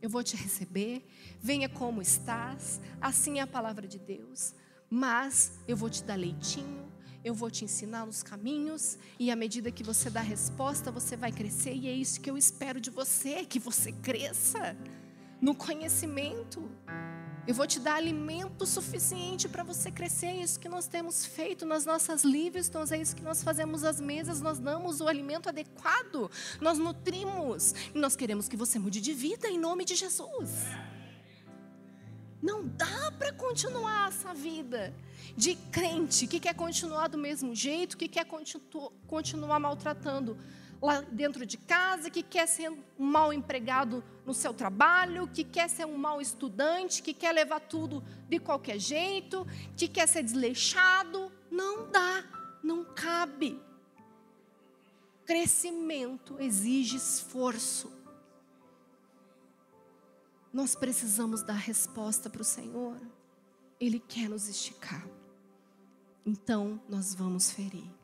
Eu 0.02 0.10
vou 0.10 0.24
te 0.24 0.36
receber. 0.36 1.06
Venha 1.40 1.70
como 1.70 2.02
estás. 2.02 2.82
Assim 3.00 3.40
é 3.40 3.42
a 3.42 3.48
palavra 3.48 3.88
de 3.88 4.00
Deus. 4.00 4.54
Mas 4.90 5.60
eu 5.68 5.78
vou 5.78 5.90
te 5.90 6.04
dar 6.04 6.16
leitinho. 6.16 6.92
Eu 7.24 7.36
vou 7.36 7.52
te 7.52 7.64
ensinar 7.64 8.06
nos 8.06 8.24
caminhos. 8.24 8.98
E 9.18 9.32
à 9.32 9.36
medida 9.36 9.72
que 9.72 9.84
você 9.84 10.10
dá 10.10 10.20
a 10.20 10.24
resposta, 10.24 10.92
você 10.92 11.16
vai 11.16 11.32
crescer. 11.32 11.74
E 11.74 11.88
é 11.88 11.94
isso 11.94 12.20
que 12.20 12.30
eu 12.30 12.38
espero 12.38 12.82
de 12.82 12.90
você: 12.90 13.46
que 13.46 13.60
você 13.60 13.92
cresça 13.92 14.76
no 15.40 15.56
conhecimento. 15.56 16.70
Eu 17.48 17.56
vou 17.56 17.66
te 17.66 17.80
dar 17.80 17.96
alimento 17.96 18.68
suficiente 18.68 19.50
para 19.50 19.64
você 19.64 19.90
crescer. 19.90 20.28
É 20.28 20.44
isso 20.44 20.60
que 20.60 20.70
nós 20.70 20.86
temos 20.88 21.26
feito 21.26 21.66
nas 21.66 21.86
nossas 21.86 22.24
Livestons, 22.24 22.92
é 22.92 23.02
isso 23.02 23.16
que 23.16 23.24
nós 23.24 23.42
fazemos 23.42 23.84
às 23.84 24.00
mesas. 24.00 24.42
Nós 24.42 24.60
damos 24.60 25.02
o 25.02 25.08
alimento 25.08 25.50
adequado, 25.50 26.30
nós 26.60 26.78
nutrimos. 26.78 27.74
E 27.96 27.98
nós 27.98 28.16
queremos 28.16 28.48
que 28.48 28.56
você 28.56 28.78
mude 28.78 29.02
de 29.02 29.14
vida 29.14 29.48
em 29.48 29.58
nome 29.58 29.84
de 29.86 29.96
Jesus. 29.96 30.52
Não 32.42 32.68
dá 32.68 33.12
para 33.18 33.34
continuar 33.34 34.10
essa 34.10 34.34
vida 34.34 34.94
de 35.36 35.56
crente 35.56 36.28
que 36.28 36.40
quer 36.40 36.54
continuar 36.54 37.08
do 37.08 37.18
mesmo 37.18 37.56
jeito, 37.56 37.98
que 37.98 38.08
quer 38.08 38.26
continuar 39.08 39.60
maltratando 39.60 40.38
lá 40.82 41.02
dentro 41.02 41.46
de 41.46 41.58
casa, 41.58 42.10
que 42.10 42.24
quer 42.24 42.48
ser 42.48 42.72
um 42.72 42.82
mau 42.98 43.32
empregado 43.32 44.04
no 44.26 44.34
seu 44.34 44.54
trabalho, 44.54 45.28
que 45.28 45.44
quer 45.44 45.70
ser 45.70 45.86
um 45.86 45.98
mau 45.98 46.20
estudante, 46.20 47.04
que 47.04 47.14
quer 47.14 47.32
levar 47.32 47.60
tudo 47.60 48.04
de 48.28 48.40
qualquer 48.40 48.80
jeito, 48.80 49.46
que 49.78 49.88
quer 49.88 50.08
ser 50.08 50.24
desleixado. 50.24 51.32
Não 51.52 51.90
dá, 51.92 52.24
não 52.64 52.84
cabe. 52.84 53.62
Crescimento 55.26 56.36
exige 56.40 56.98
esforço. 56.98 57.92
Nós 60.52 60.76
precisamos 60.76 61.44
dar 61.44 61.54
resposta 61.54 62.30
para 62.30 62.42
o 62.42 62.46
Senhor. 62.46 63.00
Ele 63.80 64.00
quer 64.00 64.28
nos 64.28 64.48
esticar. 64.50 65.08
Então, 66.26 66.82
nós 66.90 67.16
vamos 67.16 67.52
ferir. 67.52 68.01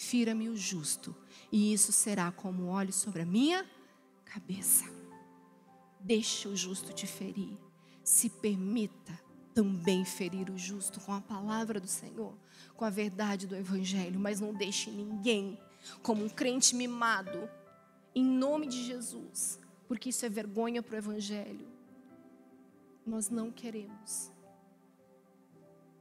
Fira-me 0.00 0.48
o 0.48 0.56
justo, 0.56 1.14
e 1.52 1.74
isso 1.74 1.92
será 1.92 2.32
como 2.32 2.68
óleo 2.68 2.90
sobre 2.90 3.20
a 3.20 3.26
minha 3.26 3.68
cabeça. 4.24 4.86
Deixa 6.00 6.48
o 6.48 6.56
justo 6.56 6.90
te 6.94 7.06
ferir. 7.06 7.54
Se 8.02 8.30
permita 8.30 9.12
também 9.52 10.02
ferir 10.06 10.48
o 10.48 10.56
justo 10.56 10.98
com 11.00 11.12
a 11.12 11.20
palavra 11.20 11.78
do 11.78 11.86
Senhor, 11.86 12.34
com 12.74 12.86
a 12.86 12.88
verdade 12.88 13.46
do 13.46 13.54
Evangelho, 13.54 14.18
mas 14.18 14.40
não 14.40 14.54
deixe 14.54 14.90
ninguém 14.90 15.60
como 16.02 16.24
um 16.24 16.30
crente 16.30 16.74
mimado, 16.74 17.46
em 18.14 18.24
nome 18.24 18.68
de 18.68 18.82
Jesus, 18.82 19.60
porque 19.86 20.08
isso 20.08 20.24
é 20.24 20.30
vergonha 20.30 20.82
para 20.82 20.94
o 20.94 20.98
Evangelho. 20.98 21.68
Nós 23.06 23.28
não 23.28 23.52
queremos. 23.52 24.29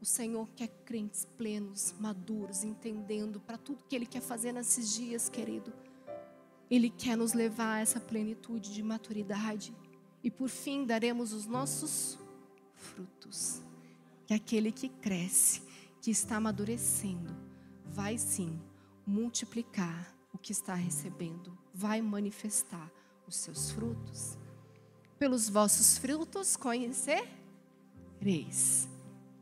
O 0.01 0.05
Senhor 0.05 0.47
quer 0.55 0.69
crentes 0.85 1.25
plenos, 1.37 1.93
maduros, 1.99 2.63
entendendo 2.63 3.41
para 3.41 3.57
tudo 3.57 3.83
que 3.83 3.93
Ele 3.95 4.05
quer 4.05 4.21
fazer 4.21 4.53
nesses 4.53 4.93
dias, 4.93 5.27
querido. 5.27 5.73
Ele 6.71 6.89
quer 6.89 7.17
nos 7.17 7.33
levar 7.33 7.75
a 7.75 7.79
essa 7.79 7.99
plenitude 7.99 8.73
de 8.73 8.81
maturidade. 8.81 9.75
E 10.23 10.31
por 10.31 10.47
fim 10.47 10.85
daremos 10.85 11.33
os 11.33 11.45
nossos 11.45 12.17
frutos. 12.75 13.61
Que 14.25 14.33
aquele 14.33 14.71
que 14.71 14.87
cresce, 14.87 15.63
que 16.01 16.11
está 16.11 16.37
amadurecendo, 16.37 17.35
vai 17.85 18.17
sim 18.17 18.57
multiplicar 19.05 20.15
o 20.31 20.37
que 20.37 20.53
está 20.53 20.75
recebendo, 20.75 21.57
vai 21.73 22.01
manifestar 22.01 22.89
os 23.27 23.35
seus 23.35 23.71
frutos. 23.71 24.37
Pelos 25.17 25.49
vossos 25.49 25.97
frutos 25.97 26.55
conhecereis 26.55 27.27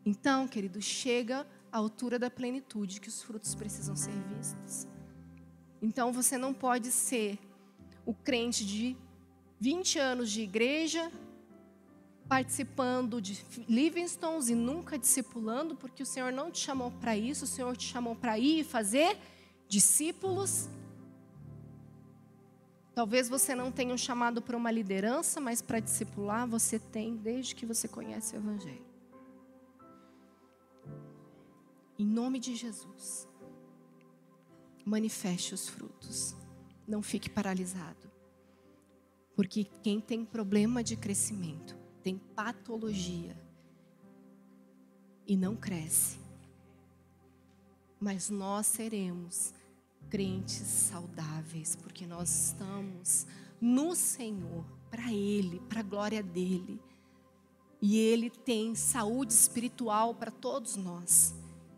então, 0.09 0.47
querido, 0.47 0.81
chega 0.81 1.45
à 1.69 1.77
altura 1.77 2.17
da 2.17 2.29
plenitude 2.29 3.01
que 3.01 3.09
os 3.09 3.21
frutos 3.21 3.53
precisam 3.53 3.93
ser 3.93 4.13
vistos. 4.33 4.87
Então, 5.81 6.13
você 6.13 6.37
não 6.37 6.53
pode 6.53 6.93
ser 6.93 7.37
o 8.05 8.13
crente 8.13 8.65
de 8.65 8.95
20 9.59 9.99
anos 9.99 10.31
de 10.31 10.43
igreja, 10.43 11.11
participando 12.25 13.21
de 13.21 13.37
Livingstones 13.67 14.47
e 14.47 14.55
nunca 14.55 14.97
discipulando, 14.97 15.75
porque 15.75 16.03
o 16.03 16.05
Senhor 16.05 16.31
não 16.31 16.49
te 16.49 16.59
chamou 16.59 16.89
para 16.89 17.17
isso, 17.17 17.43
o 17.43 17.47
Senhor 17.47 17.75
te 17.75 17.85
chamou 17.85 18.15
para 18.15 18.39
ir 18.39 18.61
e 18.61 18.63
fazer 18.63 19.17
discípulos. 19.67 20.69
Talvez 22.95 23.27
você 23.27 23.53
não 23.53 23.73
tenha 23.73 23.93
um 23.93 23.97
chamado 23.97 24.41
para 24.41 24.55
uma 24.55 24.71
liderança, 24.71 25.41
mas 25.41 25.61
para 25.61 25.81
discipular 25.81 26.47
você 26.47 26.79
tem 26.79 27.17
desde 27.17 27.53
que 27.53 27.65
você 27.65 27.89
conhece 27.89 28.33
o 28.33 28.37
Evangelho. 28.37 28.86
Em 31.99 32.05
nome 32.05 32.39
de 32.39 32.55
Jesus, 32.55 33.27
manifeste 34.85 35.53
os 35.53 35.67
frutos. 35.67 36.35
Não 36.87 37.01
fique 37.01 37.29
paralisado. 37.29 38.09
Porque 39.35 39.65
quem 39.83 39.99
tem 39.99 40.23
problema 40.23 40.83
de 40.83 40.95
crescimento, 40.95 41.77
tem 42.01 42.17
patologia 42.17 43.37
e 45.27 45.35
não 45.35 45.55
cresce. 45.55 46.17
Mas 47.99 48.29
nós 48.29 48.67
seremos 48.67 49.53
crentes 50.09 50.61
saudáveis, 50.61 51.75
porque 51.75 52.05
nós 52.05 52.47
estamos 52.47 53.27
no 53.59 53.95
Senhor, 53.95 54.63
para 54.89 55.11
Ele, 55.11 55.59
para 55.67 55.81
a 55.81 55.83
glória 55.83 56.23
dEle. 56.23 56.79
E 57.81 57.97
Ele 57.97 58.29
tem 58.29 58.73
saúde 58.75 59.33
espiritual 59.33 60.15
para 60.15 60.31
todos 60.31 60.75
nós. 60.75 61.35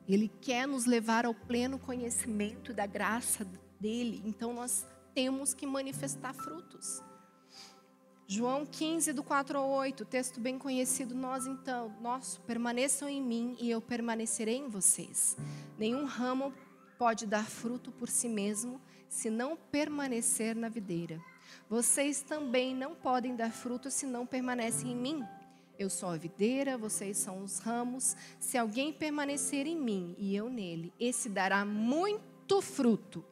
Ele 0.09 0.27
quer 0.41 0.67
nos 0.67 0.85
levar 0.85 1.25
ao 1.25 1.35
pleno 1.35 1.77
conhecimento 1.77 2.73
da 2.73 2.87
graça 2.87 3.45
dele, 3.79 4.23
então 4.25 4.51
nós 4.51 4.83
temos 5.13 5.53
que 5.53 5.67
manifestar 5.67 6.33
frutos. 6.33 7.03
João 8.27 8.65
15, 8.65 9.13
do 9.13 9.23
4 9.23 9.57
ao 9.57 9.69
8, 9.69 10.05
texto 10.05 10.39
bem 10.39 10.57
conhecido, 10.57 11.13
nós 11.13 11.45
então, 11.45 11.95
nosso, 12.01 12.41
permaneçam 12.41 13.07
em 13.07 13.21
mim 13.21 13.55
e 13.59 13.69
eu 13.69 13.81
permanecerei 13.81 14.57
em 14.57 14.67
vocês. 14.67 15.37
Nenhum 15.77 16.05
ramo 16.05 16.53
pode 16.97 17.25
dar 17.25 17.45
fruto 17.45 17.91
por 17.91 18.09
si 18.09 18.27
mesmo, 18.27 18.81
se 19.07 19.29
não 19.29 19.55
permanecer 19.55 20.55
na 20.55 20.69
videira. 20.69 21.19
Vocês 21.69 22.21
também 22.21 22.75
não 22.75 22.95
podem 22.95 23.35
dar 23.35 23.51
fruto 23.51 23.89
se 23.89 24.05
não 24.05 24.25
permanecem 24.25 24.91
em 24.91 24.95
mim. 24.95 25.23
Eu 25.79 25.89
sou 25.89 26.09
a 26.09 26.17
videira, 26.17 26.77
vocês 26.77 27.17
são 27.17 27.41
os 27.41 27.59
ramos. 27.59 28.13
Se 28.37 28.57
alguém 28.57 28.91
permanecer 28.91 29.65
em 29.65 29.79
mim 29.79 30.13
e 30.17 30.35
eu 30.35 30.49
nele, 30.49 30.93
esse 30.99 31.29
dará 31.29 31.63
muito 31.63 32.61
fruto. 32.61 33.23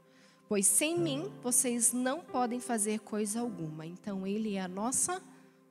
Pois 0.48 0.66
sem 0.66 0.98
mim 0.98 1.30
vocês 1.44 1.92
não 1.92 2.22
podem 2.22 2.62
fazer 2.62 3.02
coisa 3.02 3.42
alguma. 3.42 3.86
Então 3.86 4.26
ele 4.26 4.56
é 4.56 4.62
a 4.62 4.68
nossa 4.68 5.22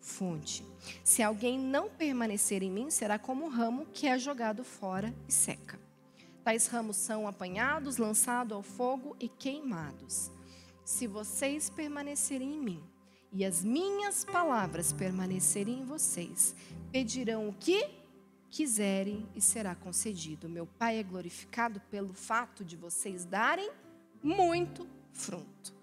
fonte. 0.02 0.66
Se 1.02 1.22
alguém 1.22 1.58
não 1.58 1.88
permanecer 1.88 2.62
em 2.62 2.70
mim, 2.70 2.90
será 2.90 3.18
como 3.18 3.46
um 3.46 3.48
ramo 3.48 3.86
que 3.86 4.06
é 4.06 4.18
jogado 4.18 4.62
fora 4.62 5.14
e 5.26 5.32
seca. 5.32 5.80
Tais 6.44 6.66
ramos 6.66 6.98
são 6.98 7.26
apanhados, 7.26 7.96
lançados 7.96 8.52
ao 8.52 8.62
fogo 8.62 9.16
e 9.18 9.30
queimados. 9.30 10.30
Se 10.84 11.06
vocês 11.06 11.70
permanecerem 11.70 12.52
em 12.54 12.60
mim, 12.60 12.84
e 13.32 13.44
as 13.44 13.62
minhas 13.62 14.24
palavras 14.24 14.92
permanecerem 14.92 15.80
em 15.80 15.84
vocês, 15.84 16.54
pedirão 16.90 17.48
o 17.48 17.52
que 17.52 17.90
quiserem 18.50 19.28
e 19.34 19.40
será 19.40 19.74
concedido. 19.74 20.48
Meu 20.48 20.66
Pai 20.66 20.98
é 20.98 21.02
glorificado 21.02 21.80
pelo 21.90 22.14
fato 22.14 22.64
de 22.64 22.76
vocês 22.76 23.24
darem 23.24 23.70
muito 24.22 24.88
fruto. 25.12 25.74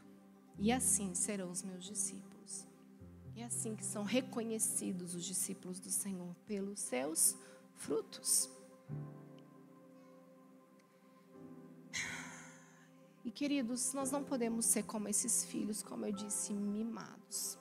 E 0.58 0.72
assim 0.72 1.14
serão 1.14 1.52
os 1.52 1.64
meus 1.64 1.86
discípulos. 1.86 2.68
É 3.36 3.44
assim 3.44 3.76
que 3.76 3.86
são 3.86 4.04
reconhecidos 4.04 5.16
os 5.16 5.26
discípulos 5.26 5.80
do 5.80 5.90
Senhor 5.90 6.36
pelos 6.48 6.80
seus 6.80 7.36
frutos. 7.76 8.50
E 13.24 13.32
queridos, 13.32 13.94
nós 13.94 14.12
não 14.12 14.24
podemos 14.24 14.66
ser 14.66 14.84
como 14.84 15.08
esses 15.08 15.46
filhos, 15.46 15.82
como 15.82 16.06
eu 16.06 16.12
disse, 16.12 16.54
mimados. 16.54 17.58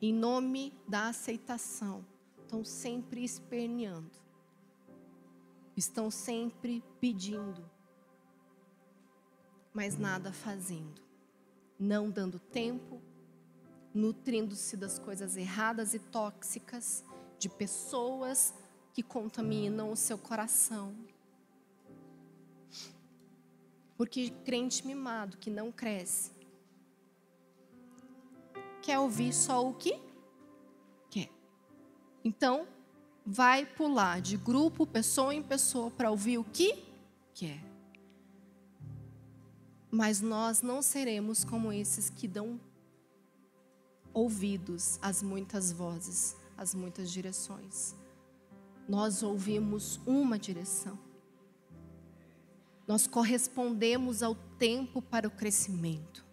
Em 0.00 0.12
nome 0.12 0.72
da 0.88 1.08
aceitação, 1.08 2.04
estão 2.42 2.64
sempre 2.64 3.22
esperneando, 3.22 4.10
estão 5.76 6.10
sempre 6.10 6.82
pedindo, 7.00 7.68
mas 9.72 9.98
nada 9.98 10.32
fazendo, 10.32 11.02
não 11.78 12.10
dando 12.10 12.38
tempo, 12.38 13.02
nutrindo-se 13.92 14.76
das 14.76 14.98
coisas 14.98 15.36
erradas 15.36 15.94
e 15.94 15.98
tóxicas, 15.98 17.04
de 17.38 17.48
pessoas 17.48 18.54
que 18.92 19.02
contaminam 19.02 19.90
o 19.90 19.96
seu 19.96 20.16
coração. 20.16 20.94
Porque 23.96 24.30
crente 24.44 24.86
mimado 24.86 25.36
que 25.36 25.50
não 25.50 25.70
cresce, 25.70 26.32
quer 28.82 28.98
ouvir 28.98 29.32
só 29.32 29.66
o 29.66 29.74
que 29.74 29.98
quer. 31.10 31.30
Então, 32.24 32.66
vai 33.24 33.64
pular 33.64 34.20
de 34.20 34.36
grupo, 34.36 34.86
pessoa 34.86 35.34
em 35.34 35.42
pessoa, 35.42 35.90
para 35.90 36.10
ouvir 36.10 36.38
o 36.38 36.44
que 36.44 36.84
quer. 37.32 37.62
Mas 39.90 40.20
nós 40.20 40.60
não 40.60 40.82
seremos 40.82 41.44
como 41.44 41.72
esses 41.72 42.10
que 42.10 42.26
dão 42.26 42.60
ouvidos 44.12 44.98
às 45.00 45.22
muitas 45.22 45.72
vozes, 45.72 46.36
às 46.56 46.74
muitas 46.74 47.10
direções. 47.10 47.94
Nós 48.88 49.22
ouvimos 49.22 49.98
uma 50.06 50.38
direção. 50.38 50.98
Nós 52.86 53.06
correspondemos 53.06 54.22
ao 54.22 54.34
tempo 54.34 55.00
para 55.00 55.26
o 55.26 55.30
crescimento. 55.30 56.24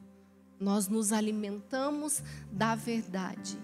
Nós 0.60 0.88
nos 0.88 1.12
alimentamos 1.12 2.22
da 2.52 2.76
verdade 2.76 3.58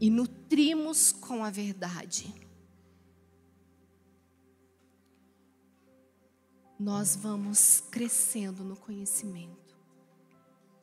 e 0.00 0.10
nutrimos 0.10 1.12
com 1.12 1.42
a 1.44 1.50
verdade. 1.50 2.34
Nós 6.78 7.16
vamos 7.16 7.82
crescendo 7.90 8.62
no 8.62 8.76
conhecimento. 8.76 9.76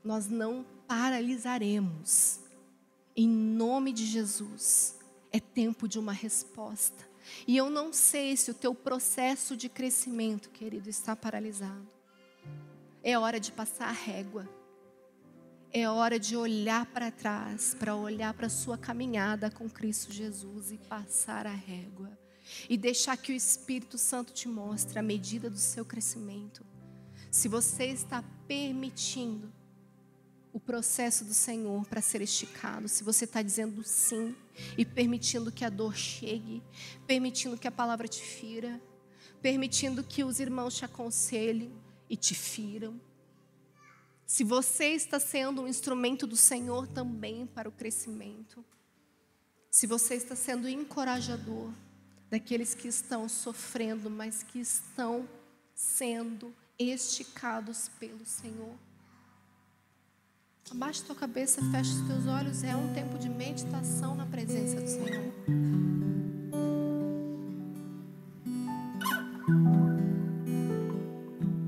Nós 0.04 0.28
não 0.28 0.66
paralisaremos. 0.88 2.42
Em 3.16 3.28
nome 3.30 3.94
de 3.94 4.06
Jesus, 4.06 5.00
é 5.32 5.40
tempo 5.40 5.88
de 5.88 5.98
uma 5.98 6.12
resposta. 6.12 7.08
E 7.48 7.58
eu 7.58 7.70
não 7.70 7.92
sei 7.94 8.36
se 8.38 8.52
o 8.52 8.54
teu 8.54 8.74
processo 8.74 9.56
de 9.56 9.70
crescimento, 9.70 10.50
querido, 10.50 10.90
está 10.90 11.16
paralisado. 11.16 11.88
É 13.04 13.18
hora 13.18 13.40
de 13.40 13.52
passar 13.52 13.88
a 13.88 13.92
régua. 13.92 14.48
É 15.72 15.90
hora 15.90 16.20
de 16.20 16.38
olhar 16.38 16.86
para 16.86 17.12
trás, 17.12 17.76
para 17.78 17.96
olhar 17.96 18.34
para 18.34 18.48
a 18.48 18.50
sua 18.50 18.78
caminhada 18.78 19.52
com 19.52 19.70
Cristo 19.70 20.12
Jesus 20.12 20.72
e 20.72 20.78
passar 20.78 21.46
a 21.46 21.54
régua. 21.54 22.18
E 22.70 22.78
deixar 22.78 23.18
que 23.18 23.32
o 23.32 23.36
Espírito 23.36 23.98
Santo 23.98 24.32
te 24.32 24.48
mostre 24.48 24.98
a 24.98 25.04
medida 25.04 25.50
do 25.50 25.58
seu 25.58 25.84
crescimento. 25.84 26.66
Se 27.30 27.48
você 27.48 27.86
está 27.88 28.24
permitindo 28.48 29.52
o 30.54 30.60
processo 30.60 31.26
do 31.26 31.34
Senhor 31.34 31.86
para 31.86 32.02
ser 32.02 32.22
esticado, 32.22 32.88
se 32.88 33.04
você 33.04 33.26
está 33.26 33.42
dizendo 33.42 33.84
sim 33.84 34.34
e 34.78 34.86
permitindo 34.86 35.52
que 35.52 35.66
a 35.66 35.70
dor 35.70 35.96
chegue, 35.96 36.64
permitindo 37.06 37.58
que 37.58 37.68
a 37.68 37.72
palavra 37.72 38.08
te 38.08 38.22
fira, 38.22 38.82
permitindo 39.42 40.04
que 40.04 40.24
os 40.24 40.40
irmãos 40.40 40.76
te 40.76 40.86
aconselhem 40.86 41.72
e 42.10 42.16
te 42.16 42.34
firam. 42.34 43.00
Se 44.26 44.44
você 44.44 44.90
está 44.90 45.20
sendo 45.20 45.62
um 45.62 45.68
instrumento 45.68 46.26
do 46.26 46.36
Senhor 46.36 46.88
também 46.88 47.46
para 47.46 47.70
o 47.70 47.72
crescimento, 47.72 48.66
se 49.70 49.86
você 49.86 50.16
está 50.16 50.36
sendo 50.36 50.68
encorajador 50.68 51.72
daqueles 52.30 52.74
que 52.74 52.88
estão 52.88 53.30
sofrendo, 53.30 54.10
mas 54.10 54.42
que 54.42 54.60
estão 54.60 55.28
sendo 55.74 56.56
esticados 56.80 57.90
pelo 58.00 58.26
Senhor. 58.26 58.76
Abaixa 60.72 61.04
tua 61.06 61.16
cabeça, 61.16 61.62
fecha 61.70 61.92
os 61.92 62.02
teus 62.08 62.26
olhos. 62.26 62.64
É 62.64 62.76
um 62.76 62.92
tempo 62.92 63.20
de 63.20 63.30
meditação 63.30 64.16
na 64.16 64.26
presença 64.26 64.82
do 64.82 64.88
Senhor. 64.88 65.32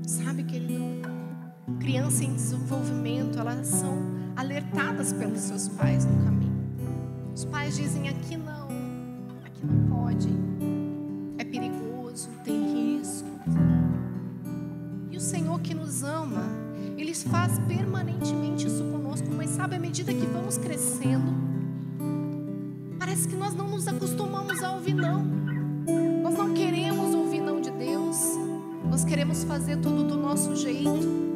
Sabe, 0.04 0.42
querido, 0.42 1.08
criança 1.78 2.24
em 2.24 2.34
desenvolvimento, 2.34 3.38
elas 3.38 3.68
são 3.68 3.96
alertadas 4.34 5.12
pelos 5.12 5.40
seus 5.42 5.68
pais 5.68 6.04
no 6.04 6.24
caminho. 6.24 6.74
Os 7.32 7.44
pais 7.44 7.76
dizem: 7.76 8.08
aqui 8.08 8.36
não, 8.36 8.68
aqui 9.44 9.64
não 9.64 9.88
pode, 9.88 10.28
é 11.38 11.44
perigoso, 11.44 12.30
tem 12.42 12.98
risco. 12.98 13.28
E 15.08 15.16
o 15.16 15.20
Senhor 15.20 15.60
que 15.60 15.72
nos 15.72 16.02
ama, 16.02 16.57
ele 17.18 17.30
faz 17.30 17.58
permanentemente 17.60 18.66
isso 18.66 18.84
conosco, 18.84 19.26
mas 19.36 19.50
sabe, 19.50 19.76
à 19.76 19.78
medida 19.78 20.12
que 20.12 20.26
vamos 20.26 20.56
crescendo, 20.56 21.34
parece 22.98 23.26
que 23.26 23.34
nós 23.34 23.54
não 23.54 23.68
nos 23.68 23.88
acostumamos 23.88 24.62
a 24.62 24.72
ouvir 24.72 24.94
não. 24.94 25.24
Nós 26.22 26.34
não 26.34 26.54
queremos 26.54 27.14
ouvir 27.14 27.40
não 27.40 27.60
de 27.60 27.70
Deus. 27.70 28.16
Nós 28.88 29.04
queremos 29.04 29.42
fazer 29.44 29.78
tudo 29.78 30.04
do 30.04 30.16
nosso 30.16 30.54
jeito. 30.54 31.27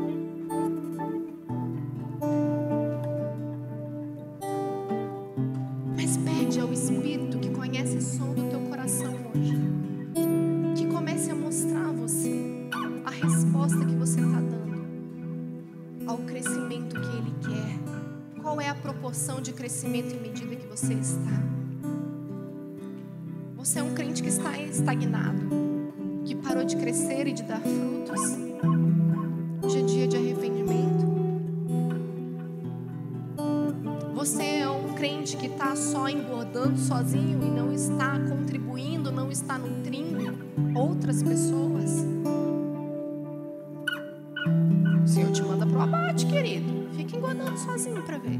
Então 45.72 45.84
abate, 45.84 46.26
querido. 46.26 46.90
Fica 46.94 47.16
enganando 47.16 47.58
sozinho 47.58 48.02
para 48.02 48.18
ver. 48.18 48.38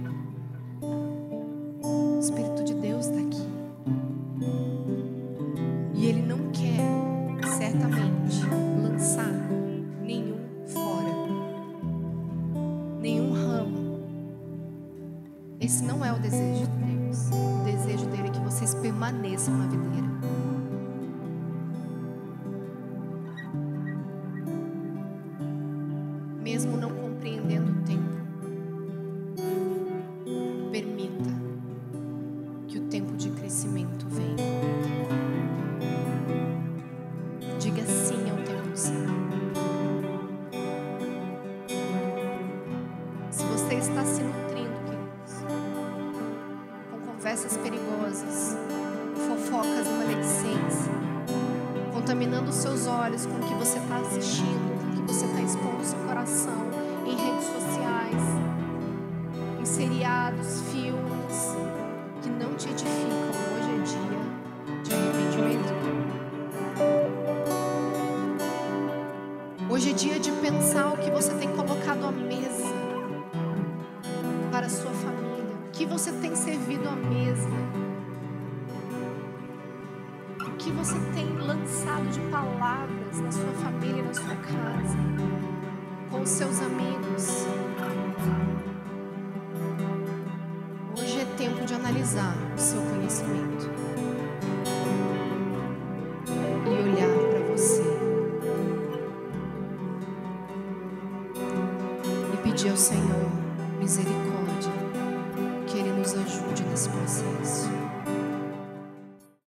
O 0.83 2.19
Espírito 2.21 2.63
de 2.63 2.75
Deus 2.75 3.07
está 3.07 3.19
aqui. 3.21 3.49
E 5.95 6.07
Ele 6.07 6.21
não 6.21 6.51
quer, 6.51 7.49
certamente, 7.57 8.45
lançar 8.83 9.33
nenhum 10.03 10.37
fora, 10.67 11.09
nenhum 13.01 13.33
ramo. 13.33 14.03
Esse 15.59 15.85
não 15.85 16.05
é 16.05 16.13
o 16.13 16.19
desejo 16.19 16.67
de 16.67 16.85
Deus. 16.85 17.31
O 17.31 17.65
desejo 17.65 18.05
dele 18.11 18.29
é 18.29 18.31
que 18.31 18.41
vocês 18.41 18.75
permaneçam 18.75 19.57
na 19.57 19.69
videira. 19.69 20.52